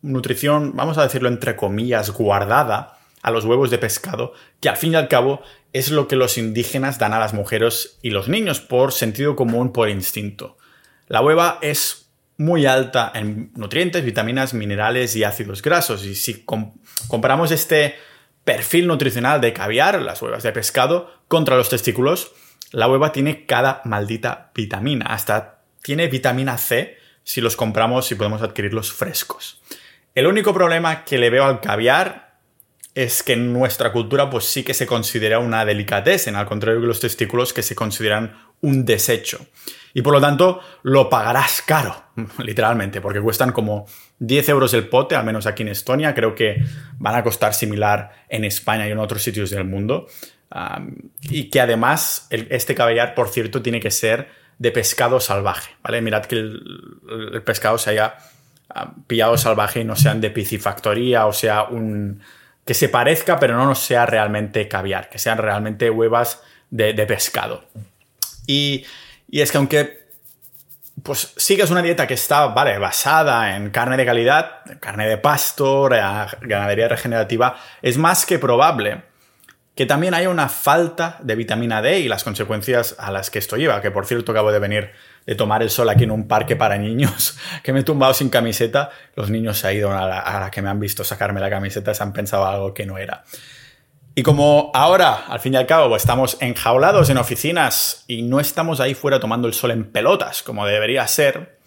nutrición, 0.00 0.74
vamos 0.74 0.96
a 0.96 1.02
decirlo 1.02 1.28
entre 1.28 1.56
comillas, 1.56 2.10
guardada 2.10 2.98
a 3.22 3.30
los 3.30 3.44
huevos 3.44 3.70
de 3.70 3.76
pescado, 3.76 4.32
que 4.60 4.70
al 4.70 4.78
fin 4.78 4.92
y 4.92 4.96
al 4.96 5.08
cabo 5.08 5.42
es 5.74 5.90
lo 5.90 6.08
que 6.08 6.16
los 6.16 6.38
indígenas 6.38 6.98
dan 6.98 7.12
a 7.12 7.18
las 7.18 7.34
mujeres 7.34 7.98
y 8.00 8.08
los 8.08 8.28
niños 8.28 8.60
por 8.60 8.92
sentido 8.92 9.36
común, 9.36 9.72
por 9.72 9.90
instinto. 9.90 10.56
La 11.08 11.20
hueva 11.20 11.58
es 11.60 12.10
muy 12.38 12.64
alta 12.64 13.12
en 13.14 13.52
nutrientes, 13.54 14.02
vitaminas, 14.02 14.54
minerales 14.54 15.14
y 15.14 15.24
ácidos 15.24 15.60
grasos. 15.60 16.06
Y 16.06 16.14
si 16.14 16.46
comparamos 17.08 17.50
este 17.50 17.96
perfil 18.44 18.86
nutricional 18.86 19.42
de 19.42 19.52
caviar, 19.52 20.00
las 20.00 20.22
huevas 20.22 20.42
de 20.42 20.52
pescado, 20.52 21.19
contra 21.30 21.56
los 21.56 21.68
testículos, 21.68 22.32
la 22.72 22.88
hueva 22.88 23.12
tiene 23.12 23.46
cada 23.46 23.82
maldita 23.84 24.50
vitamina. 24.52 25.06
Hasta 25.06 25.60
tiene 25.80 26.08
vitamina 26.08 26.58
C 26.58 26.96
si 27.22 27.40
los 27.40 27.54
compramos 27.54 28.10
y 28.10 28.16
podemos 28.16 28.42
adquirirlos 28.42 28.92
frescos. 28.92 29.62
El 30.16 30.26
único 30.26 30.52
problema 30.52 31.04
que 31.04 31.18
le 31.18 31.30
veo 31.30 31.44
al 31.44 31.60
caviar 31.60 32.40
es 32.96 33.22
que 33.22 33.34
en 33.34 33.52
nuestra 33.52 33.92
cultura 33.92 34.28
pues 34.28 34.46
sí 34.46 34.64
que 34.64 34.74
se 34.74 34.88
considera 34.88 35.38
una 35.38 35.64
delicatessen, 35.64 36.34
al 36.34 36.46
contrario 36.46 36.80
que 36.80 36.88
los 36.88 36.98
testículos 36.98 37.52
que 37.52 37.62
se 37.62 37.76
consideran 37.76 38.36
un 38.60 38.84
desecho. 38.84 39.46
Y 39.94 40.02
por 40.02 40.12
lo 40.12 40.20
tanto 40.20 40.58
lo 40.82 41.08
pagarás 41.08 41.62
caro, 41.62 42.06
literalmente, 42.38 43.00
porque 43.00 43.20
cuestan 43.20 43.52
como 43.52 43.86
10 44.18 44.48
euros 44.48 44.74
el 44.74 44.88
pote, 44.88 45.14
al 45.14 45.24
menos 45.24 45.46
aquí 45.46 45.62
en 45.62 45.68
Estonia, 45.68 46.12
creo 46.12 46.34
que 46.34 46.56
van 46.98 47.14
a 47.14 47.22
costar 47.22 47.54
similar 47.54 48.26
en 48.28 48.44
España 48.44 48.88
y 48.88 48.90
en 48.90 48.98
otros 48.98 49.22
sitios 49.22 49.50
del 49.50 49.64
mundo. 49.64 50.08
Y 51.22 51.50
que 51.50 51.60
además 51.60 52.26
este 52.30 52.74
caviar, 52.74 53.14
por 53.14 53.28
cierto, 53.28 53.62
tiene 53.62 53.80
que 53.80 53.90
ser 53.90 54.28
de 54.58 54.72
pescado 54.72 55.20
salvaje, 55.20 55.72
¿vale? 55.82 56.02
Mirad 56.02 56.24
que 56.24 56.36
el 56.36 57.42
pescado 57.44 57.78
se 57.78 57.90
haya 57.90 58.16
pillado 59.06 59.36
salvaje 59.36 59.80
y 59.80 59.84
no 59.84 59.96
sean 59.96 60.20
de 60.20 60.30
piscifactoría, 60.30 61.26
o 61.26 61.32
sea, 61.32 61.64
un 61.64 62.20
que 62.64 62.74
se 62.74 62.88
parezca 62.88 63.38
pero 63.38 63.56
no 63.56 63.74
sea 63.74 64.06
realmente 64.06 64.68
caviar, 64.68 65.08
que 65.08 65.18
sean 65.18 65.38
realmente 65.38 65.90
huevas 65.90 66.42
de, 66.70 66.94
pescado. 67.06 67.64
Y, 68.46 68.84
y, 69.28 69.40
es 69.40 69.50
que 69.50 69.58
aunque 69.58 70.00
pues 71.02 71.32
sigues 71.36 71.70
una 71.70 71.82
dieta 71.82 72.06
que 72.06 72.14
está, 72.14 72.46
vale, 72.48 72.78
basada 72.78 73.56
en 73.56 73.70
carne 73.70 73.96
de 73.96 74.04
calidad, 74.04 74.60
carne 74.78 75.08
de 75.08 75.16
pasto, 75.16 75.88
ganadería 75.88 76.88
regenerativa, 76.88 77.56
es 77.82 77.96
más 77.96 78.26
que 78.26 78.38
probable 78.38 79.02
que 79.74 79.86
también 79.86 80.14
haya 80.14 80.28
una 80.28 80.48
falta 80.48 81.18
de 81.22 81.36
vitamina 81.36 81.80
D 81.80 82.00
y 82.00 82.08
las 82.08 82.24
consecuencias 82.24 82.96
a 82.98 83.10
las 83.10 83.30
que 83.30 83.38
esto 83.38 83.56
lleva, 83.56 83.80
que 83.80 83.90
por 83.90 84.06
cierto 84.06 84.32
acabo 84.32 84.52
de 84.52 84.58
venir 84.58 84.90
de 85.26 85.34
tomar 85.34 85.62
el 85.62 85.70
sol 85.70 85.88
aquí 85.88 86.04
en 86.04 86.10
un 86.10 86.26
parque 86.26 86.56
para 86.56 86.76
niños, 86.76 87.38
que 87.62 87.72
me 87.72 87.80
he 87.80 87.82
tumbado 87.82 88.14
sin 88.14 88.30
camiseta, 88.30 88.90
los 89.14 89.30
niños 89.30 89.58
se 89.58 89.68
han 89.68 89.76
ido 89.76 89.96
a 89.96 90.06
la, 90.06 90.50
que 90.50 90.62
me 90.62 90.68
han 90.68 90.80
visto 90.80 91.04
sacarme 91.04 91.40
la 91.40 91.50
camiseta, 91.50 91.94
se 91.94 92.02
han 92.02 92.12
pensado 92.12 92.46
algo 92.46 92.74
que 92.74 92.86
no 92.86 92.98
era. 92.98 93.24
Y 94.14 94.22
como 94.22 94.72
ahora, 94.74 95.24
al 95.28 95.38
fin 95.38 95.54
y 95.54 95.56
al 95.56 95.66
cabo, 95.66 95.94
estamos 95.96 96.36
enjaulados 96.40 97.08
en 97.10 97.16
oficinas 97.16 98.04
y 98.08 98.22
no 98.22 98.40
estamos 98.40 98.80
ahí 98.80 98.94
fuera 98.94 99.20
tomando 99.20 99.46
el 99.46 99.54
sol 99.54 99.70
en 99.70 99.84
pelotas, 99.84 100.42
como 100.42 100.66
debería 100.66 101.06
ser, 101.06 101.58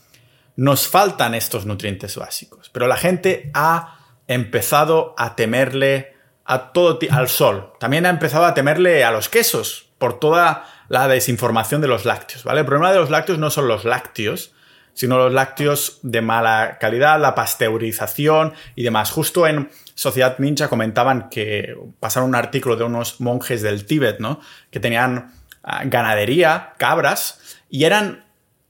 nos 0.56 0.88
faltan 0.88 1.34
estos 1.34 1.66
nutrientes 1.66 2.18
básicos. 2.18 2.70
Pero 2.70 2.88
la 2.88 2.98
gente 2.98 3.50
ha 3.54 3.98
empezado 4.28 5.16
a 5.18 5.36
temerle 5.36 6.13
a 6.46 6.74
todo 6.74 7.00
al 7.12 7.30
sol. 7.30 7.74
También 7.80 8.06
ha 8.06 8.10
empezado 8.10 8.46
a 8.46 8.54
temerle 8.54 9.04
a 9.04 9.12
los 9.12 9.30
quesos 9.30 9.90
por 9.98 10.20
toda 10.20 10.66
la 10.90 11.08
desinformación 11.08 11.82
de 11.82 11.88
los 11.88 12.06
lácteos, 12.06 12.44
¿vale? 12.44 12.62
El 12.62 12.66
problema 12.66 12.92
de 12.92 13.00
los 13.00 13.10
lácteos 13.10 13.40
no 13.40 13.50
son 13.50 13.68
los 13.68 13.86
lácteos, 13.86 14.54
sino 14.94 15.18
los 15.18 15.34
lácteos 15.34 16.00
de 16.04 16.22
mala 16.22 16.78
calidad, 16.80 17.20
la 17.20 17.36
pasteurización 17.36 18.54
y 18.76 18.84
demás. 18.84 19.12
Justo 19.12 19.48
en 19.48 19.70
Sociedad 19.96 20.38
Ninja 20.40 20.68
comentaban 20.68 21.30
que 21.30 21.76
pasaron 22.00 22.30
un 22.30 22.36
artículo 22.36 22.76
de 22.76 22.84
unos 22.84 23.20
monjes 23.20 23.62
del 23.62 23.86
Tíbet, 23.86 24.20
¿no? 24.20 24.40
Que 24.70 24.80
tenían 24.80 25.34
ah, 25.64 25.84
ganadería, 25.86 26.74
cabras, 26.78 27.40
y 27.70 27.86
eran 27.86 28.26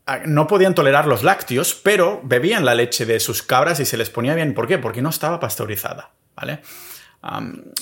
ah, 0.05 0.19
no 0.25 0.47
podían 0.47 0.75
tolerar 0.75 1.07
los 1.07 1.23
lácteos, 1.23 1.73
pero 1.73 2.21
bebían 2.23 2.63
la 2.63 2.75
leche 2.75 3.05
de 3.05 3.19
sus 3.19 3.43
cabras 3.43 3.79
y 3.79 3.85
se 3.85 3.97
les 3.97 4.09
ponía 4.09 4.35
bien. 4.35 4.53
¿Por 4.53 4.67
qué? 4.67 4.77
Porque 4.77 5.01
no 5.01 5.09
estaba 5.09 5.39
pasteurizada, 5.39 6.11
¿vale? 6.35 6.61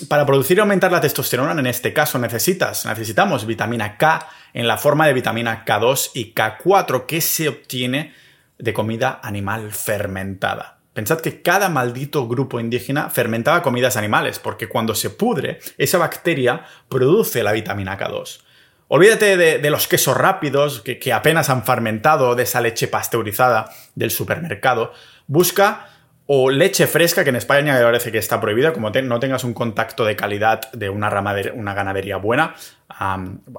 Para 0.07 0.25
producir 0.25 0.57
y 0.57 0.59
aumentar 0.59 0.91
la 0.91 1.01
testosterona, 1.01 1.59
en 1.59 1.65
este 1.65 1.93
caso 1.93 2.19
necesitas, 2.19 2.85
necesitamos 2.85 3.47
vitamina 3.47 3.97
K 3.97 4.27
en 4.53 4.67
la 4.67 4.77
forma 4.77 5.07
de 5.07 5.13
vitamina 5.13 5.65
K2 5.65 6.11
y 6.13 6.33
K4 6.33 7.07
que 7.07 7.21
se 7.21 7.49
obtiene 7.49 8.13
de 8.59 8.73
comida 8.73 9.19
animal 9.23 9.71
fermentada. 9.71 10.77
Pensad 10.93 11.21
que 11.21 11.41
cada 11.41 11.69
maldito 11.69 12.27
grupo 12.27 12.59
indígena 12.59 13.09
fermentaba 13.09 13.63
comidas 13.63 13.97
animales, 13.97 14.37
porque 14.37 14.69
cuando 14.69 14.93
se 14.93 15.09
pudre, 15.09 15.59
esa 15.77 15.97
bacteria 15.97 16.65
produce 16.87 17.41
la 17.41 17.53
vitamina 17.53 17.97
K2. 17.97 18.41
Olvídate 18.89 19.37
de, 19.37 19.69
los 19.69 19.87
quesos 19.87 20.17
rápidos 20.17 20.81
que, 20.81 20.99
que, 20.99 21.13
apenas 21.13 21.49
han 21.49 21.63
fermentado, 21.63 22.35
de 22.35 22.43
esa 22.43 22.59
leche 22.59 22.89
pasteurizada 22.89 23.71
del 23.95 24.11
supermercado. 24.11 24.91
Busca 25.27 25.87
o 26.33 26.49
leche 26.49 26.87
fresca, 26.87 27.25
que 27.25 27.29
en 27.29 27.35
España 27.35 27.73
me 27.73 27.83
parece 27.83 28.09
que 28.09 28.17
está 28.17 28.39
prohibida, 28.39 28.71
como 28.71 28.89
no 28.89 29.19
tengas 29.19 29.43
un 29.43 29.53
contacto 29.53 30.05
de 30.05 30.15
calidad 30.15 30.71
de 30.71 30.89
una, 30.89 31.09
rama 31.09 31.33
de, 31.33 31.51
una 31.51 31.73
ganadería 31.73 32.15
buena, 32.15 32.55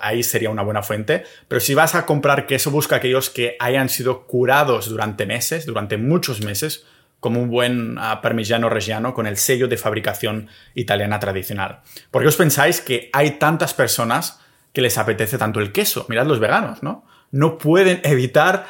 ahí 0.00 0.22
sería 0.22 0.48
una 0.48 0.62
buena 0.62 0.82
fuente. 0.82 1.24
Pero 1.48 1.60
si 1.60 1.74
vas 1.74 1.94
a 1.94 2.06
comprar 2.06 2.46
queso, 2.46 2.70
busca 2.70 2.96
aquellos 2.96 3.28
que 3.28 3.56
hayan 3.60 3.90
sido 3.90 4.26
curados 4.26 4.88
durante 4.88 5.26
meses, 5.26 5.66
durante 5.66 5.98
muchos 5.98 6.42
meses, 6.42 6.86
como 7.20 7.42
un 7.42 7.50
buen 7.50 7.98
uh, 7.98 8.22
parmigiano 8.22 8.70
reggiano 8.70 9.12
con 9.12 9.26
el 9.26 9.36
sello 9.36 9.68
de 9.68 9.76
fabricación 9.76 10.48
italiana 10.74 11.20
tradicional. 11.20 11.80
¿Por 12.10 12.22
qué 12.22 12.28
os 12.28 12.36
pensáis 12.36 12.80
que 12.80 13.10
hay 13.12 13.32
tantas 13.32 13.74
personas 13.74 14.40
que 14.72 14.80
les 14.80 14.96
apetece 14.96 15.36
tanto 15.36 15.60
el 15.60 15.72
queso? 15.72 16.06
Mirad 16.08 16.26
los 16.26 16.40
veganos, 16.40 16.82
¿no? 16.82 17.04
No 17.32 17.58
pueden 17.58 18.00
evitar 18.04 18.66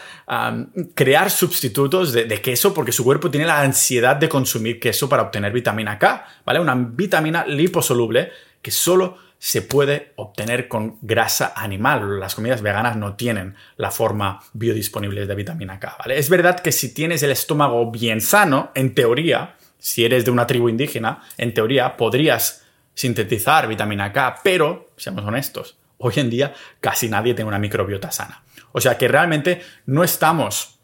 crear 0.94 1.30
sustitutos 1.30 2.12
de, 2.12 2.40
queso 2.40 2.72
porque 2.72 2.92
su 2.92 3.04
cuerpo 3.04 3.30
tiene 3.30 3.46
la 3.46 3.60
ansiedad 3.60 4.16
de 4.16 4.28
consumir 4.28 4.80
queso 4.80 5.08
para 5.08 5.22
obtener 5.22 5.52
vitamina 5.52 5.98
K, 5.98 6.26
¿vale? 6.44 6.60
Una 6.60 6.74
vitamina 6.74 7.44
liposoluble 7.44 8.30
que 8.62 8.70
solo 8.70 9.18
se 9.38 9.60
puede 9.62 10.12
obtener 10.14 10.68
con 10.68 10.98
grasa 11.02 11.52
animal. 11.56 12.20
Las 12.20 12.36
comidas 12.36 12.62
veganas 12.62 12.96
no 12.96 13.16
tienen 13.16 13.56
la 13.76 13.90
forma 13.90 14.40
biodisponible 14.52 15.26
de 15.26 15.34
vitamina 15.34 15.80
K. 15.80 15.96
Es 16.06 16.30
verdad 16.30 16.60
que 16.60 16.70
si 16.70 16.94
tienes 16.94 17.24
el 17.24 17.32
estómago 17.32 17.90
bien 17.90 18.20
sano, 18.20 18.70
en 18.76 18.94
teoría, 18.94 19.56
si 19.80 20.04
eres 20.04 20.24
de 20.24 20.30
una 20.30 20.46
tribu 20.46 20.68
indígena, 20.68 21.22
en 21.36 21.52
teoría 21.52 21.96
podrías 21.96 22.64
sintetizar 22.94 23.66
vitamina 23.66 24.12
K, 24.12 24.36
pero, 24.44 24.92
seamos 24.96 25.24
honestos, 25.24 25.76
hoy 25.98 26.14
en 26.16 26.30
día 26.30 26.54
casi 26.80 27.08
nadie 27.08 27.34
tiene 27.34 27.48
una 27.48 27.58
microbiota 27.58 28.12
sana. 28.12 28.42
O 28.72 28.80
sea 28.80 28.98
que 28.98 29.08
realmente 29.08 29.62
no 29.86 30.04
estamos 30.04 30.78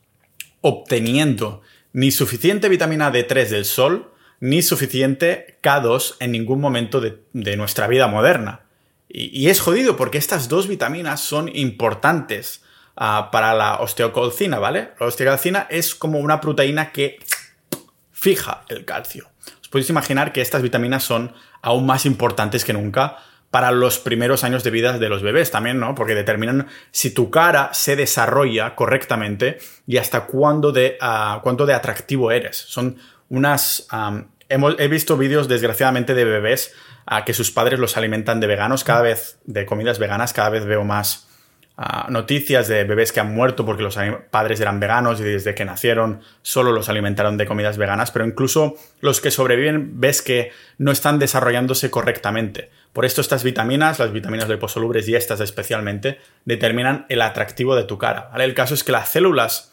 obteniendo 0.61 1.63
ni 1.93 2.11
suficiente 2.11 2.69
vitamina 2.69 3.13
D3 3.13 3.49
del 3.49 3.65
sol, 3.65 4.13
ni 4.41 4.63
suficiente 4.63 5.59
K2 5.63 6.17
en 6.21 6.33
ningún 6.33 6.61
momento 6.61 7.01
de, 7.01 7.57
nuestra 7.57 7.87
vida 7.87 8.07
moderna. 8.07 8.61
Y, 9.09 9.49
es 9.49 9.61
jodido 9.61 9.97
porque 9.97 10.19
estas 10.19 10.49
dos 10.49 10.69
vitaminas 10.69 11.21
son 11.21 11.49
importantes 11.55 12.63
uh, 12.97 13.31
para 13.33 13.55
la 13.55 13.77
osteocalcina, 13.77 14.59
¿vale? 14.59 14.91
La 15.01 15.07
osteocalcina 15.07 15.67
es 15.71 15.95
como 15.95 16.19
una 16.19 16.41
proteína 16.41 16.93
que 16.93 17.19
fija 18.13 18.65
el 18.69 18.85
calcio. 18.85 19.29
Os 19.61 19.69
podéis 19.69 19.91
imaginar 19.91 20.33
que 20.33 20.41
estas 20.41 20.63
vitaminas 20.63 21.03
son 21.03 21.35
aún 21.63 21.87
más 21.87 22.07
importantes 22.07 22.65
que 22.65 22.73
nunca 22.73 23.19
para 23.51 23.71
los 23.71 23.99
primeros 23.99 24.45
años 24.45 24.63
de 24.65 24.71
vida 24.71 24.99
de 24.99 25.09
los 25.09 25.23
bebés 25.23 25.51
también, 25.51 25.81
¿no? 25.81 25.95
Porque 25.95 26.15
determinan 26.15 26.67
si 26.91 27.11
tu 27.11 27.31
cara 27.31 27.71
se 27.73 27.97
desarrolla 27.97 28.75
correctamente 28.75 29.59
y 29.87 29.97
hasta 29.97 30.27
cuándo 30.27 30.73
de, 30.73 30.99
uh, 31.01 31.41
cuánto 31.41 31.65
de 31.65 31.75
atractivo 31.75 32.31
eres. 32.31 32.57
Son 32.57 32.99
unas... 33.29 33.89
he 34.49 34.89
visto 34.89 35.17
vídeos, 35.17 35.49
desgraciadamente, 35.49 36.15
de 36.15 36.25
bebés 36.25 36.75
a 37.07 37.25
que 37.25 37.33
sus 37.33 37.51
padres 37.51 37.79
los 37.79 37.97
alimentan 37.97 38.41
de 38.41 38.47
veganos, 38.47 38.85
cada 38.85 39.01
vez, 39.01 39.39
de 39.45 39.65
comidas 39.65 39.99
veganas, 39.99 40.35
cada 40.35 40.51
vez 40.51 40.67
veo 40.67 40.85
más 40.85 41.29
noticias 42.09 42.67
de 42.67 42.83
bebés 42.83 43.13
que 43.13 43.21
han 43.21 43.33
muerto 43.33 43.65
porque 43.65 43.85
los 43.85 43.97
padres 44.31 44.61
eran 44.61 44.81
veganos 44.81 45.21
y 45.21 45.23
desde 45.23 45.55
que 45.55 45.65
nacieron 45.65 46.23
solo 46.43 46.73
los 46.73 46.89
alimentaron 46.89 47.37
de 47.37 47.47
comidas 47.47 47.79
veganas, 47.79 48.11
pero 48.11 48.27
incluso 48.27 48.75
los 49.01 49.21
que 49.21 49.31
sobreviven 49.31 50.01
ves 50.01 50.21
que 50.21 50.51
no 50.77 50.91
están 50.91 51.21
desarrollándose 51.21 51.89
correctamente. 51.91 52.71
Por 52.93 53.05
esto 53.05 53.21
estas 53.21 53.45
vitaminas, 53.45 53.99
las 53.99 54.13
vitaminas 54.13 54.49
liposolubles 54.49 55.09
y 55.09 55.15
estas 55.15 55.41
especialmente, 55.41 56.19
determinan 56.45 57.07
el 57.09 57.23
atractivo 57.23 57.77
de 57.77 57.85
tu 57.85 57.99
cara. 57.99 58.31
El 58.37 58.55
caso 58.55 58.75
es 58.75 58.83
que 58.83 58.93
las 58.93 59.11
células 59.11 59.73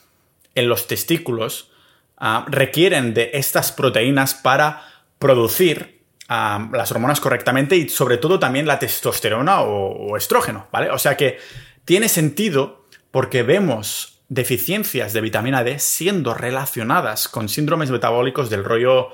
en 0.54 0.70
los 0.70 0.88
testículos 0.88 1.72
Ah, 2.18 2.46
requieren 2.48 3.14
de 3.14 3.32
estas 3.34 3.74
proteínas 3.74 4.36
para 4.36 4.84
producir 5.20 6.02
ah, 6.30 6.70
las 6.72 6.90
hormonas 6.92 7.20
correctamente 7.20 7.76
y 7.76 7.90
sobre 7.90 8.18
todo 8.18 8.40
también 8.40 8.68
la 8.68 8.80
testosterona 8.80 9.62
o, 9.62 10.16
estrógeno, 10.16 10.68
¿vale? 10.72 10.90
O 10.92 10.98
sea 10.98 11.18
que 11.18 11.40
tiene 11.84 12.08
sentido 12.08 12.86
porque 13.12 13.44
vemos 13.44 14.22
deficiencias 14.30 15.12
de 15.12 15.22
vitamina 15.22 15.64
D 15.64 15.78
siendo 15.80 16.34
relacionadas 16.34 17.28
con 17.28 17.50
síndromes 17.50 17.92
metabólicos 17.92 18.50
del 18.50 18.64
rollo 18.64 19.10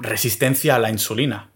resistencia 0.00 0.76
a 0.76 0.78
la 0.78 0.90
insulina, 0.90 1.50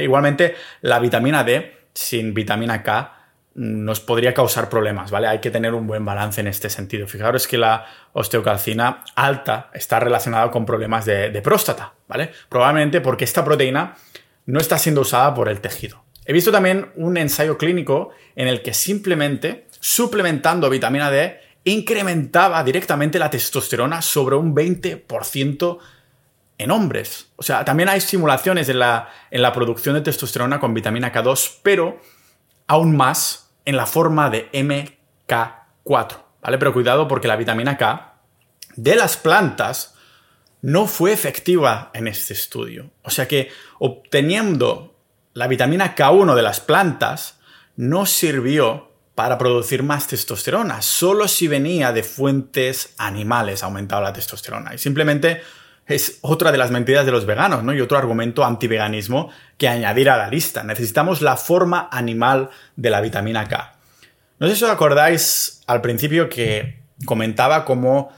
Igualmente, 0.00 0.54
la 0.82 0.98
vitamina 0.98 1.44
D 1.44 1.78
sin 1.94 2.34
vitamina 2.34 2.82
K 2.82 3.14
nos 3.58 3.98
podría 3.98 4.32
causar 4.32 4.68
problemas, 4.68 5.10
¿vale? 5.10 5.26
Hay 5.26 5.40
que 5.40 5.50
tener 5.50 5.74
un 5.74 5.86
buen 5.88 6.04
balance 6.04 6.40
en 6.40 6.46
este 6.46 6.70
sentido. 6.70 7.08
Fijaros 7.08 7.48
que 7.48 7.58
la 7.58 7.86
osteocalcina 8.12 9.04
alta 9.16 9.70
está 9.74 9.98
relacionada 9.98 10.50
con 10.52 10.64
problemas 10.64 11.04
de, 11.04 11.40
próstata, 11.42 11.92
¿vale? 12.06 12.30
Probablemente 12.48 13.00
porque 13.00 13.24
esta 13.24 13.44
proteína 13.44 13.96
no 14.46 14.60
está 14.60 14.78
siendo 14.78 15.00
usada 15.00 15.34
por 15.34 15.48
el 15.48 15.60
tejido. 15.60 16.04
He 16.24 16.32
visto 16.32 16.52
también 16.52 16.92
un 16.94 17.16
ensayo 17.16 17.58
clínico 17.58 18.10
en 18.36 18.46
el 18.46 18.62
que 18.62 18.74
simplemente 18.74 19.66
suplementando 19.80 20.70
vitamina 20.70 21.10
D 21.10 21.40
incrementaba 21.64 22.62
directamente 22.62 23.18
la 23.18 23.30
testosterona 23.30 24.02
sobre 24.02 24.36
un 24.36 24.54
20% 24.54 25.78
en 26.58 26.70
hombres. 26.70 27.30
O 27.36 27.42
sea, 27.42 27.64
también 27.64 27.88
hay 27.88 28.00
simulaciones 28.00 28.68
en 28.68 28.80
la, 28.80 29.08
en 29.30 29.42
la 29.42 29.52
producción 29.52 29.94
de 29.94 30.00
testosterona 30.02 30.60
con 30.60 30.74
vitamina 30.74 31.12
K2, 31.12 31.60
pero 31.62 32.00
aún 32.66 32.96
más 32.96 33.50
en 33.64 33.76
la 33.76 33.86
forma 33.86 34.28
de 34.28 34.50
MK4, 34.52 36.16
¿vale? 36.42 36.58
Pero 36.58 36.72
cuidado 36.72 37.08
porque 37.08 37.28
la 37.28 37.36
vitamina 37.36 37.76
K 37.76 38.14
de 38.76 38.96
las 38.96 39.16
plantas 39.16 39.94
no 40.60 40.86
fue 40.86 41.12
efectiva 41.12 41.90
en 41.94 42.08
este 42.08 42.34
estudio. 42.34 42.90
O 43.02 43.10
sea 43.10 43.28
que 43.28 43.50
obteniendo 43.78 44.96
la 45.34 45.46
vitamina 45.46 45.94
K1 45.94 46.34
de 46.34 46.42
las 46.42 46.60
plantas 46.60 47.38
no 47.76 48.06
sirvió 48.06 48.88
para 49.14 49.38
producir 49.38 49.82
más 49.82 50.06
testosterona. 50.06 50.80
Solo 50.82 51.28
si 51.28 51.48
venía 51.48 51.92
de 51.92 52.02
fuentes 52.02 52.94
animales 52.98 53.62
aumentaba 53.62 54.02
la 54.02 54.12
testosterona. 54.12 54.74
Y 54.74 54.78
simplemente 54.78 55.42
es 55.88 56.18
otra 56.20 56.52
de 56.52 56.58
las 56.58 56.70
mentiras 56.70 57.06
de 57.06 57.12
los 57.12 57.24
veganos, 57.24 57.64
¿no? 57.64 57.72
Y 57.72 57.80
otro 57.80 57.96
argumento 57.96 58.44
antiveganismo 58.44 59.30
que 59.56 59.68
añadir 59.68 60.10
a 60.10 60.18
la 60.18 60.28
lista. 60.28 60.62
Necesitamos 60.62 61.22
la 61.22 61.36
forma 61.36 61.88
animal 61.90 62.50
de 62.76 62.90
la 62.90 63.00
vitamina 63.00 63.48
K. 63.48 63.74
No 64.38 64.46
sé 64.46 64.54
si 64.54 64.64
os 64.64 64.70
acordáis 64.70 65.62
al 65.66 65.80
principio 65.80 66.28
que 66.28 66.82
comentaba 67.06 67.64
cómo 67.64 68.12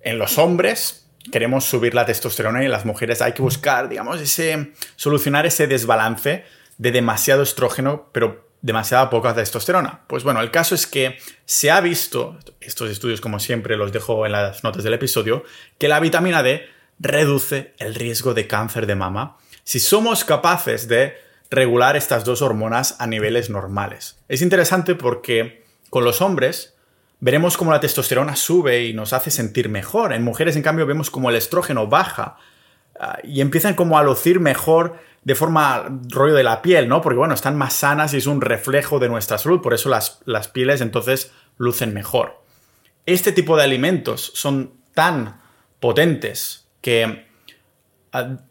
en 0.00 0.18
los 0.18 0.36
hombres 0.36 1.08
queremos 1.30 1.64
subir 1.64 1.94
la 1.94 2.04
testosterona 2.04 2.62
y 2.62 2.66
en 2.66 2.72
las 2.72 2.84
mujeres 2.84 3.22
hay 3.22 3.32
que 3.32 3.42
buscar, 3.42 3.88
digamos, 3.88 4.20
ese, 4.20 4.72
solucionar 4.96 5.46
ese 5.46 5.68
desbalance 5.68 6.44
de 6.78 6.90
demasiado 6.90 7.44
estrógeno, 7.44 8.08
pero 8.12 8.50
demasiada 8.62 9.10
poca 9.10 9.34
testosterona. 9.34 10.00
Pues 10.08 10.24
bueno, 10.24 10.40
el 10.40 10.50
caso 10.50 10.74
es 10.74 10.86
que 10.86 11.18
se 11.44 11.70
ha 11.70 11.80
visto, 11.80 12.38
estos 12.60 12.90
estudios 12.90 13.20
como 13.20 13.38
siempre 13.38 13.76
los 13.76 13.92
dejo 13.92 14.26
en 14.26 14.32
las 14.32 14.64
notas 14.64 14.82
del 14.82 14.94
episodio, 14.94 15.44
que 15.78 15.88
la 15.88 16.00
vitamina 16.00 16.42
D 16.42 16.66
reduce 17.02 17.74
el 17.78 17.94
riesgo 17.94 18.32
de 18.32 18.46
cáncer 18.46 18.86
de 18.86 18.94
mama 18.94 19.36
si 19.64 19.80
somos 19.80 20.24
capaces 20.24 20.88
de 20.88 21.16
regular 21.50 21.96
estas 21.96 22.24
dos 22.24 22.42
hormonas 22.42 22.96
a 22.98 23.06
niveles 23.06 23.50
normales. 23.50 24.18
Es 24.28 24.40
interesante 24.40 24.94
porque 24.94 25.64
con 25.90 26.04
los 26.04 26.22
hombres 26.22 26.74
veremos 27.20 27.56
cómo 27.56 27.72
la 27.72 27.80
testosterona 27.80 28.36
sube 28.36 28.84
y 28.84 28.94
nos 28.94 29.12
hace 29.12 29.30
sentir 29.30 29.68
mejor. 29.68 30.12
En 30.12 30.22
mujeres, 30.22 30.56
en 30.56 30.62
cambio, 30.62 30.86
vemos 30.86 31.10
como 31.10 31.28
el 31.28 31.36
estrógeno 31.36 31.86
baja 31.86 32.36
ah, 32.98 33.18
y 33.22 33.40
empiezan 33.40 33.74
como 33.74 33.98
a 33.98 34.02
lucir 34.02 34.40
mejor 34.40 34.96
de 35.24 35.34
forma 35.34 36.00
rollo 36.08 36.34
de 36.34 36.42
la 36.42 36.62
piel, 36.62 36.88
¿no? 36.88 37.00
Porque 37.02 37.18
bueno, 37.18 37.34
están 37.34 37.56
más 37.56 37.74
sanas 37.74 38.14
y 38.14 38.16
es 38.16 38.26
un 38.26 38.40
reflejo 38.40 38.98
de 38.98 39.08
nuestra 39.08 39.38
salud, 39.38 39.60
por 39.60 39.74
eso 39.74 39.88
las, 39.88 40.20
las 40.24 40.48
pieles 40.48 40.80
entonces 40.80 41.30
lucen 41.58 41.94
mejor. 41.94 42.42
Este 43.06 43.30
tipo 43.30 43.56
de 43.56 43.64
alimentos 43.64 44.32
son 44.34 44.74
tan 44.94 45.40
potentes 45.78 46.61
que 46.82 47.24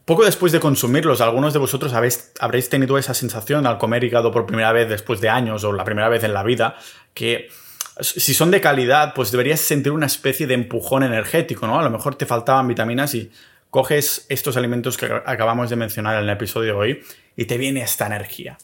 poco 0.06 0.26
después 0.26 0.52
de 0.52 0.60
consumirlos, 0.60 1.22
algunos 1.22 1.54
de 1.54 1.60
vosotros 1.60 1.94
habéis, 1.94 2.32
habréis 2.40 2.68
tenido 2.68 2.98
esa 2.98 3.14
sensación 3.14 3.68
al 3.68 3.78
comer 3.78 4.04
hígado 4.04 4.32
por 4.32 4.48
primera 4.48 4.72
vez 4.72 4.90
después 4.90 5.22
de 5.22 5.30
años 5.30 5.64
o 5.64 5.72
la 5.72 5.84
primera 5.84 6.10
vez 6.10 6.24
en 6.24 6.34
la 6.34 6.42
vida, 6.42 6.76
que 7.14 7.50
si 8.00 8.34
son 8.34 8.50
de 8.50 8.60
calidad, 8.60 9.14
pues 9.14 9.32
deberías 9.32 9.60
sentir 9.60 9.92
una 9.92 10.08
especie 10.08 10.48
de 10.48 10.56
empujón 10.56 11.04
energético, 11.04 11.68
¿no? 11.68 11.80
A 11.80 11.84
lo 11.84 11.92
mejor 11.92 12.16
te 12.16 12.26
faltaban 12.26 12.68
vitaminas 12.68 13.14
y 13.14 13.32
coges 13.70 14.26
estos 14.30 14.58
alimentos 14.58 14.98
que 14.98 15.06
acabamos 15.06 15.70
de 15.70 15.76
mencionar 15.76 16.16
en 16.16 16.24
el 16.24 16.30
episodio 16.30 16.74
de 16.74 16.80
hoy 16.80 17.04
y 17.36 17.46
te 17.46 17.58
viene 17.58 17.84
esta 17.84 18.08
energía. 18.08 18.58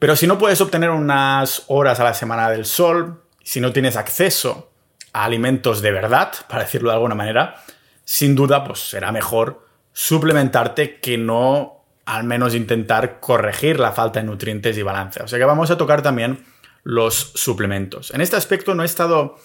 Pero 0.00 0.16
si 0.16 0.26
no 0.26 0.38
puedes 0.38 0.60
obtener 0.60 0.90
unas 0.90 1.64
horas 1.68 2.00
a 2.00 2.04
la 2.04 2.14
semana 2.14 2.50
del 2.50 2.64
sol, 2.64 3.22
si 3.44 3.60
no 3.60 3.72
tienes 3.72 3.96
acceso 3.96 4.72
a 5.12 5.24
alimentos 5.24 5.82
de 5.82 5.92
verdad, 5.92 6.32
para 6.48 6.64
decirlo 6.64 6.88
de 6.88 6.96
alguna 6.96 7.14
manera, 7.14 7.62
sin 8.10 8.34
duda, 8.34 8.64
pues 8.64 8.80
será 8.80 9.12
mejor 9.12 9.64
suplementarte 9.92 10.98
que 10.98 11.16
no 11.16 11.84
al 12.06 12.24
menos 12.24 12.56
intentar 12.56 13.20
corregir 13.20 13.78
la 13.78 13.92
falta 13.92 14.18
de 14.18 14.26
nutrientes 14.26 14.76
y 14.76 14.82
balance. 14.82 15.22
O 15.22 15.28
sea 15.28 15.38
que 15.38 15.44
vamos 15.44 15.70
a 15.70 15.76
tocar 15.76 16.02
también 16.02 16.44
los 16.82 17.14
suplementos. 17.36 18.10
En 18.10 18.20
este 18.20 18.34
aspecto 18.34 18.74
no 18.74 18.82
he 18.82 18.86
estado 18.86 19.36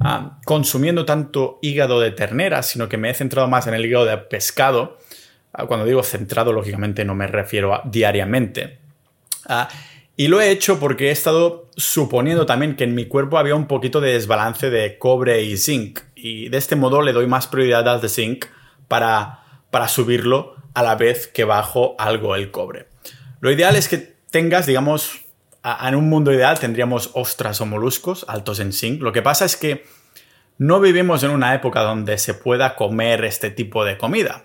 ah, 0.00 0.40
consumiendo 0.44 1.04
tanto 1.04 1.60
hígado 1.62 2.00
de 2.00 2.10
ternera, 2.10 2.64
sino 2.64 2.88
que 2.88 2.96
me 2.96 3.10
he 3.10 3.14
centrado 3.14 3.46
más 3.46 3.68
en 3.68 3.74
el 3.74 3.86
hígado 3.86 4.06
de 4.06 4.18
pescado. 4.18 4.98
Ah, 5.52 5.66
cuando 5.66 5.86
digo 5.86 6.02
centrado, 6.02 6.52
lógicamente 6.52 7.04
no 7.04 7.14
me 7.14 7.28
refiero 7.28 7.72
a 7.72 7.82
diariamente. 7.84 8.80
Ah, 9.46 9.68
y 10.16 10.26
lo 10.26 10.40
he 10.40 10.50
hecho 10.50 10.80
porque 10.80 11.10
he 11.10 11.12
estado 11.12 11.70
suponiendo 11.76 12.44
también 12.44 12.74
que 12.74 12.82
en 12.82 12.96
mi 12.96 13.06
cuerpo 13.06 13.38
había 13.38 13.54
un 13.54 13.68
poquito 13.68 14.00
de 14.00 14.14
desbalance 14.14 14.68
de 14.68 14.98
cobre 14.98 15.42
y 15.44 15.56
zinc. 15.56 16.00
Y 16.22 16.48
de 16.48 16.58
este 16.58 16.76
modo 16.76 17.02
le 17.02 17.12
doy 17.12 17.26
más 17.26 17.46
prioridad 17.46 17.88
al 17.88 18.00
de 18.00 18.08
zinc 18.08 18.46
para, 18.88 19.44
para 19.70 19.88
subirlo 19.88 20.54
a 20.74 20.82
la 20.82 20.94
vez 20.94 21.26
que 21.26 21.44
bajo 21.44 21.94
algo 21.98 22.34
el 22.34 22.50
cobre. 22.50 22.88
Lo 23.40 23.50
ideal 23.50 23.76
es 23.76 23.88
que 23.88 23.96
tengas, 24.30 24.66
digamos, 24.66 25.22
en 25.64 25.94
un 25.94 26.08
mundo 26.08 26.32
ideal 26.32 26.58
tendríamos 26.58 27.10
ostras 27.14 27.60
o 27.60 27.66
moluscos 27.66 28.24
altos 28.28 28.60
en 28.60 28.72
zinc. 28.72 29.02
Lo 29.02 29.12
que 29.12 29.22
pasa 29.22 29.44
es 29.44 29.56
que 29.56 29.84
no 30.58 30.80
vivimos 30.80 31.22
en 31.22 31.30
una 31.30 31.54
época 31.54 31.80
donde 31.80 32.18
se 32.18 32.34
pueda 32.34 32.76
comer 32.76 33.24
este 33.24 33.50
tipo 33.50 33.84
de 33.84 33.96
comida. 33.96 34.44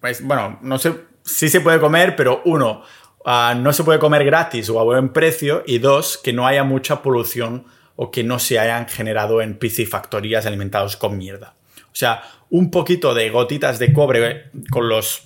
Pues, 0.00 0.22
bueno, 0.22 0.58
no 0.62 0.78
sé 0.78 0.94
si 1.24 1.48
se 1.48 1.60
puede 1.60 1.80
comer, 1.80 2.16
pero 2.16 2.40
uno, 2.44 2.82
ah, 3.24 3.54
no 3.56 3.72
se 3.72 3.84
puede 3.84 3.98
comer 3.98 4.24
gratis 4.24 4.70
o 4.70 4.80
a 4.80 4.84
buen 4.84 5.10
precio, 5.10 5.62
y 5.66 5.78
dos, 5.78 6.16
que 6.16 6.32
no 6.32 6.46
haya 6.46 6.64
mucha 6.64 7.02
polución 7.02 7.66
o 7.96 8.10
que 8.10 8.22
no 8.22 8.38
se 8.38 8.58
hayan 8.58 8.86
generado 8.88 9.42
en 9.42 9.58
piscifactorías 9.58 10.46
alimentados 10.46 10.96
con 10.96 11.18
mierda. 11.18 11.54
O 11.86 11.98
sea, 11.98 12.22
un 12.50 12.70
poquito 12.70 13.14
de 13.14 13.30
gotitas 13.30 13.78
de 13.78 13.92
cobre 13.92 14.50
con 14.70 14.88
los 14.88 15.24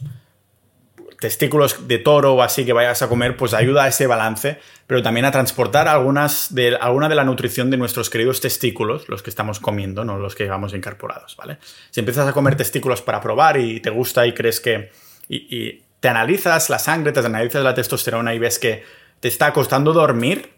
testículos 1.21 1.87
de 1.87 1.99
toro 1.99 2.35
o 2.35 2.43
así 2.43 2.65
que 2.65 2.73
vayas 2.73 3.03
a 3.03 3.09
comer, 3.09 3.37
pues 3.37 3.53
ayuda 3.53 3.85
a 3.85 3.89
ese 3.89 4.07
balance, 4.07 4.59
pero 4.87 5.03
también 5.03 5.27
a 5.27 5.31
transportar 5.31 5.87
algunas 5.87 6.55
de, 6.55 6.77
alguna 6.77 7.09
de 7.11 7.15
la 7.15 7.25
nutrición 7.25 7.71
de 7.71 7.77
nuestros 7.77 8.09
queridos 8.09 8.41
testículos, 8.41 9.09
los 9.09 9.23
que 9.23 9.29
estamos 9.29 9.61
comiendo, 9.61 10.05
no 10.05 10.19
los 10.19 10.35
que 10.35 10.45
llevamos 10.45 10.73
incorporados, 10.73 11.37
¿vale? 11.37 11.59
Si 11.91 12.01
empiezas 12.01 12.27
a 12.27 12.33
comer 12.33 12.57
testículos 12.57 13.03
para 13.03 13.21
probar 13.21 13.59
y 13.59 13.81
te 13.81 13.91
gusta 13.91 14.27
y 14.27 14.33
crees 14.33 14.61
que... 14.61 14.91
Y, 15.29 15.83
te 16.01 16.09
analizas 16.09 16.71
la 16.71 16.79
sangre, 16.79 17.13
te 17.13 17.21
analizas 17.21 17.63
la 17.63 17.75
testosterona 17.75 18.35
y 18.35 18.39
ves 18.39 18.59
que 18.59 18.85
te 19.21 19.29
está 19.29 19.53
costando 19.53 19.93
dormir, 19.93 20.49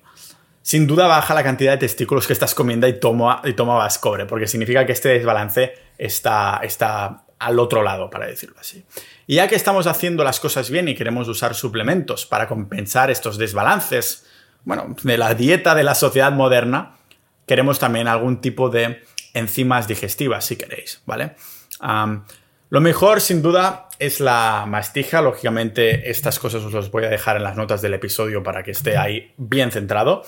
sin 0.62 0.87
duda 0.87 1.07
baja 1.07 1.35
la 1.35 1.42
cantidad 1.42 1.72
de 1.72 1.79
testículos 1.79 2.27
que 2.27 2.33
estás 2.33 2.55
comiendo 2.55 2.87
y 2.87 2.98
toma, 2.98 3.42
y 3.44 3.53
toma 3.53 3.77
más 3.77 3.98
cobre, 3.98 4.27
porque 4.27 4.46
significa 4.46 4.87
que 4.87 4.92
este 4.92 5.11
desbalance 5.11 5.75
está, 5.98 6.61
está 6.62 7.25
al 7.38 7.59
otro 7.59 7.83
lado, 7.83 8.09
para 8.09 8.27
decirlo 8.27 8.57
así. 8.61 8.85
Y 9.27 9.37
ya 9.37 9.48
que 9.48 9.57
estamos 9.57 9.87
haciendo 9.87 10.22
las 10.25 10.38
cosas 10.38 10.70
bien 10.70 10.88
y 10.88 10.94
queremos 10.94 11.29
usar 11.29 11.55
suplementos 11.55 12.25
para 12.27 12.46
compensar 12.46 13.11
estos 13.11 13.38
desbalances, 13.38 14.27
bueno, 14.64 14.94
de 15.03 15.18
la 15.18 15.35
dieta 15.35 15.75
de 15.75 15.83
la 15.83 15.96
sociedad 15.96 16.31
moderna, 16.31 16.96
queremos 17.46 17.81
también 17.81 18.07
algún 18.07 18.40
tipo 18.40 18.68
de 18.68 19.03
enzimas 19.35 19.88
digestivas, 19.88 20.44
si 20.44 20.57
queréis, 20.57 21.03
¿vale? 21.07 21.35
lo 22.70 22.81
mejor, 22.81 23.20
sin 23.20 23.42
duda, 23.42 23.88
es 23.98 24.20
la 24.20 24.64
mastija. 24.66 25.20
Lógicamente, 25.20 26.11
estas 26.11 26.38
cosas 26.38 26.62
os 26.62 26.72
las 26.72 26.90
voy 26.90 27.05
a 27.05 27.09
dejar 27.09 27.37
en 27.37 27.42
las 27.42 27.57
notas 27.57 27.83
del 27.83 27.92
episodio 27.92 28.42
para 28.42 28.62
que 28.62 28.70
esté 28.70 28.96
ahí 28.96 29.35
bien 29.37 29.70
centrado. 29.70 30.22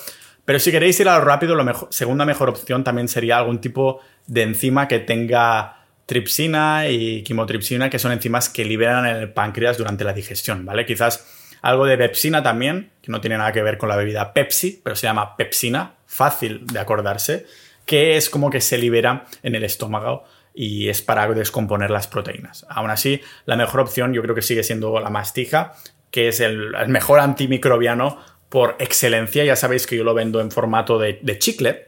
Pero 0.45 0.59
si 0.59 0.71
queréis 0.71 0.99
ir 0.99 1.09
a 1.09 1.17
lo 1.17 1.25
rápido, 1.25 1.55
la 1.55 1.75
segunda 1.89 2.23
mejor 2.23 2.49
opción 2.49 2.83
también 2.83 3.07
sería 3.07 3.39
algún 3.39 3.59
tipo 3.59 3.99
de 4.27 4.43
enzima 4.43 4.87
que 4.87 4.99
tenga 4.99 5.85
tripsina 6.05 6.87
y 6.87 7.23
quimotripsina, 7.23 7.89
que 7.89 7.97
son 7.97 8.11
enzimas 8.11 8.49
que 8.49 8.63
liberan 8.63 9.07
el 9.07 9.33
páncreas 9.33 9.77
durante 9.77 10.03
la 10.03 10.13
digestión, 10.13 10.63
¿vale? 10.63 10.85
Quizás 10.85 11.25
algo 11.63 11.85
de 11.85 11.97
pepsina 11.97 12.43
también, 12.43 12.91
que 13.01 13.11
no 13.11 13.21
tiene 13.21 13.39
nada 13.39 13.51
que 13.51 13.63
ver 13.63 13.79
con 13.79 13.89
la 13.89 13.95
bebida 13.95 14.33
Pepsi, 14.33 14.81
pero 14.83 14.95
se 14.95 15.07
llama 15.07 15.35
pepsina, 15.35 15.95
fácil 16.05 16.65
de 16.67 16.79
acordarse, 16.79 17.47
que 17.85 18.17
es 18.17 18.29
como 18.29 18.51
que 18.51 18.61
se 18.61 18.77
libera 18.77 19.25
en 19.41 19.55
el 19.55 19.63
estómago 19.63 20.25
y 20.53 20.89
es 20.89 21.01
para 21.01 21.27
descomponer 21.33 21.89
las 21.89 22.07
proteínas. 22.07 22.65
Aún 22.69 22.91
así, 22.91 23.19
la 23.45 23.55
mejor 23.55 23.81
opción 23.81 24.13
yo 24.13 24.21
creo 24.21 24.35
que 24.35 24.43
sigue 24.43 24.63
siendo 24.63 24.99
la 24.99 25.09
mastija, 25.09 25.73
que 26.11 26.29
es 26.29 26.39
el, 26.39 26.71
mejor 26.87 27.19
antimicrobiano 27.19 28.17
por 28.49 28.75
excelencia. 28.79 29.43
Ya 29.43 29.55
sabéis 29.55 29.87
que 29.87 29.97
yo 29.97 30.03
lo 30.03 30.13
vendo 30.13 30.39
en 30.41 30.51
formato 30.51 30.99
de, 30.99 31.19
chicle 31.39 31.87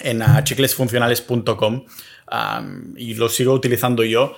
en 0.00 0.22
uh, 0.22 0.42
chiclesfuncionales.com 0.44 1.84
y 2.96 3.14
lo 3.14 3.28
sigo 3.28 3.52
utilizando 3.52 4.04
yo. 4.04 4.36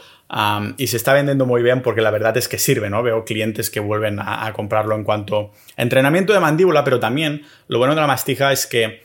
y 0.77 0.87
se 0.87 0.97
está 0.97 1.13
vendiendo 1.13 1.47
muy 1.47 1.63
bien 1.63 1.83
porque 1.83 2.01
la 2.01 2.11
verdad 2.11 2.37
es 2.37 2.49
que 2.49 2.59
sirve, 2.59 2.91
¿no? 2.91 3.03
Veo 3.03 3.25
clientes 3.25 3.71
que 3.71 3.81
vuelven 3.81 4.19
a, 4.21 4.53
comprarlo 4.53 4.95
en 4.95 5.05
cuanto 5.05 5.53
a 5.77 5.83
entrenamiento 5.83 6.33
de 6.33 6.41
mandíbula, 6.41 6.85
pero 6.85 7.01
también 7.01 7.43
lo 7.69 7.79
bueno 7.79 7.95
de 7.95 8.01
la 8.01 8.07
mastija 8.07 8.53
es 8.53 8.67
que 8.67 9.03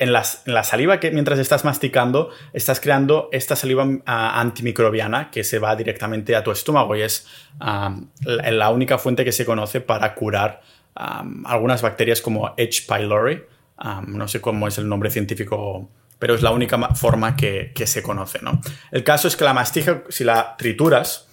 en, 0.00 0.12
la 0.12 0.64
saliva 0.64 0.98
que 0.98 1.10
mientras 1.10 1.38
estás 1.38 1.64
masticando, 1.64 2.30
estás 2.54 2.80
creando 2.80 3.28
esta 3.32 3.54
saliva 3.54 3.86
antimicrobiana 4.06 5.30
que 5.30 5.44
se 5.44 5.58
va 5.58 5.76
directamente 5.76 6.34
a 6.34 6.42
tu 6.42 6.50
estómago 6.50 6.96
y 6.96 7.02
es 7.02 7.26
la, 8.24 8.70
única 8.70 8.98
fuente 8.98 9.24
que 9.24 9.32
se 9.32 9.44
conoce 9.44 9.80
para 9.82 10.14
curar 10.14 10.62
algunas 10.94 11.82
bacterias 11.82 12.20
como 12.20 12.46
H. 12.48 12.82
pylori. 12.86 13.42
no 14.06 14.28
sé 14.28 14.40
cómo 14.40 14.68
es 14.68 14.78
el 14.78 14.88
nombre 14.88 15.10
científico 15.10 15.88
pero 16.20 16.34
es 16.34 16.42
la 16.42 16.52
única 16.52 16.78
forma 16.94 17.34
que, 17.34 17.72
se 17.86 18.02
conoce. 18.02 18.38
¿no? 18.42 18.60
El 18.92 19.02
caso 19.02 19.26
es 19.26 19.36
que 19.36 19.44
la 19.44 19.54
mastija, 19.54 20.04
si 20.10 20.22
la 20.22 20.54
trituras, 20.56 21.26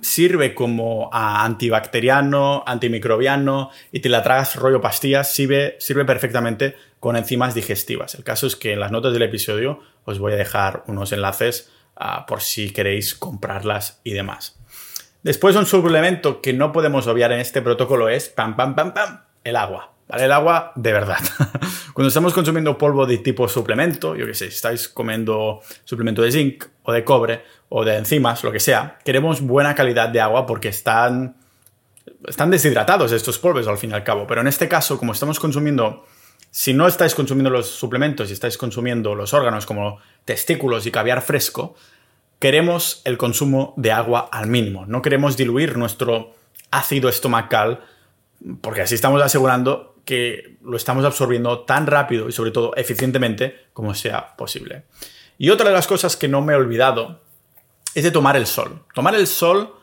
sirve 0.00 0.54
como 0.54 1.10
antibacteriano, 1.12 2.62
antimicrobiano 2.66 3.70
y 3.90 4.00
te 4.00 4.08
la 4.08 4.22
tragas 4.22 4.56
rollo 4.56 4.80
pastillas, 4.80 5.32
sirve, 5.32 5.76
sirve 5.80 6.04
perfectamente 6.04 6.76
con 7.00 7.16
enzimas 7.16 7.54
digestivas. 7.54 8.14
El 8.14 8.24
caso 8.24 8.46
es 8.46 8.54
que 8.54 8.74
en 8.74 8.80
las 8.80 8.92
notas 8.92 9.12
del 9.12 9.22
episodio 9.22 9.80
os 10.04 10.18
voy 10.18 10.34
a 10.34 10.36
dejar 10.36 10.84
unos 10.86 11.12
enlaces 11.12 11.72
ah, 11.96 12.26
por 12.26 12.42
si 12.42 12.70
queréis 12.70 13.14
comprarlas 13.14 14.00
y 14.04 14.12
demás. 14.12 14.56
Después 15.26 15.56
un 15.56 15.66
suplemento 15.66 16.40
que 16.40 16.52
no 16.52 16.70
podemos 16.70 17.08
obviar 17.08 17.32
en 17.32 17.40
este 17.40 17.60
protocolo 17.60 18.08
es 18.08 18.28
pam, 18.28 18.54
pam, 18.54 18.76
pam, 18.76 18.94
pam, 18.94 19.22
el 19.42 19.56
agua. 19.56 19.92
¿Vale? 20.06 20.26
El 20.26 20.30
agua 20.30 20.70
de 20.76 20.92
verdad. 20.92 21.18
Cuando 21.94 22.06
estamos 22.06 22.32
consumiendo 22.32 22.78
polvo 22.78 23.06
de 23.06 23.18
tipo 23.18 23.48
suplemento, 23.48 24.14
yo 24.14 24.24
qué 24.24 24.34
sé, 24.34 24.50
si 24.50 24.54
estáis 24.54 24.88
comiendo 24.88 25.62
suplemento 25.82 26.22
de 26.22 26.30
zinc 26.30 26.66
o 26.84 26.92
de 26.92 27.02
cobre 27.02 27.42
o 27.70 27.84
de 27.84 27.96
enzimas, 27.96 28.44
lo 28.44 28.52
que 28.52 28.60
sea, 28.60 28.98
queremos 29.04 29.40
buena 29.40 29.74
calidad 29.74 30.10
de 30.10 30.20
agua 30.20 30.46
porque 30.46 30.68
están, 30.68 31.34
están 32.28 32.52
deshidratados 32.52 33.10
estos 33.10 33.40
polvos 33.40 33.66
al 33.66 33.78
fin 33.78 33.90
y 33.90 33.94
al 33.94 34.04
cabo. 34.04 34.28
Pero 34.28 34.42
en 34.42 34.46
este 34.46 34.68
caso, 34.68 34.96
como 34.96 35.10
estamos 35.10 35.40
consumiendo, 35.40 36.04
si 36.52 36.72
no 36.72 36.86
estáis 36.86 37.16
consumiendo 37.16 37.50
los 37.50 37.68
suplementos 37.68 38.30
y 38.30 38.32
estáis 38.32 38.56
consumiendo 38.56 39.16
los 39.16 39.34
órganos 39.34 39.66
como 39.66 39.98
testículos 40.24 40.86
y 40.86 40.92
caviar 40.92 41.20
fresco, 41.20 41.74
queremos 42.38 43.02
el 43.04 43.18
consumo 43.18 43.74
de 43.76 43.92
agua 43.92 44.28
al 44.30 44.46
mínimo. 44.46 44.86
No 44.86 45.02
queremos 45.02 45.36
diluir 45.36 45.76
nuestro 45.76 46.34
ácido 46.70 47.08
estomacal 47.08 47.80
porque 48.60 48.82
así 48.82 48.94
estamos 48.94 49.22
asegurando 49.22 49.96
que 50.04 50.56
lo 50.62 50.76
estamos 50.76 51.04
absorbiendo 51.04 51.60
tan 51.60 51.86
rápido 51.86 52.28
y 52.28 52.32
sobre 52.32 52.52
todo 52.52 52.74
eficientemente 52.76 53.66
como 53.72 53.94
sea 53.94 54.36
posible. 54.36 54.84
Y 55.38 55.50
otra 55.50 55.68
de 55.68 55.74
las 55.74 55.86
cosas 55.86 56.16
que 56.16 56.28
no 56.28 56.42
me 56.42 56.52
he 56.52 56.56
olvidado 56.56 57.20
es 57.94 58.04
de 58.04 58.10
tomar 58.10 58.36
el 58.36 58.46
sol. 58.46 58.84
Tomar 58.94 59.14
el 59.14 59.26
sol 59.26 59.74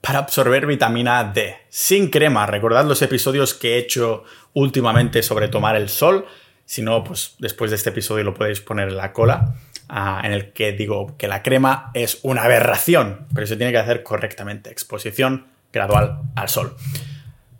para 0.00 0.20
absorber 0.20 0.66
vitamina 0.66 1.24
D. 1.24 1.56
Sin 1.68 2.10
crema. 2.10 2.46
Recordad 2.46 2.86
los 2.86 3.02
episodios 3.02 3.54
que 3.54 3.74
he 3.74 3.78
hecho 3.78 4.24
últimamente 4.52 5.22
sobre 5.22 5.48
tomar 5.48 5.76
el 5.76 5.88
sol. 5.88 6.26
Si 6.64 6.82
no, 6.82 7.04
pues 7.04 7.36
después 7.38 7.70
de 7.70 7.76
este 7.76 7.90
episodio 7.90 8.24
lo 8.24 8.34
podéis 8.34 8.60
poner 8.60 8.88
en 8.88 8.96
la 8.96 9.12
cola, 9.12 9.54
ah, 9.88 10.20
en 10.24 10.32
el 10.32 10.52
que 10.52 10.72
digo 10.72 11.16
que 11.16 11.28
la 11.28 11.42
crema 11.42 11.90
es 11.94 12.20
una 12.22 12.42
aberración, 12.42 13.26
pero 13.34 13.46
se 13.46 13.56
tiene 13.56 13.72
que 13.72 13.78
hacer 13.78 14.02
correctamente. 14.02 14.70
Exposición 14.70 15.46
gradual 15.72 16.20
al 16.34 16.48
sol. 16.48 16.76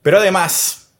Pero 0.02 0.18
además, 0.18 0.92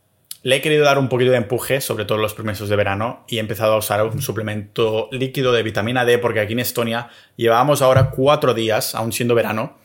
le 0.43 0.57
he 0.57 0.61
querido 0.61 0.85
dar 0.85 0.99
un 0.99 1.09
poquito 1.09 1.31
de 1.31 1.37
empuje, 1.37 1.81
sobre 1.81 2.05
todo 2.05 2.17
en 2.17 2.23
los 2.23 2.35
primeros 2.35 2.69
de 2.69 2.77
verano, 2.77 3.25
y 3.29 3.37
he 3.37 3.41
empezado 3.41 3.75
a 3.75 3.79
usar 3.79 4.05
un 4.05 4.23
suplemento 4.23 5.09
líquido 5.13 5.53
de 5.53 5.63
vitamina 5.63 6.05
D, 6.05 6.19
porque 6.19 6.41
aquí 6.41 6.53
en 6.53 6.61
Estonia 6.61 7.09
llevábamos 7.37 7.83
ahora 7.83 8.11
cuatro 8.11 8.55
días, 8.55 8.95
aún 8.95 9.13
siendo 9.13 9.35
verano, 9.35 9.77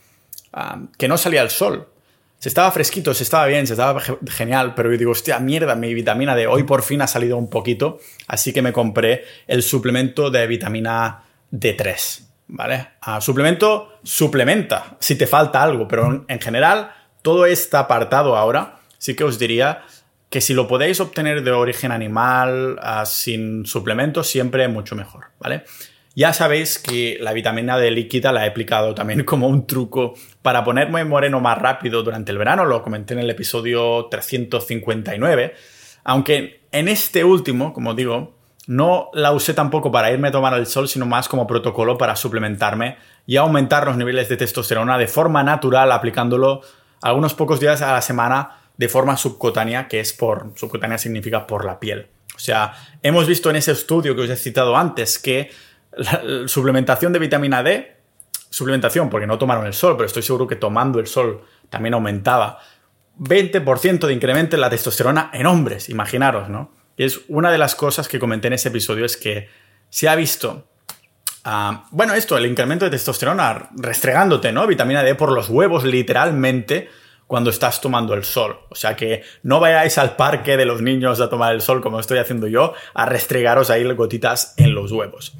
ah, 0.54 0.80
que 0.98 1.08
no 1.08 1.18
salía 1.18 1.42
el 1.42 1.50
sol. 1.50 1.90
Se 2.38 2.50
estaba 2.50 2.70
fresquito, 2.72 3.14
se 3.14 3.24
estaba 3.24 3.46
bien, 3.46 3.66
se 3.66 3.74
estaba 3.74 4.02
genial, 4.28 4.74
pero 4.76 4.92
yo 4.92 4.98
digo, 4.98 5.12
hostia, 5.12 5.40
mierda, 5.40 5.76
mi 5.76 5.94
vitamina 5.94 6.36
D 6.36 6.46
hoy 6.46 6.64
por 6.64 6.84
fin 6.84 7.02
ha 7.02 7.08
salido 7.08 7.38
un 7.38 7.50
poquito, 7.50 8.00
así 8.28 8.52
que 8.52 8.62
me 8.62 8.74
compré 8.74 9.24
el 9.48 9.64
suplemento 9.64 10.30
de 10.30 10.46
vitamina 10.46 11.24
D3, 11.54 12.22
¿vale? 12.48 12.88
Ah, 13.02 13.22
suplemento 13.22 14.00
suplementa 14.04 14.98
si 15.00 15.16
te 15.16 15.28
falta 15.28 15.62
algo, 15.62 15.88
pero 15.88 16.26
en 16.28 16.42
general 16.42 16.92
todo 17.22 17.46
está 17.46 17.80
apartado 17.80 18.36
ahora 18.36 18.80
sí 19.04 19.16
que 19.16 19.26
os 19.26 19.38
diría 19.38 19.84
que 20.30 20.40
si 20.40 20.54
lo 20.54 20.66
podéis 20.66 21.02
obtener 21.02 21.44
de 21.44 21.52
origen 21.52 21.92
animal, 21.92 22.80
ah, 22.82 23.06
sin 23.06 23.66
suplementos, 23.66 24.28
siempre 24.28 24.70
mucho 24.70 24.96
mejor, 24.96 25.26
¿vale? 25.40 25.66
Ya 26.16 26.32
sabéis 26.32 26.80
que 26.80 27.18
la 27.20 27.34
vitamina 27.34 27.78
D 27.78 27.92
líquida 27.92 28.32
la 28.32 28.46
he 28.46 28.50
aplicado 28.50 28.96
también 28.96 29.24
como 29.26 29.48
un 29.48 29.68
truco 29.68 30.14
para 30.42 30.64
ponerme 30.64 31.04
moreno 31.04 31.42
más 31.42 31.58
rápido 31.58 32.02
durante 32.02 32.32
el 32.32 32.38
verano, 32.38 32.64
lo 32.64 32.82
comenté 32.82 33.14
en 33.14 33.20
el 33.20 33.30
episodio 33.30 34.08
359, 34.10 35.54
aunque 36.06 36.62
en 36.72 36.88
este 36.88 37.26
último, 37.26 37.74
como 37.74 37.94
digo, 37.94 38.38
no 38.68 39.10
la 39.14 39.32
usé 39.32 39.54
tampoco 39.54 39.92
para 39.92 40.12
irme 40.12 40.30
a 40.30 40.32
tomar 40.32 40.54
el 40.54 40.68
sol, 40.68 40.88
sino 40.88 41.06
más 41.06 41.28
como 41.28 41.48
protocolo 41.48 41.98
para 41.98 42.16
suplementarme 42.16 42.98
y 43.26 43.38
aumentar 43.38 43.86
los 43.86 43.98
niveles 43.98 44.30
de 44.30 44.38
testosterona 44.38 44.98
de 44.98 45.08
forma 45.08 45.44
natural, 45.44 45.92
aplicándolo 45.92 46.62
algunos 47.02 47.34
pocos 47.34 47.60
días 47.60 47.82
a 47.82 47.92
la 47.92 48.02
semana 48.02 48.60
de 48.78 48.90
forma 48.90 49.18
subcutánea, 49.18 49.88
que 49.88 50.00
es 50.00 50.14
por, 50.14 50.52
subcutánea 50.56 50.98
significa 50.98 51.46
por 51.46 51.66
la 51.66 51.80
piel. 51.80 52.08
O 52.36 52.40
sea, 52.40 52.74
hemos 53.02 53.28
visto 53.28 53.50
en 53.50 53.58
ese 53.58 53.74
estudio 53.74 54.16
que 54.16 54.22
os 54.22 54.30
he 54.30 54.36
citado 54.36 54.76
antes 54.76 55.20
que 55.20 55.52
la 55.96 56.48
suplementación 56.48 57.14
de 57.14 57.20
vitamina 57.20 57.62
D 57.62 57.94
suplementación 58.54 59.10
porque 59.10 59.26
no 59.26 59.40
tomaron 59.40 59.66
el 59.66 59.74
sol, 59.74 59.96
pero 59.98 60.06
estoy 60.06 60.22
seguro 60.22 60.46
que 60.46 60.56
tomando 60.56 61.00
el 61.00 61.08
sol 61.08 61.42
también 61.72 61.96
aumentaba. 61.96 62.60
20% 63.20 64.06
de 64.06 64.14
incremento 64.14 64.56
en 64.56 64.62
la 64.62 64.70
testosterona 64.70 65.32
en 65.34 65.48
hombres, 65.48 65.90
imaginaros, 65.90 66.50
¿no? 66.50 66.72
Y 66.98 67.04
es 67.04 67.22
una 67.28 67.52
de 67.52 67.58
las 67.58 67.76
cosas 67.76 68.08
que 68.08 68.20
comenté 68.20 68.48
en 68.48 68.54
ese 68.54 68.70
episodio 68.70 69.06
es 69.06 69.18
que 69.18 69.50
se 69.90 70.08
ha 70.08 70.16
visto, 70.16 70.68
ah, 71.44 71.86
bueno, 71.92 72.14
esto, 72.14 72.38
el 72.38 72.46
incremento 72.46 72.86
de 72.86 72.92
testosterona 72.92 73.70
restregándote, 73.76 74.52
¿no? 74.52 74.68
Vitamina 74.68 75.04
D 75.04 75.16
por 75.16 75.32
los 75.32 75.50
huevos, 75.50 75.84
literalmente, 75.84 76.90
cuando 77.28 77.50
estás 77.50 77.82
tomando 77.82 78.14
el 78.14 78.24
sol. 78.24 78.60
O 78.70 78.76
sea 78.76 78.96
que 78.96 79.24
no 79.42 79.60
vayáis 79.60 79.98
al 79.98 80.16
parque 80.16 80.58
de 80.58 80.66
los 80.66 80.82
niños 80.82 81.20
a 81.20 81.30
tomar 81.30 81.54
el 81.54 81.62
sol 81.62 81.82
como 81.82 82.00
estoy 82.00 82.20
haciendo 82.20 82.48
yo, 82.48 82.74
a 82.94 83.06
restregaros 83.06 83.70
ahí 83.70 83.84
gotitas 83.94 84.54
en 84.58 84.76
los 84.76 84.92
huevos. 84.92 85.34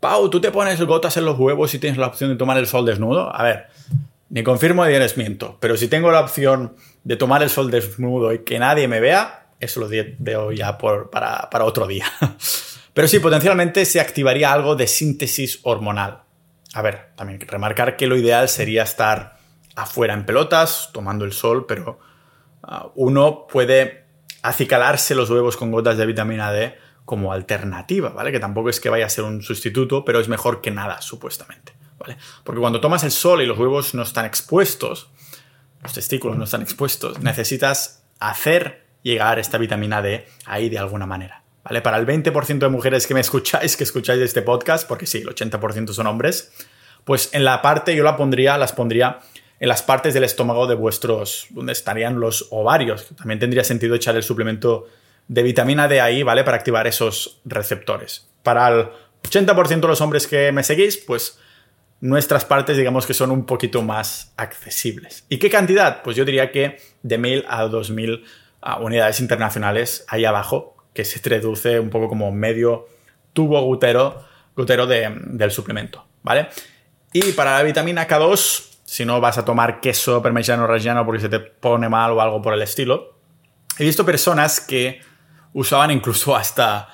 Pau, 0.00 0.28
¿tú 0.30 0.40
te 0.40 0.50
pones 0.50 0.80
gotas 0.82 1.16
en 1.16 1.24
los 1.24 1.38
huevos 1.38 1.74
y 1.74 1.78
tienes 1.78 1.98
la 1.98 2.08
opción 2.08 2.30
de 2.30 2.36
tomar 2.36 2.58
el 2.58 2.66
sol 2.66 2.84
desnudo? 2.84 3.34
A 3.34 3.42
ver, 3.42 3.66
ni 4.30 4.42
confirmo 4.42 4.84
ni 4.84 4.92
desmiento, 4.94 5.58
pero 5.60 5.76
si 5.76 5.88
tengo 5.88 6.10
la 6.10 6.20
opción 6.20 6.74
de 7.04 7.16
tomar 7.16 7.42
el 7.42 7.50
sol 7.50 7.70
desnudo 7.70 8.32
y 8.32 8.40
que 8.40 8.58
nadie 8.58 8.88
me 8.88 8.98
vea, 8.98 9.41
eso 9.64 9.80
lo 9.80 9.88
veo 9.88 10.52
ya 10.52 10.76
para, 10.78 11.48
para 11.50 11.64
otro 11.64 11.86
día. 11.86 12.06
Pero 12.94 13.08
sí, 13.08 13.20
potencialmente 13.20 13.84
se 13.84 14.00
activaría 14.00 14.52
algo 14.52 14.76
de 14.76 14.86
síntesis 14.86 15.60
hormonal. 15.62 16.22
A 16.74 16.82
ver, 16.82 17.12
también 17.16 17.40
remarcar 17.40 17.96
que 17.96 18.06
lo 18.06 18.16
ideal 18.16 18.48
sería 18.48 18.82
estar 18.82 19.38
afuera 19.76 20.14
en 20.14 20.26
pelotas, 20.26 20.90
tomando 20.92 21.24
el 21.24 21.32
sol, 21.32 21.66
pero 21.66 21.98
ah, 22.62 22.90
uno 22.94 23.46
puede 23.46 24.04
acicalarse 24.42 25.14
los 25.14 25.30
huevos 25.30 25.56
con 25.56 25.70
gotas 25.70 25.96
de 25.96 26.06
vitamina 26.06 26.52
D 26.52 26.76
como 27.04 27.32
alternativa, 27.32 28.10
¿vale? 28.10 28.32
Que 28.32 28.40
tampoco 28.40 28.68
es 28.68 28.80
que 28.80 28.90
vaya 28.90 29.06
a 29.06 29.10
ser 29.10 29.24
un 29.24 29.42
sustituto, 29.42 30.04
pero 30.04 30.20
es 30.20 30.28
mejor 30.28 30.60
que 30.60 30.70
nada, 30.70 31.00
supuestamente, 31.00 31.72
¿vale? 31.98 32.16
Porque 32.44 32.60
cuando 32.60 32.80
tomas 32.80 33.04
el 33.04 33.10
sol 33.10 33.42
y 33.42 33.46
los 33.46 33.58
huevos 33.58 33.94
no 33.94 34.02
están 34.02 34.24
expuestos, 34.24 35.10
los 35.82 35.92
testículos 35.92 36.36
no 36.36 36.44
están 36.44 36.62
expuestos, 36.62 37.20
necesitas 37.20 38.04
hacer 38.20 38.81
llegar 39.02 39.38
esta 39.38 39.58
vitamina 39.58 40.02
D 40.02 40.26
ahí 40.46 40.68
de 40.68 40.78
alguna 40.78 41.06
manera, 41.06 41.42
¿vale? 41.64 41.82
Para 41.82 41.98
el 41.98 42.06
20% 42.06 42.58
de 42.58 42.68
mujeres 42.68 43.06
que 43.06 43.14
me 43.14 43.20
escucháis, 43.20 43.76
que 43.76 43.84
escucháis 43.84 44.20
este 44.20 44.42
podcast, 44.42 44.86
porque 44.88 45.06
sí, 45.06 45.18
el 45.18 45.28
80% 45.28 45.92
son 45.92 46.06
hombres, 46.06 46.52
pues 47.04 47.30
en 47.32 47.44
la 47.44 47.62
parte 47.62 47.94
yo 47.96 48.04
la 48.04 48.16
pondría, 48.16 48.56
las 48.58 48.72
pondría 48.72 49.20
en 49.62 49.68
las 49.68 49.82
partes 49.82 50.12
del 50.12 50.24
estómago 50.24 50.66
de 50.66 50.74
vuestros, 50.74 51.46
donde 51.50 51.72
estarían 51.72 52.18
los 52.18 52.48
ovarios. 52.50 53.06
También 53.16 53.38
tendría 53.38 53.62
sentido 53.62 53.94
echar 53.94 54.16
el 54.16 54.24
suplemento 54.24 54.88
de 55.28 55.42
vitamina 55.44 55.86
D 55.86 56.00
ahí, 56.00 56.24
¿vale? 56.24 56.42
Para 56.42 56.56
activar 56.56 56.88
esos 56.88 57.40
receptores. 57.44 58.28
Para 58.42 58.68
el 58.68 58.88
80% 59.22 59.80
de 59.80 59.86
los 59.86 60.00
hombres 60.00 60.26
que 60.26 60.50
me 60.50 60.64
seguís, 60.64 60.96
pues 60.98 61.38
nuestras 62.00 62.44
partes 62.44 62.76
digamos 62.76 63.06
que 63.06 63.14
son 63.14 63.30
un 63.30 63.46
poquito 63.46 63.82
más 63.82 64.32
accesibles. 64.36 65.24
¿Y 65.28 65.38
qué 65.38 65.48
cantidad? 65.48 66.02
Pues 66.02 66.16
yo 66.16 66.24
diría 66.24 66.50
que 66.50 66.78
de 67.04 67.18
1000 67.18 67.44
a 67.48 67.62
2000 67.62 68.24
unidades 68.80 69.20
internacionales 69.20 70.04
ahí 70.08 70.24
abajo, 70.24 70.76
que 70.94 71.04
se 71.04 71.20
traduce 71.20 71.80
un 71.80 71.90
poco 71.90 72.08
como 72.08 72.30
medio 72.32 72.86
tubo 73.32 73.60
gutero, 73.62 74.24
gutero 74.56 74.86
del 74.86 75.50
suplemento, 75.50 76.06
¿vale? 76.22 76.48
Y 77.12 77.32
para 77.32 77.56
la 77.56 77.62
vitamina 77.62 78.06
K2, 78.06 78.72
si 78.84 79.04
no 79.04 79.20
vas 79.20 79.38
a 79.38 79.44
tomar 79.44 79.80
queso 79.80 80.22
parmesano 80.22 80.66
reggiano 80.66 81.04
porque 81.04 81.22
se 81.22 81.28
te 81.28 81.40
pone 81.40 81.88
mal 81.88 82.12
o 82.12 82.20
algo 82.20 82.42
por 82.42 82.54
el 82.54 82.62
estilo. 82.62 83.18
He 83.78 83.84
visto 83.84 84.04
personas 84.04 84.60
que 84.60 85.00
usaban 85.54 85.90
incluso 85.90 86.36
hasta 86.36 86.88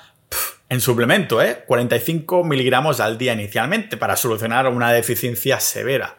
en 0.69 0.79
suplemento, 0.79 1.41
¿eh? 1.41 1.63
45 1.65 2.43
miligramos 2.43 2.99
al 2.99 3.17
día 3.17 3.33
inicialmente 3.33 3.97
para 3.97 4.15
solucionar 4.15 4.67
una 4.67 4.91
deficiencia 4.91 5.59
severa. 5.59 6.15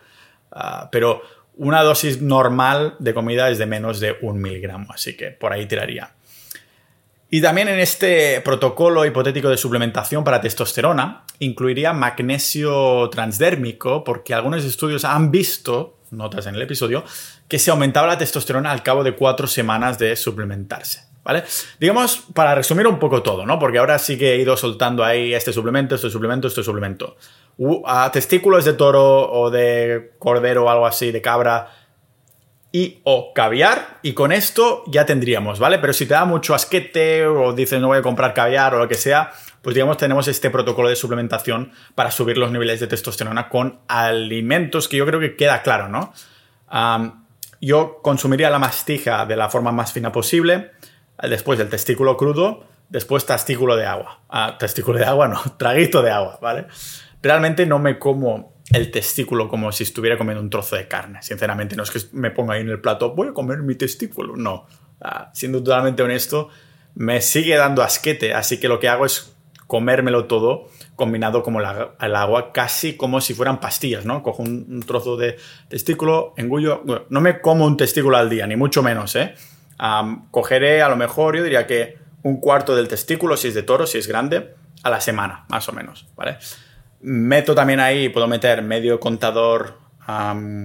Ah, 0.52 0.88
pero 0.90 1.22
una 1.61 1.83
dosis 1.83 2.23
normal 2.23 2.96
de 3.01 3.12
comida 3.12 3.51
es 3.51 3.59
de 3.59 3.66
menos 3.66 4.01
de 4.01 4.16
un 4.23 4.40
miligramo, 4.40 4.90
así 4.94 5.14
que 5.14 5.31
por 5.31 5.53
ahí 5.53 5.66
tiraría. 5.66 6.14
Y 7.29 7.42
también 7.42 7.68
en 7.68 7.79
este 7.79 8.40
protocolo 8.40 9.05
hipotético 9.05 9.51
de 9.51 9.59
suplementación 9.59 10.25
para 10.25 10.40
testosterona 10.40 11.25
incluiría 11.38 11.92
magnesio 11.92 13.11
transdérmico 13.11 14.05
porque 14.05 14.33
algunos 14.33 14.64
estudios 14.64 15.05
han 15.05 15.31
visto, 15.31 15.99
notas 16.11 16.46
en 16.46 16.55
el 16.55 16.62
episodio, 16.62 17.05
que 17.46 17.59
se 17.59 17.70
aumentaba 17.70 18.07
la 18.07 18.16
testosterona 18.16 18.73
al 18.73 18.83
cabo 18.83 19.05
de 19.05 19.14
cuatro 19.14 19.46
semanas 19.46 19.99
de 19.99 20.16
suplementarse. 20.16 21.10
¿Vale? 21.22 21.44
Digamos, 21.78 22.24
para 22.35 22.54
resumir 22.54 22.87
un 22.87 22.98
poco 22.98 23.22
todo, 23.22 23.44
¿no? 23.44 23.59
Porque 23.59 23.78
ahora 23.78 23.98
sí 23.98 24.16
que 24.16 24.35
he 24.35 24.37
ido 24.38 24.56
soltando 24.56 25.04
ahí 25.04 25.35
este 25.35 25.52
suplemento, 25.52 25.94
este 25.94 26.11
suplemento, 26.11 26.48
este 26.48 26.62
suplemento. 26.62 27.16
testículos 28.12 28.64
de 28.64 28.72
toro 28.72 29.30
o 29.30 29.50
de 29.50 30.12
cordero 30.18 30.64
o 30.64 30.70
algo 30.70 30.87
así, 30.87 31.12
de 31.12 31.20
cabra, 31.20 31.68
y 32.72 33.00
o 33.04 33.33
caviar 33.35 33.98
y 34.02 34.12
con 34.12 34.33
esto 34.33 34.85
ya 34.87 35.04
tendríamos, 35.04 35.59
¿vale? 35.59 35.78
Pero 35.78 35.92
si 35.92 36.06
te 36.06 36.14
da 36.14 36.24
mucho 36.24 36.54
asquete 36.54 37.26
o 37.26 37.52
dices 37.52 37.80
no 37.80 37.88
voy 37.88 37.98
a 37.98 38.02
comprar 38.02 38.33
caviar 38.33 38.74
o 38.74 38.78
lo 38.78 38.88
que 38.88 38.94
sea, 38.94 39.33
pues 39.61 39.74
digamos 39.74 39.96
tenemos 39.96 40.28
este 40.28 40.50
protocolo 40.50 40.88
de 40.88 40.96
suplementación 40.96 41.72
para 41.94 42.11
subir 42.11 42.38
los 42.38 42.52
niveles 42.52 42.78
de 42.78 42.87
testosterona 42.87 43.48
con 43.48 43.80
alimentos 43.88 44.88
que 44.88 44.96
yo 44.96 45.06
creo 45.06 45.18
que 45.18 45.37
queda 45.37 45.62
claro, 45.62 45.88
¿no? 45.88 46.12
yo 47.61 47.98
consumiría 48.00 48.48
la 48.48 48.59
mastija 48.59 49.26
de 49.26 49.37
la 49.37 49.50
forma 49.50 49.70
más 49.72 49.92
fina 49.92 50.11
posible, 50.12 50.70
después 51.28 51.59
del 51.59 51.68
testículo 51.68 52.16
crudo, 52.16 52.64
después 52.88 53.26
testículo 53.26 53.76
de 53.76 53.87
agua. 53.87 54.20
Ah, 54.28 54.56
testículo 54.59 54.98
de 54.98 55.04
agua 55.04 55.28
no, 55.28 55.40
traguito 55.56 56.02
de 56.02 56.11
agua, 56.11 56.38
¿vale? 56.40 56.66
Realmente 57.22 57.66
no 57.66 57.78
me 57.78 57.98
como 57.98 58.54
el 58.72 58.90
testículo 58.90 59.48
como 59.48 59.72
si 59.72 59.83
estuviera 59.83 60.16
comiendo 60.16 60.40
un 60.40 60.50
trozo 60.50 60.76
de 60.76 60.87
carne. 60.87 61.22
Sinceramente, 61.22 61.76
no 61.76 61.83
es 61.83 61.90
que 61.90 62.00
me 62.12 62.30
ponga 62.30 62.54
ahí 62.54 62.61
en 62.61 62.68
el 62.68 62.80
plato, 62.80 63.14
voy 63.14 63.28
a 63.28 63.33
comer 63.33 63.59
mi 63.59 63.74
testículo. 63.74 64.37
No. 64.37 64.66
Ah, 65.00 65.30
siendo 65.35 65.62
totalmente 65.62 66.02
honesto, 66.02 66.48
me 66.94 67.20
sigue 67.20 67.56
dando 67.56 67.83
asquete, 67.83 68.35
así 68.35 68.59
que 68.59 68.68
lo 68.68 68.78
que 68.78 68.88
hago 68.88 69.06
es 69.06 69.35
comérmelo 69.66 70.24
todo 70.26 70.68
combinado 70.96 71.42
como 71.44 71.61
el 71.61 72.16
agua, 72.16 72.52
casi 72.52 72.96
como 72.96 73.20
si 73.20 73.35
fueran 73.35 73.61
pastillas, 73.61 74.04
¿no? 74.04 74.22
Cojo 74.22 74.42
un, 74.42 74.83
trozo 74.87 75.16
de 75.16 75.37
testículo, 75.68 76.35
engullo, 76.37 76.83
no 77.09 77.20
me 77.20 77.40
como 77.40 77.64
un 77.64 77.76
testículo 77.76 78.16
al 78.16 78.28
día, 78.28 78.46
ni 78.48 78.56
mucho 78.56 78.83
menos, 78.83 79.14
¿eh? 79.14 79.35
Cogeré 80.31 80.83
a 80.83 80.88
lo 80.88 80.97
mejor, 80.97 81.37
yo 81.37 81.43
diría 81.43 81.66
que 81.66 81.99
un 82.23 82.38
cuarto 82.38 82.77
del 82.77 82.88
testículo, 82.88 83.37
si 83.37 83.49
es 83.49 83.55
de 83.55 83.62
toro, 83.62 83.87
si 83.87 83.99
es 83.99 84.07
grande, 84.07 84.55
a 84.83 84.90
la 84.90 85.01
semana, 85.01 85.45
más 85.49 85.69
o 85.69 85.73
menos, 85.73 86.07
¿vale? 86.16 86.38
Meto 87.01 87.55
también 87.55 87.81
ahí, 87.81 88.09
puedo 88.11 88.27
meter 88.27 88.62
medio 88.62 89.01
contador, 89.01 89.79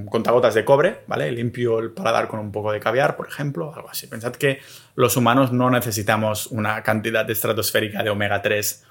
contagotas 0.09 0.53
de 0.53 0.65
cobre, 0.65 1.03
¿vale? 1.07 1.31
Limpio 1.31 1.79
el 1.79 1.91
paladar 1.91 2.27
con 2.27 2.39
un 2.39 2.51
poco 2.51 2.71
de 2.71 2.79
caviar, 2.79 3.15
por 3.15 3.27
ejemplo, 3.27 3.73
algo 3.73 3.89
así. 3.89 4.07
Pensad 4.07 4.33
que 4.33 4.59
los 4.95 5.15
humanos 5.17 5.51
no 5.53 5.69
necesitamos 5.69 6.47
una 6.47 6.81
cantidad 6.83 7.29
estratosférica 7.29 8.03
de 8.03 8.09
omega 8.09 8.41
3 8.41 8.83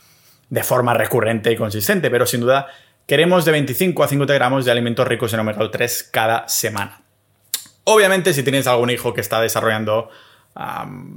de 0.50 0.62
forma 0.62 0.94
recurrente 0.94 1.50
y 1.50 1.56
consistente, 1.56 2.10
pero 2.10 2.26
sin 2.26 2.40
duda 2.40 2.68
queremos 3.06 3.44
de 3.44 3.52
25 3.52 4.04
a 4.04 4.08
50 4.08 4.32
gramos 4.34 4.64
de 4.64 4.70
alimentos 4.70 5.06
ricos 5.06 5.32
en 5.34 5.40
omega 5.40 5.70
3 5.70 6.08
cada 6.12 6.48
semana. 6.48 7.03
Obviamente, 7.84 8.32
si 8.32 8.42
tienes 8.42 8.66
algún 8.66 8.90
hijo 8.90 9.14
que 9.14 9.20
está 9.20 9.40
desarrollando 9.40 10.10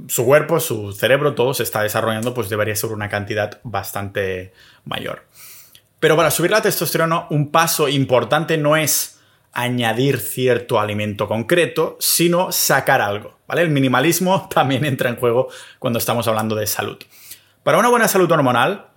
su 0.08 0.24
cuerpo, 0.24 0.58
su 0.58 0.92
cerebro, 0.92 1.34
todo 1.34 1.54
se 1.54 1.62
está 1.62 1.82
desarrollando, 1.82 2.34
pues 2.34 2.48
debería 2.48 2.74
ser 2.74 2.90
una 2.90 3.08
cantidad 3.08 3.60
bastante 3.62 4.52
mayor. 4.84 5.24
Pero 6.00 6.16
para 6.16 6.30
subir 6.30 6.50
la 6.50 6.62
testosterona, 6.62 7.26
un 7.30 7.50
paso 7.50 7.88
importante 7.88 8.56
no 8.56 8.76
es 8.76 9.20
añadir 9.52 10.18
cierto 10.18 10.78
alimento 10.78 11.26
concreto, 11.28 11.96
sino 12.00 12.52
sacar 12.52 13.00
algo. 13.00 13.38
¿vale? 13.46 13.62
El 13.62 13.70
minimalismo 13.70 14.48
también 14.54 14.84
entra 14.84 15.08
en 15.08 15.16
juego 15.16 15.48
cuando 15.78 15.98
estamos 15.98 16.26
hablando 16.28 16.54
de 16.54 16.66
salud. 16.66 16.98
Para 17.62 17.78
una 17.78 17.88
buena 17.88 18.08
salud 18.08 18.30
hormonal, 18.30 18.87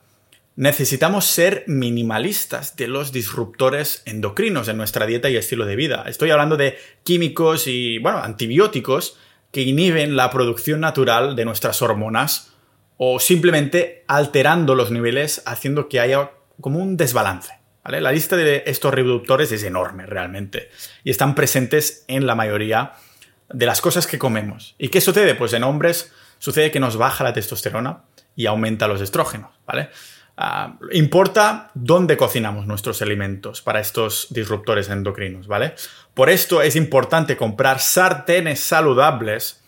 necesitamos 0.62 1.26
ser 1.26 1.64
minimalistas 1.66 2.76
de 2.76 2.88
los 2.88 3.12
disruptores 3.12 4.04
endocrinos 4.06 4.68
en 4.68 4.78
nuestra 4.78 5.08
dieta 5.08 5.28
y 5.28 5.36
estilo 5.36 5.66
de 5.66 5.76
vida. 5.76 6.04
Estoy 6.06 6.30
hablando 6.30 6.56
de 6.56 6.78
químicos 7.04 7.66
y, 7.66 7.98
bueno, 7.98 8.20
antibióticos 8.20 9.18
que 9.52 9.62
inhiben 9.62 10.16
la 10.16 10.30
producción 10.30 10.80
natural 10.80 11.36
de 11.36 11.46
nuestras 11.46 11.82
hormonas 11.82 12.54
o 12.98 13.20
simplemente 13.20 14.04
alterando 14.08 14.76
los 14.76 14.92
niveles 14.92 15.42
haciendo 15.48 15.90
que 15.90 16.00
haya 16.00 16.30
como 16.62 16.78
un 16.78 16.96
desbalance. 16.96 17.54
¿vale? 17.84 18.00
La 18.00 18.12
lista 18.12 18.38
de 18.38 18.62
estos 18.68 18.94
reductores 18.94 19.52
es 19.52 19.64
enorme 19.64 20.06
realmente 20.06 20.70
y 21.04 21.10
están 21.10 21.34
presentes 21.34 22.06
en 22.08 22.28
la 22.28 22.36
mayoría 22.36 22.92
de 23.50 23.66
las 23.66 23.82
cosas 23.82 24.06
que 24.06 24.20
comemos. 24.20 24.76
¿Y 24.78 24.90
qué 24.90 25.02
sucede? 25.02 25.34
Pues 25.34 25.54
en 25.54 25.64
hombres 25.64 26.14
sucede 26.38 26.70
que 26.70 26.80
nos 26.80 26.98
baja 26.98 27.24
la 27.24 27.34
testosterona 27.34 28.04
y 28.36 28.46
aumenta 28.46 28.88
los 28.88 29.02
estrógenos. 29.02 29.50
¿vale? 29.66 29.90
Ah, 30.38 30.78
importa 30.92 31.72
dónde 31.74 32.18
cocinamos 32.18 32.66
nuestros 32.66 33.02
alimentos 33.02 33.62
para 33.62 33.80
estos 33.80 34.28
disruptores 34.32 34.90
endocrinos, 34.90 35.48
¿vale? 35.48 35.76
Por 36.14 36.30
esto 36.30 36.62
es 36.62 36.76
importante 36.76 37.38
comprar 37.38 37.80
sartenes 37.80 38.60
saludables 38.60 39.62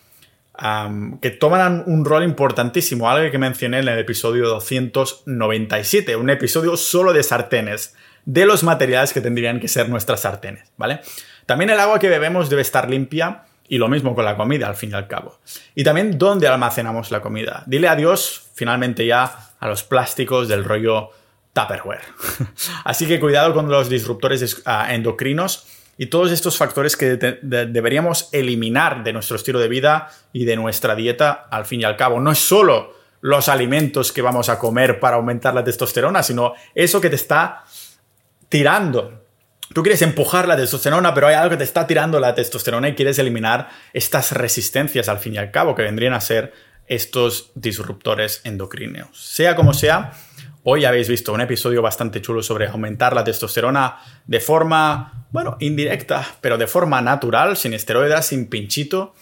que 1.20 1.30
toman 1.30 1.82
un 1.86 2.04
rol 2.04 2.22
importantísimo, 2.22 3.10
algo 3.10 3.28
que 3.30 3.38
mencioné 3.38 3.80
en 3.80 3.88
el 3.88 3.98
episodio 3.98 4.48
297, 4.48 6.14
un 6.14 6.30
episodio 6.30 6.76
solo 6.76 7.12
de 7.12 7.24
sartenes, 7.24 7.96
de 8.24 8.46
los 8.46 8.62
materiales 8.62 9.12
que 9.12 9.20
tendrían 9.20 9.58
que 9.58 9.68
ser 9.68 9.88
nuestras 9.88 10.20
sartenes, 10.20 10.70
¿vale? 10.76 11.00
También 11.46 11.70
el 11.70 11.80
agua 11.80 11.98
que 11.98 12.08
bebemos 12.08 12.50
debe 12.50 12.62
estar 12.62 12.88
limpia 12.88 13.42
y 13.68 13.78
lo 13.78 13.88
mismo 13.88 14.14
con 14.14 14.24
la 14.24 14.36
comida, 14.36 14.68
al 14.68 14.76
fin 14.76 14.90
y 14.90 14.94
al 14.94 15.08
cabo. 15.08 15.40
Y 15.74 15.84
también 15.84 16.18
dónde 16.18 16.46
almacenamos 16.46 17.10
la 17.10 17.20
comida. 17.20 17.64
Dile 17.66 17.88
adiós, 17.88 18.46
finalmente 18.54 19.06
ya, 19.06 19.43
a 19.64 19.68
los 19.68 19.82
plásticos 19.82 20.46
del 20.46 20.62
rollo 20.62 21.08
Tupperware. 21.54 22.02
Así 22.84 23.06
que 23.06 23.18
cuidado 23.18 23.54
con 23.54 23.70
los 23.70 23.88
disruptores 23.88 24.62
ah, 24.66 24.92
endocrinos 24.92 25.66
y 25.96 26.06
todos 26.06 26.32
estos 26.32 26.58
factores 26.58 26.98
que 26.98 27.16
deberíamos 27.42 28.28
eliminar 28.32 29.02
de 29.02 29.14
nuestro 29.14 29.36
estilo 29.36 29.58
de 29.58 29.68
vida 29.68 30.10
y 30.34 30.44
de 30.44 30.56
nuestra 30.56 30.94
dieta, 30.94 31.46
al 31.50 31.64
fin 31.64 31.80
y 31.80 31.84
al 31.84 31.96
cabo. 31.96 32.20
No 32.20 32.30
es 32.32 32.40
solo 32.40 32.94
los 33.22 33.48
alimentos 33.48 34.12
que 34.12 34.20
vamos 34.20 34.50
a 34.50 34.58
comer 34.58 35.00
para 35.00 35.16
aumentar 35.16 35.54
la 35.54 35.64
testosterona, 35.64 36.22
sino 36.22 36.52
eso 36.74 37.00
que 37.00 37.08
te 37.08 37.16
está 37.16 37.64
tirando 38.50 39.24
Tú 39.72 39.82
quieres 39.82 40.02
empujar 40.02 40.46
la 40.46 40.56
testosterona, 40.56 41.14
pero 41.14 41.26
hay 41.26 41.34
algo 41.34 41.50
que 41.50 41.56
te 41.56 41.64
está 41.64 41.86
tirando 41.86 42.20
la 42.20 42.34
testosterona 42.34 42.88
y 42.88 42.94
quieres 42.94 43.18
eliminar 43.18 43.70
estas 43.92 44.32
resistencias 44.32 45.08
al 45.08 45.18
fin 45.18 45.34
y 45.34 45.38
al 45.38 45.50
cabo 45.50 45.74
que 45.74 45.82
vendrían 45.82 46.12
a 46.12 46.20
ser 46.20 46.52
estos 46.86 47.52
disruptores 47.54 48.40
endocrinos. 48.44 49.08
Sea 49.12 49.56
como 49.56 49.74
sea, 49.74 50.12
hoy 50.62 50.84
habéis 50.84 51.08
visto 51.08 51.32
un 51.32 51.40
episodio 51.40 51.82
bastante 51.82 52.20
chulo 52.20 52.42
sobre 52.42 52.68
aumentar 52.68 53.14
la 53.14 53.24
testosterona 53.24 53.98
de 54.26 54.40
forma, 54.40 55.26
bueno, 55.30 55.56
indirecta, 55.60 56.26
pero 56.40 56.58
de 56.58 56.66
forma 56.66 57.00
natural, 57.00 57.56
sin 57.56 57.74
esteroides, 57.74 58.26
sin 58.26 58.48
pinchito. 58.48 59.14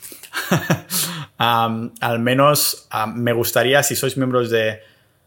al 1.39 2.19
menos 2.21 2.89
me 3.15 3.33
gustaría, 3.33 3.83
si 3.83 3.97
sois 3.97 4.17
miembros 4.17 4.51
de 4.51 4.81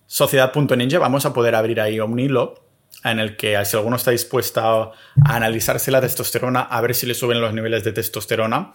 Sociedad.ninja, 0.07 0.99
vamos 0.99 1.25
a 1.25 1.33
poder 1.33 1.55
abrir 1.55 1.81
ahí 1.81 1.99
un 1.99 2.19
hilo 2.19 2.65
en 3.03 3.19
el 3.19 3.35
que 3.37 3.63
si 3.65 3.75
alguno 3.75 3.95
está 3.95 4.11
dispuesto 4.11 4.61
a 4.61 4.93
analizarse 5.23 5.91
la 5.91 6.01
testosterona, 6.01 6.61
a 6.61 6.81
ver 6.81 6.95
si 6.95 7.05
le 7.05 7.13
suben 7.13 7.41
los 7.41 7.53
niveles 7.53 7.83
de 7.83 7.91
testosterona, 7.91 8.73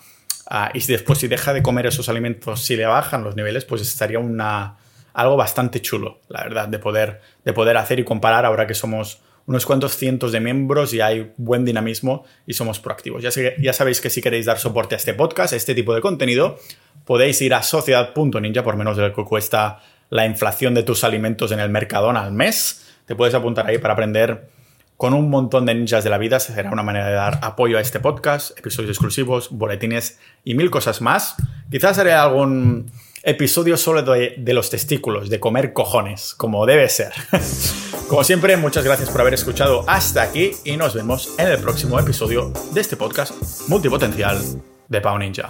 ah, 0.51 0.71
y 0.75 0.81
si 0.81 0.93
después 0.93 1.19
si 1.19 1.29
deja 1.29 1.55
de 1.55 1.63
comer 1.63 1.87
esos 1.87 2.09
alimentos, 2.09 2.63
si 2.63 2.77
le 2.77 2.85
bajan 2.85 3.25
los 3.25 3.37
niveles, 3.37 3.65
pues 3.65 3.81
estaría 3.81 4.19
una, 4.19 4.77
algo 5.15 5.37
bastante 5.37 5.81
chulo, 5.81 6.21
la 6.29 6.43
verdad, 6.43 6.69
de 6.69 6.79
poder, 6.79 7.23
de 7.45 7.53
poder 7.53 7.77
hacer 7.79 7.99
y 7.99 8.05
comparar 8.05 8.45
ahora 8.45 8.67
que 8.67 8.75
somos 8.75 9.23
unos 9.47 9.65
cuantos 9.65 9.97
cientos 9.97 10.33
de 10.33 10.41
miembros 10.41 10.93
y 10.93 11.01
hay 11.01 11.33
buen 11.39 11.65
dinamismo 11.65 12.25
y 12.47 12.53
somos 12.53 12.79
proactivos. 12.79 13.23
Ya, 13.23 13.31
ya 13.59 13.73
sabéis 13.73 14.01
que 14.01 14.11
si 14.11 14.21
queréis 14.21 14.47
dar 14.47 14.59
soporte 14.59 14.95
a 14.95 14.99
este 14.99 15.15
podcast, 15.15 15.55
a 15.55 15.57
este 15.57 15.75
tipo 15.75 15.95
de 15.95 16.01
contenido, 16.03 16.59
podéis 17.05 17.41
ir 17.41 17.55
a 17.55 17.63
sociedad.ninja 17.63 18.63
por 18.63 18.77
menos 18.77 18.97
de 18.97 19.09
lo 19.09 19.15
que 19.15 19.25
cuesta 19.25 19.81
la 20.11 20.27
inflación 20.27 20.75
de 20.75 20.83
tus 20.83 21.05
alimentos 21.05 21.51
en 21.53 21.61
el 21.61 21.71
Mercadona 21.71 22.23
al 22.23 22.33
mes 22.33 22.87
te 23.11 23.17
puedes 23.17 23.35
apuntar 23.35 23.67
ahí 23.67 23.79
para 23.79 23.95
aprender 23.95 24.47
con 25.01 25.15
un 25.15 25.31
montón 25.31 25.65
de 25.65 25.75
ninjas 25.75 26.05
de 26.05 26.11
la 26.11 26.19
vida. 26.19 26.39
Será 26.41 26.71
una 26.71 26.83
manera 26.83 27.07
de 27.07 27.15
dar 27.15 27.39
apoyo 27.41 27.79
a 27.79 27.81
este 27.81 28.01
podcast, 28.01 28.51
episodios 28.59 28.91
exclusivos, 28.91 29.49
boletines 29.49 30.19
y 30.45 30.55
mil 30.55 30.71
cosas 30.71 31.01
más. 31.01 31.37
Quizás 31.71 31.99
haré 31.99 32.13
algún 32.13 32.93
episodio 33.23 33.79
solo 33.79 34.03
de, 34.03 34.35
de 34.37 34.53
los 34.53 34.69
testículos, 34.69 35.31
de 35.31 35.41
comer 35.41 35.73
cojones, 35.73 36.35
como 36.35 36.67
debe 36.67 36.87
ser. 36.91 37.15
como 38.09 38.25
siempre, 38.25 38.59
muchas 38.59 38.85
gracias 38.85 39.09
por 39.09 39.23
haber 39.23 39.33
escuchado 39.33 39.87
hasta 39.89 40.21
aquí 40.21 40.51
y 40.67 40.77
nos 40.77 40.93
vemos 40.93 41.33
en 41.39 41.49
el 41.49 41.57
próximo 41.61 41.99
episodio 41.99 42.53
de 42.75 42.83
este 42.83 42.99
podcast 42.99 43.33
multipotencial 43.69 44.39
de 44.87 45.01
Pau 45.01 45.19
Ninja. 45.19 45.49